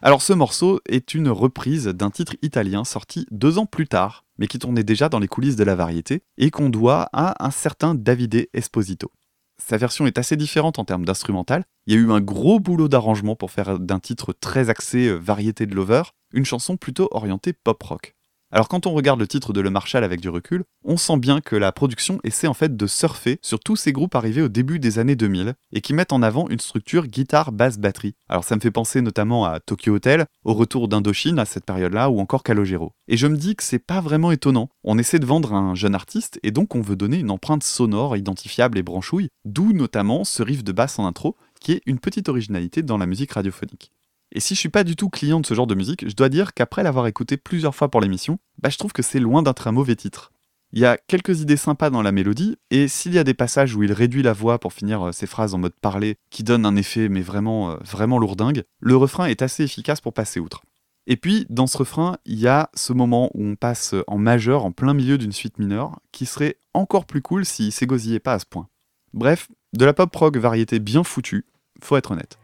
Alors 0.01 0.21
ce 0.21 0.33
morceau 0.33 0.79
est 0.87 1.13
une 1.13 1.29
reprise 1.29 1.85
d'un 1.87 2.11
titre 2.11 2.35
italien 2.41 2.83
sorti 2.83 3.25
deux 3.31 3.57
ans 3.57 3.65
plus 3.65 3.87
tard, 3.87 4.25
mais 4.37 4.47
qui 4.47 4.59
tournait 4.59 4.83
déjà 4.83 5.09
dans 5.09 5.19
les 5.19 5.27
coulisses 5.27 5.55
de 5.55 5.63
la 5.63 5.75
variété, 5.75 6.23
et 6.37 6.51
qu'on 6.51 6.69
doit 6.69 7.09
à 7.13 7.45
un 7.45 7.51
certain 7.51 7.95
Davide 7.95 8.47
Esposito. 8.53 9.11
Sa 9.57 9.77
version 9.77 10.05
est 10.05 10.17
assez 10.17 10.35
différente 10.35 10.79
en 10.79 10.85
termes 10.85 11.05
d'instrumental, 11.05 11.63
il 11.87 11.93
y 11.93 11.97
a 11.97 11.99
eu 11.99 12.11
un 12.11 12.19
gros 12.19 12.59
boulot 12.59 12.87
d'arrangement 12.87 13.35
pour 13.35 13.51
faire 13.51 13.79
d'un 13.79 13.99
titre 13.99 14.33
très 14.33 14.69
axé 14.69 15.07
euh, 15.07 15.15
variété 15.15 15.65
de 15.65 15.75
lover, 15.75 16.03
une 16.33 16.45
chanson 16.45 16.77
plutôt 16.77 17.07
orientée 17.11 17.53
pop-rock. 17.53 18.14
Alors 18.55 18.69
quand 18.69 18.87
on 18.87 18.93
regarde 18.93 19.19
le 19.19 19.27
titre 19.27 19.51
de 19.51 19.59
Le 19.59 19.69
Marshall 19.69 20.05
avec 20.05 20.21
du 20.21 20.29
recul, 20.29 20.63
on 20.85 20.95
sent 20.95 21.17
bien 21.17 21.41
que 21.41 21.57
la 21.57 21.73
production 21.73 22.21
essaie 22.23 22.47
en 22.47 22.53
fait 22.53 22.77
de 22.77 22.87
surfer 22.87 23.37
sur 23.41 23.59
tous 23.59 23.75
ces 23.75 23.91
groupes 23.91 24.15
arrivés 24.15 24.41
au 24.41 24.47
début 24.47 24.79
des 24.79 24.97
années 24.97 25.17
2000 25.17 25.55
et 25.73 25.81
qui 25.81 25.93
mettent 25.93 26.13
en 26.13 26.21
avant 26.21 26.47
une 26.47 26.61
structure 26.61 27.07
guitare 27.07 27.51
basse 27.51 27.77
batterie. 27.77 28.15
Alors 28.29 28.45
ça 28.45 28.55
me 28.55 28.61
fait 28.61 28.71
penser 28.71 29.01
notamment 29.01 29.43
à 29.43 29.59
Tokyo 29.59 29.95
Hotel, 29.95 30.25
au 30.45 30.53
retour 30.53 30.87
d'Indochine 30.87 31.37
à 31.37 31.43
cette 31.43 31.65
période-là 31.65 32.09
ou 32.09 32.21
encore 32.21 32.43
Calogero. 32.43 32.93
Et 33.09 33.17
je 33.17 33.27
me 33.27 33.35
dis 33.35 33.57
que 33.57 33.63
c'est 33.63 33.77
pas 33.77 33.99
vraiment 33.99 34.31
étonnant. 34.31 34.69
On 34.85 34.97
essaie 34.97 35.19
de 35.19 35.25
vendre 35.25 35.53
un 35.53 35.75
jeune 35.75 35.93
artiste 35.93 36.39
et 36.41 36.51
donc 36.51 36.75
on 36.75 36.81
veut 36.81 36.95
donner 36.95 37.17
une 37.17 37.31
empreinte 37.31 37.63
sonore 37.63 38.15
identifiable 38.15 38.77
et 38.77 38.83
branchouille, 38.83 39.27
d'où 39.43 39.73
notamment 39.73 40.23
ce 40.23 40.41
riff 40.41 40.63
de 40.63 40.71
basse 40.71 40.97
en 40.97 41.05
intro 41.05 41.35
qui 41.59 41.73
est 41.73 41.81
une 41.85 41.99
petite 41.99 42.29
originalité 42.29 42.83
dans 42.83 42.97
la 42.97 43.05
musique 43.05 43.33
radiophonique. 43.33 43.91
Et 44.31 44.39
si 44.39 44.55
je 44.55 44.59
suis 44.59 44.69
pas 44.69 44.83
du 44.83 44.95
tout 44.95 45.09
client 45.09 45.39
de 45.39 45.45
ce 45.45 45.53
genre 45.53 45.67
de 45.67 45.75
musique, 45.75 46.07
je 46.09 46.15
dois 46.15 46.29
dire 46.29 46.53
qu'après 46.53 46.83
l'avoir 46.83 47.07
écouté 47.07 47.37
plusieurs 47.37 47.75
fois 47.75 47.89
pour 47.89 48.01
l'émission, 48.01 48.39
bah 48.61 48.69
je 48.69 48.77
trouve 48.77 48.93
que 48.93 49.03
c'est 49.03 49.19
loin 49.19 49.43
d'être 49.43 49.67
un 49.67 49.71
mauvais 49.71 49.95
titre. 49.95 50.31
Il 50.73 50.79
y 50.79 50.85
a 50.85 50.97
quelques 50.97 51.39
idées 51.39 51.57
sympas 51.57 51.89
dans 51.89 52.01
la 52.01 52.11
mélodie, 52.11 52.57
et 52.69 52.87
s'il 52.87 53.13
y 53.13 53.19
a 53.19 53.23
des 53.23 53.33
passages 53.33 53.75
où 53.75 53.83
il 53.83 53.93
réduit 53.93 54.23
la 54.23 54.33
voix 54.33 54.59
pour 54.59 54.73
finir 54.73 55.07
euh, 55.07 55.11
ses 55.11 55.27
phrases 55.27 55.53
en 55.53 55.57
mode 55.57 55.75
parlé, 55.79 56.17
qui 56.29 56.43
donnent 56.43 56.65
un 56.65 56.75
effet 56.75 57.07
mais 57.07 57.21
vraiment, 57.21 57.71
euh, 57.71 57.77
vraiment 57.85 58.19
lourdingue, 58.19 58.63
le 58.79 58.97
refrain 58.97 59.27
est 59.27 59.41
assez 59.41 59.63
efficace 59.63 60.01
pour 60.01 60.13
passer 60.13 60.39
outre. 60.39 60.63
Et 61.07 61.17
puis, 61.17 61.45
dans 61.49 61.67
ce 61.67 61.77
refrain, 61.77 62.17
il 62.25 62.39
y 62.39 62.47
a 62.47 62.69
ce 62.73 62.91
moment 62.91 63.29
où 63.35 63.45
on 63.45 63.55
passe 63.55 63.95
en 64.07 64.17
majeur 64.17 64.65
en 64.65 64.71
plein 64.71 64.93
milieu 64.93 65.17
d'une 65.17 65.31
suite 65.31 65.59
mineure, 65.59 65.99
qui 66.11 66.25
serait 66.25 66.57
encore 66.73 67.05
plus 67.05 67.21
cool 67.21 67.45
s'il 67.45 67.71
s'égosillait 67.71 68.19
pas 68.19 68.33
à 68.33 68.39
ce 68.39 68.45
point. 68.45 68.67
Bref, 69.13 69.47
de 69.73 69.85
la 69.85 69.93
pop 69.93 70.13
rock 70.13 70.35
variété 70.35 70.79
bien 70.79 71.03
foutue, 71.03 71.45
faut 71.81 71.95
être 71.95 72.11
honnête. 72.11 72.37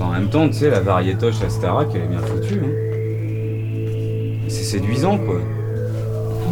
En 0.00 0.12
même 0.12 0.28
temps, 0.28 0.46
tu 0.48 0.54
sais, 0.54 0.70
la 0.70 0.80
variétoche 0.80 1.42
à 1.42 1.50
Starac, 1.50 1.88
elle 1.94 2.02
est 2.02 2.06
bien 2.06 2.20
foutue. 2.20 2.60
Hein. 2.64 2.70
C'est 4.48 4.64
séduisant, 4.64 5.18
quoi. 5.18 5.40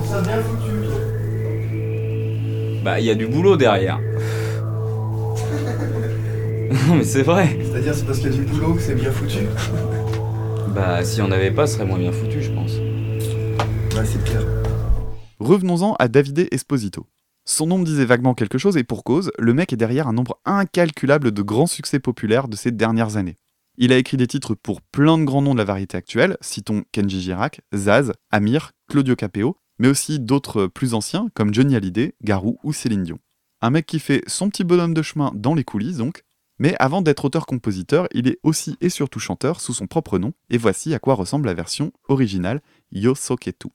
Ça 0.05 0.21
bien 0.21 0.43
foutu. 0.43 0.73
Bah, 2.85 3.01
il 3.01 3.07
y 3.07 3.11
a 3.11 3.15
du 3.15 3.27
boulot 3.27 3.57
derrière. 3.57 3.99
non, 6.71 6.95
mais 6.97 7.05
c'est 7.05 7.23
vrai. 7.23 7.57
C'est-à-dire, 7.63 7.95
c'est 7.95 8.05
parce 8.05 8.19
qu'il 8.19 8.31
y 8.31 8.35
a 8.35 8.37
du 8.37 8.45
boulot 8.45 8.75
que 8.75 8.81
c'est 8.81 8.95
bien 8.95 9.11
foutu. 9.11 9.47
Bah, 10.75 11.03
si 11.05 11.23
on 11.23 11.29
n'avait 11.29 11.51
pas, 11.51 11.67
ce 11.67 11.75
serait 11.75 11.87
moins 11.87 11.99
bien 11.99 12.13
foutu, 12.13 12.43
je 12.43 12.51
pense. 12.51 12.75
Ouais, 12.75 14.05
c'est 14.05 14.23
clair. 14.25 14.43
Revenons-en 15.41 15.95
à 15.99 16.09
Davide 16.09 16.49
Esposito. 16.51 17.07
Son 17.49 17.69
nom 17.69 17.79
disait 17.79 18.05
vaguement 18.05 18.35
quelque 18.35 18.59
chose 18.59 18.77
et 18.77 18.83
pour 18.83 19.05
cause, 19.05 19.31
le 19.39 19.55
mec 19.55 19.73
est 19.73 19.77
derrière 19.77 20.09
un 20.09 20.13
nombre 20.13 20.41
incalculable 20.45 21.31
de 21.31 21.43
grands 21.43 21.69
succès 21.69 22.01
populaires 22.01 22.49
de 22.49 22.57
ces 22.57 22.73
dernières 22.73 23.17
années. 23.17 23.37
Il 23.79 23.93
a 23.93 23.99
écrit 23.99 24.17
des 24.17 24.27
titres 24.27 24.57
pour 24.57 24.83
plein 24.83 25.17
de 25.17 25.23
grands 25.23 25.43
noms 25.43 25.55
de 25.55 25.59
la 25.59 25.65
variété 25.65 25.97
actuelle, 25.97 26.37
citons 26.41 26.83
Kenji 26.91 27.23
Girac, 27.23 27.61
Zaz, 27.73 28.13
Amir, 28.33 28.73
Claudio 28.89 29.15
Capeo, 29.15 29.59
mais 29.79 29.87
aussi 29.87 30.19
d'autres 30.19 30.67
plus 30.67 30.93
anciens 30.93 31.29
comme 31.35 31.55
Johnny 31.55 31.77
Hallyday, 31.77 32.15
Garou 32.25 32.59
ou 32.65 32.73
Céline 32.73 33.05
Dion. 33.05 33.21
Un 33.61 33.71
mec 33.71 33.87
qui 33.87 34.01
fait 34.01 34.23
son 34.27 34.49
petit 34.49 34.65
bonhomme 34.65 34.95
de 34.95 35.03
chemin 35.03 35.31
dans 35.37 35.55
les 35.55 35.65
coulisses 35.65 35.99
donc, 35.99 36.25
mais 36.59 36.75
avant 36.81 37.01
d'être 37.01 37.27
auteur-compositeur, 37.27 38.09
il 38.13 38.27
est 38.27 38.41
aussi 38.43 38.77
et 38.81 38.89
surtout 38.89 39.21
chanteur 39.21 39.61
sous 39.61 39.73
son 39.73 39.87
propre 39.87 40.19
nom, 40.19 40.33
et 40.51 40.59
voici 40.59 40.95
à 40.95 40.99
quoi 40.99 41.15
ressemble 41.15 41.47
la 41.47 41.55
version 41.55 41.93
originale 42.09 42.61
Yo 42.91 43.15
So 43.15 43.37
Che 43.37 43.53
Tu. 43.57 43.69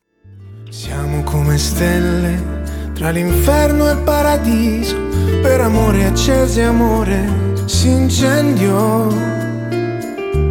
Siamo 0.72 1.24
come 1.24 1.58
stelle 1.58 2.61
tra 3.02 3.10
l'inferno 3.10 3.90
e 3.90 3.94
il 3.94 3.98
paradiso, 3.98 4.96
per 5.42 5.60
amore 5.60 6.06
accese 6.06 6.62
amore 6.62 7.64
si 7.66 7.90
incendiò. 7.90 9.08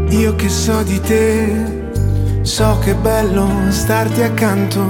Io 0.08 0.34
che 0.34 0.48
so 0.48 0.82
di 0.82 1.00
te, 1.00 1.54
so 2.42 2.76
che 2.82 2.90
è 2.90 2.94
bello 2.96 3.48
starti 3.68 4.22
accanto, 4.22 4.80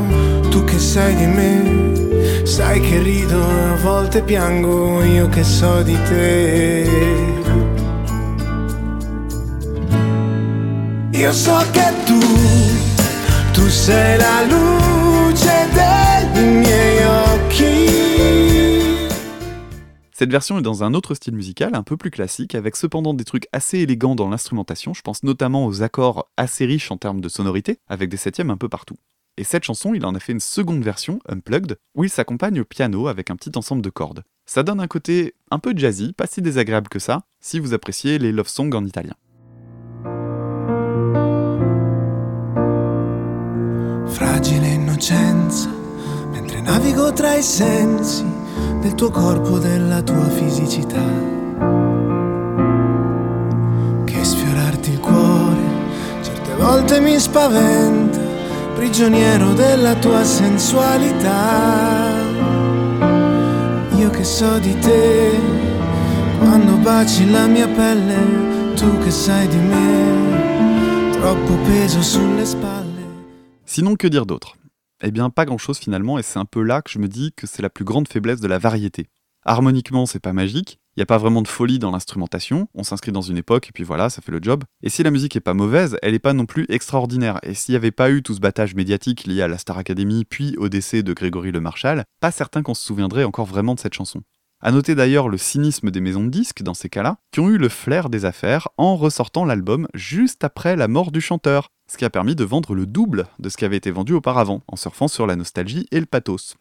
tu 0.49 0.65
che 0.65 0.79
sai 0.79 1.15
di 1.15 1.27
me, 1.27 2.47
sai 2.47 2.81
che 2.81 2.99
rido 3.03 3.43
a 3.43 3.77
volte 3.83 4.23
piango, 4.23 5.03
io 5.03 5.29
che 5.29 5.45
so 5.45 5.83
di 5.83 5.99
te. 6.09 6.89
Io 11.11 11.33
so 11.33 11.63
che 11.73 11.93
tu, 12.07 12.21
tu 13.53 13.69
sei 13.69 14.17
la 14.17 14.45
luce 14.49 15.69
dei 15.75 16.43
miei 16.43 16.89
Cette 20.21 20.33
version 20.33 20.59
est 20.59 20.62
dans 20.62 20.85
un 20.85 20.93
autre 20.93 21.14
style 21.14 21.35
musical, 21.35 21.75
un 21.75 21.83
peu 21.83 21.97
plus 21.97 22.11
classique, 22.11 22.55
avec 22.55 22.77
cependant 22.77 23.14
des 23.14 23.25
trucs 23.25 23.47
assez 23.55 23.79
élégants 23.79 24.14
dans 24.14 24.29
l'instrumentation, 24.29 24.93
je 24.93 25.01
pense 25.01 25.23
notamment 25.23 25.64
aux 25.64 25.83
accords 25.83 26.29
assez 26.37 26.66
riches 26.66 26.91
en 26.91 26.99
termes 26.99 27.23
de 27.23 27.29
sonorité, 27.31 27.79
avec 27.89 28.11
des 28.11 28.18
septièmes 28.18 28.51
un 28.51 28.59
peu 28.59 28.68
partout. 28.68 28.97
Et 29.39 29.45
cette 29.45 29.64
chanson, 29.64 29.95
il 29.95 30.05
en 30.05 30.14
a 30.14 30.21
fait 30.21 30.33
une 30.33 30.41
seconde 30.41 30.85
version, 30.85 31.21
Unplugged, 31.27 31.79
où 31.95 32.05
il 32.05 32.11
s'accompagne 32.11 32.61
au 32.61 32.66
piano 32.66 33.09
avec 33.09 33.31
un 33.31 33.37
petit 33.37 33.53
ensemble 33.57 33.81
de 33.81 33.89
cordes. 33.89 34.23
Ça 34.45 34.62
donne 34.62 34.81
un 34.81 34.89
côté 34.89 35.37
un 35.51 35.59
peu 35.59 35.73
jazzy, 35.75 36.12
pas 36.12 36.27
si 36.27 36.43
désagréable 36.43 36.91
que 36.91 36.99
ça, 36.99 37.23
si 37.41 37.59
vous 37.59 37.73
appréciez 37.73 38.18
les 38.18 38.31
love 38.31 38.47
songs 38.47 38.75
en 38.75 38.85
italien. 38.85 39.14
Fragile 44.07 44.66
innocenza, 44.66 45.71
mentre 46.35 46.61
navigo 46.61 47.11
tra 47.12 47.39
i 47.39 47.43
sensi 47.43 48.39
del 48.81 48.95
tuo 48.95 49.11
corpo, 49.11 49.59
della 49.59 50.03
tua 50.03 50.28
fisicità. 50.28 51.03
Che 54.05 54.24
sfiorarti 54.24 54.91
il 54.91 55.01
cuore 55.01 55.68
certe 56.22 56.55
volte 56.55 57.01
mi 57.01 57.18
spaventa, 57.18 58.18
prigioniero 58.74 59.53
della 59.53 59.95
tua 59.95 60.24
sensualità. 60.24 62.12
Io 63.97 64.11
che 64.11 64.24
so 64.24 64.59
di 64.59 64.78
te, 64.78 65.39
quando 66.39 66.76
baci 66.76 67.31
la 67.31 67.47
mia 67.47 67.68
pelle, 67.68 68.74
tu 68.74 68.99
che 68.99 69.11
sai 69.11 69.47
di 69.49 69.59
me, 69.59 71.11
troppo 71.12 71.55
peso 71.66 72.01
sulle 72.01 72.47
spalle. 72.47 72.89
Sinon, 73.64 73.95
que 73.95 74.09
dire 74.09 74.24
d'autre 74.24 74.60
Eh 75.03 75.11
bien, 75.11 75.30
pas 75.30 75.46
grand-chose 75.46 75.78
finalement, 75.78 76.18
et 76.18 76.22
c'est 76.22 76.38
un 76.38 76.44
peu 76.44 76.62
là 76.62 76.82
que 76.82 76.90
je 76.90 76.98
me 76.98 77.09
dis 77.09 77.32
que 77.34 77.46
c'est 77.46 77.62
la 77.62 77.70
plus 77.70 77.84
grande 77.84 78.07
faiblesse 78.07 78.40
de 78.40 78.48
la 78.48 78.59
variété. 78.59 79.09
Harmoniquement, 79.46 80.05
c'est 80.05 80.20
pas 80.20 80.34
magique, 80.34 80.78
il 80.96 81.01
n'y 81.01 81.05
a 81.05 81.07
pas 81.07 81.16
vraiment 81.16 81.40
de 81.40 81.48
folie 81.48 81.78
dans 81.78 81.90
l'instrumentation, 81.90 82.68
on 82.74 82.82
s'inscrit 82.82 83.11
dans 83.11 83.22
une 83.22 83.38
époque 83.38 83.68
et 83.68 83.72
puis 83.72 83.84
voilà, 83.84 84.11
ça 84.11 84.20
fait 84.20 84.32
le 84.32 84.40
job. 84.42 84.64
Et 84.82 84.90
si 84.90 85.03
la 85.03 85.11
musique 85.11 85.36
est 85.36 85.40
pas 85.40 85.55
mauvaise, 85.55 85.96
elle 86.03 86.12
est 86.12 86.18
pas 86.18 86.34
non 86.34 86.44
plus 86.44 86.66
extraordinaire. 86.68 87.38
Et 87.42 87.55
s'il 87.55 87.72
n'y 87.72 87.76
avait 87.76 87.92
pas 87.92 88.11
eu 88.11 88.22
tout 88.22 88.34
ce 88.34 88.40
battage 88.40 88.74
médiatique 88.74 89.24
lié 89.24 89.40
à 89.40 89.48
la 89.48 89.57
Star 89.57 89.78
Academy 89.78 90.26
puis 90.26 90.55
au 90.59 90.68
décès 90.68 91.03
de 91.03 91.14
Grégory 91.14 91.53
Le 91.53 91.61
Marchal, 91.61 92.05
pas 92.20 92.30
certain 92.30 92.62
qu'on 92.62 92.74
se 92.74 92.84
souviendrait 92.84 93.24
encore 93.24 93.46
vraiment 93.46 93.74
de 93.74 93.80
cette 93.80 93.94
chanson. 93.94 94.20
À 94.62 94.72
noter 94.72 94.94
d'ailleurs 94.94 95.30
le 95.30 95.38
cynisme 95.38 95.90
des 95.90 96.03
maisons 96.03 96.24
de 96.24 96.28
disques 96.28 96.62
dans 96.62 96.74
ces 96.74 96.90
cas-là, 96.90 97.16
qui 97.32 97.40
ont 97.40 97.48
eu 97.48 97.57
le 97.57 97.70
flair 97.70 98.11
des 98.11 98.26
affaires 98.26 98.68
en 98.76 98.94
ressortant 98.94 99.46
l'album 99.46 99.88
juste 99.94 100.44
après 100.44 100.76
la 100.76 100.86
mort 100.86 101.12
du 101.12 101.22
chanteur, 101.22 101.70
ce 101.91 101.99
qui 101.99 102.05
a 102.05 102.11
permis 102.11 102.36
de 102.36 102.45
vendre 102.45 102.76
le 102.76 102.86
double 102.86 103.26
de 103.41 103.49
ce 103.49 103.57
qui 103.57 103.64
avait 103.64 103.76
été 103.76 103.91
vendu 103.91 104.12
auparavant, 104.12 104.62
en 104.68 104.76
surfant 104.76 105.09
sur 105.09 105.26
la 105.26 105.34
nostalgie 105.34 105.88
et 105.91 105.99
le 105.99 106.07
pathos. 106.07 106.55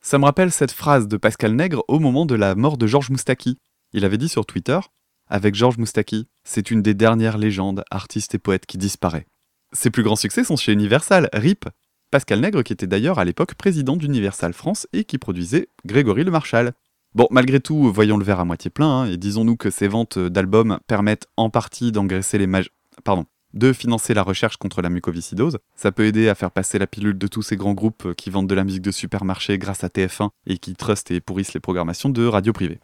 Ça 0.00 0.18
me 0.18 0.24
rappelle 0.24 0.52
cette 0.52 0.70
phrase 0.70 1.08
de 1.08 1.16
Pascal 1.16 1.56
Nègre 1.56 1.82
au 1.88 1.98
moment 1.98 2.26
de 2.26 2.36
la 2.36 2.54
mort 2.54 2.78
de 2.78 2.86
Georges 2.86 3.10
Moustaki. 3.10 3.58
Il 3.92 4.04
avait 4.04 4.18
dit 4.18 4.28
sur 4.28 4.46
Twitter 4.46 4.78
Avec 5.26 5.56
Georges 5.56 5.78
Moustaki, 5.78 6.28
c'est 6.44 6.70
une 6.70 6.80
des 6.80 6.94
dernières 6.94 7.38
légendes, 7.38 7.82
artistes 7.90 8.36
et 8.36 8.38
poètes 8.38 8.66
qui 8.66 8.78
disparaît. 8.78 9.26
Ses 9.72 9.90
plus 9.90 10.04
grands 10.04 10.14
succès 10.14 10.44
sont 10.44 10.56
chez 10.56 10.72
Universal, 10.72 11.28
RIP. 11.32 11.64
Pascal 12.12 12.40
Nègre 12.40 12.62
qui 12.62 12.72
était 12.72 12.86
d'ailleurs 12.86 13.18
à 13.18 13.24
l'époque 13.24 13.56
président 13.56 13.96
d'Universal 13.96 14.52
France 14.52 14.86
et 14.92 15.02
qui 15.02 15.18
produisait 15.18 15.70
Grégory 15.86 16.22
Le 16.22 16.30
Marchal. 16.30 16.72
Bon, 17.16 17.26
malgré 17.32 17.58
tout, 17.58 17.92
voyons 17.92 18.16
le 18.16 18.24
verre 18.24 18.38
à 18.38 18.44
moitié 18.44 18.70
plein, 18.70 19.00
hein, 19.00 19.06
et 19.06 19.16
disons-nous 19.16 19.56
que 19.56 19.70
ces 19.70 19.88
ventes 19.88 20.20
d'albums 20.20 20.78
permettent 20.86 21.26
en 21.36 21.50
partie 21.50 21.90
d'engraisser 21.90 22.38
les 22.38 22.46
mag... 22.46 22.66
Pardon, 23.02 23.26
de 23.54 23.72
financer 23.72 24.14
la 24.14 24.22
recherche 24.22 24.56
contre 24.56 24.82
la 24.82 24.90
mucoviscidose. 24.90 25.58
Ça 25.76 25.92
peut 25.92 26.06
aider 26.06 26.28
à 26.28 26.34
faire 26.34 26.50
passer 26.50 26.78
la 26.78 26.86
pilule 26.86 27.18
de 27.18 27.26
tous 27.26 27.42
ces 27.42 27.56
grands 27.56 27.74
groupes 27.74 28.14
qui 28.14 28.30
vendent 28.30 28.48
de 28.48 28.54
la 28.54 28.64
musique 28.64 28.82
de 28.82 28.90
supermarché 28.90 29.58
grâce 29.58 29.84
à 29.84 29.88
TF1 29.88 30.30
et 30.46 30.58
qui 30.58 30.74
trustent 30.74 31.10
et 31.10 31.20
pourrissent 31.20 31.54
les 31.54 31.60
programmations 31.60 32.08
de 32.08 32.26
radio 32.26 32.52
privée. 32.52 32.78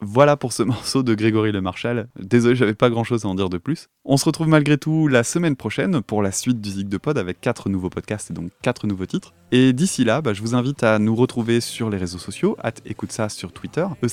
Voilà 0.00 0.36
pour 0.36 0.52
ce 0.52 0.62
morceau 0.64 1.02
de 1.02 1.14
Grégory 1.14 1.52
Le 1.52 1.60
Marchal. 1.60 2.08
Désolé, 2.20 2.54
j'avais 2.54 2.74
pas 2.74 2.90
grand 2.90 3.04
chose 3.04 3.24
à 3.24 3.28
en 3.28 3.34
dire 3.34 3.48
de 3.48 3.58
plus. 3.58 3.88
On 4.04 4.16
se 4.16 4.24
retrouve 4.24 4.48
malgré 4.48 4.76
tout 4.76 5.08
la 5.08 5.24
semaine 5.24 5.56
prochaine 5.56 6.02
pour 6.02 6.22
la 6.22 6.32
suite 6.32 6.60
du 6.60 6.70
Zig 6.70 6.88
de 6.88 6.98
Pod 6.98 7.16
avec 7.18 7.40
4 7.40 7.68
nouveaux 7.70 7.90
podcasts 7.90 8.30
et 8.30 8.34
donc 8.34 8.50
4 8.62 8.86
nouveaux 8.86 9.06
titres. 9.06 9.32
Et 9.50 9.72
d'ici 9.72 10.04
là, 10.04 10.20
bah, 10.20 10.34
je 10.34 10.42
vous 10.42 10.54
invite 10.54 10.82
à 10.82 10.98
nous 10.98 11.14
retrouver 11.14 11.60
sur 11.60 11.90
les 11.90 11.96
réseaux 11.96 12.18
sociaux, 12.18 12.56
at 12.62 12.74
écoute 12.84 13.12
ça 13.12 13.28
sur 13.28 13.52
Twitter, 13.52 13.86
e 14.02 14.08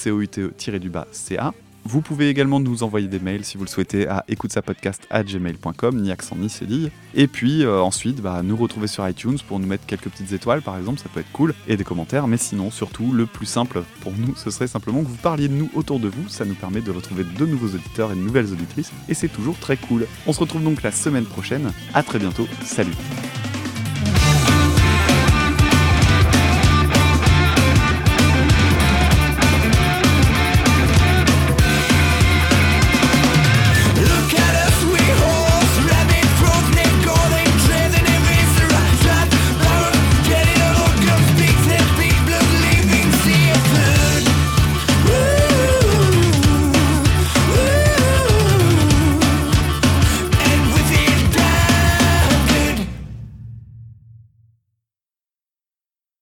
vous 1.83 2.01
pouvez 2.01 2.29
également 2.29 2.59
nous 2.59 2.83
envoyer 2.83 3.07
des 3.07 3.19
mails 3.19 3.43
si 3.43 3.57
vous 3.57 3.63
le 3.63 3.69
souhaitez 3.69 4.07
à 4.07 4.23
écoutesapodcast.gmail.com, 4.27 6.01
ni 6.01 6.11
accent 6.11 6.35
ni 6.35 6.49
cédille. 6.49 6.91
Et 7.15 7.27
puis 7.27 7.63
euh, 7.63 7.81
ensuite, 7.81 8.21
bah, 8.21 8.41
nous 8.43 8.55
retrouver 8.55 8.87
sur 8.87 9.07
iTunes 9.07 9.37
pour 9.47 9.59
nous 9.59 9.67
mettre 9.67 9.85
quelques 9.85 10.09
petites 10.09 10.31
étoiles 10.31 10.61
par 10.61 10.77
exemple, 10.77 10.99
ça 10.99 11.09
peut 11.09 11.19
être 11.19 11.31
cool, 11.31 11.53
et 11.67 11.77
des 11.77 11.83
commentaires. 11.83 12.27
Mais 12.27 12.37
sinon, 12.37 12.71
surtout, 12.71 13.11
le 13.11 13.25
plus 13.25 13.45
simple 13.45 13.83
pour 14.01 14.13
nous, 14.17 14.35
ce 14.35 14.51
serait 14.51 14.67
simplement 14.67 15.01
que 15.01 15.07
vous 15.07 15.15
parliez 15.15 15.47
de 15.47 15.53
nous 15.53 15.69
autour 15.73 15.99
de 15.99 16.07
vous. 16.07 16.29
Ça 16.29 16.45
nous 16.45 16.55
permet 16.55 16.81
de 16.81 16.91
retrouver 16.91 17.23
de 17.23 17.45
nouveaux 17.45 17.75
auditeurs 17.75 18.11
et 18.11 18.15
de 18.15 18.21
nouvelles 18.21 18.51
auditrices, 18.51 18.91
et 19.09 19.13
c'est 19.13 19.29
toujours 19.29 19.57
très 19.57 19.77
cool. 19.77 20.07
On 20.27 20.33
se 20.33 20.39
retrouve 20.39 20.63
donc 20.63 20.83
la 20.83 20.91
semaine 20.91 21.25
prochaine. 21.25 21.71
À 21.93 22.03
très 22.03 22.19
bientôt. 22.19 22.47
Salut 22.63 22.95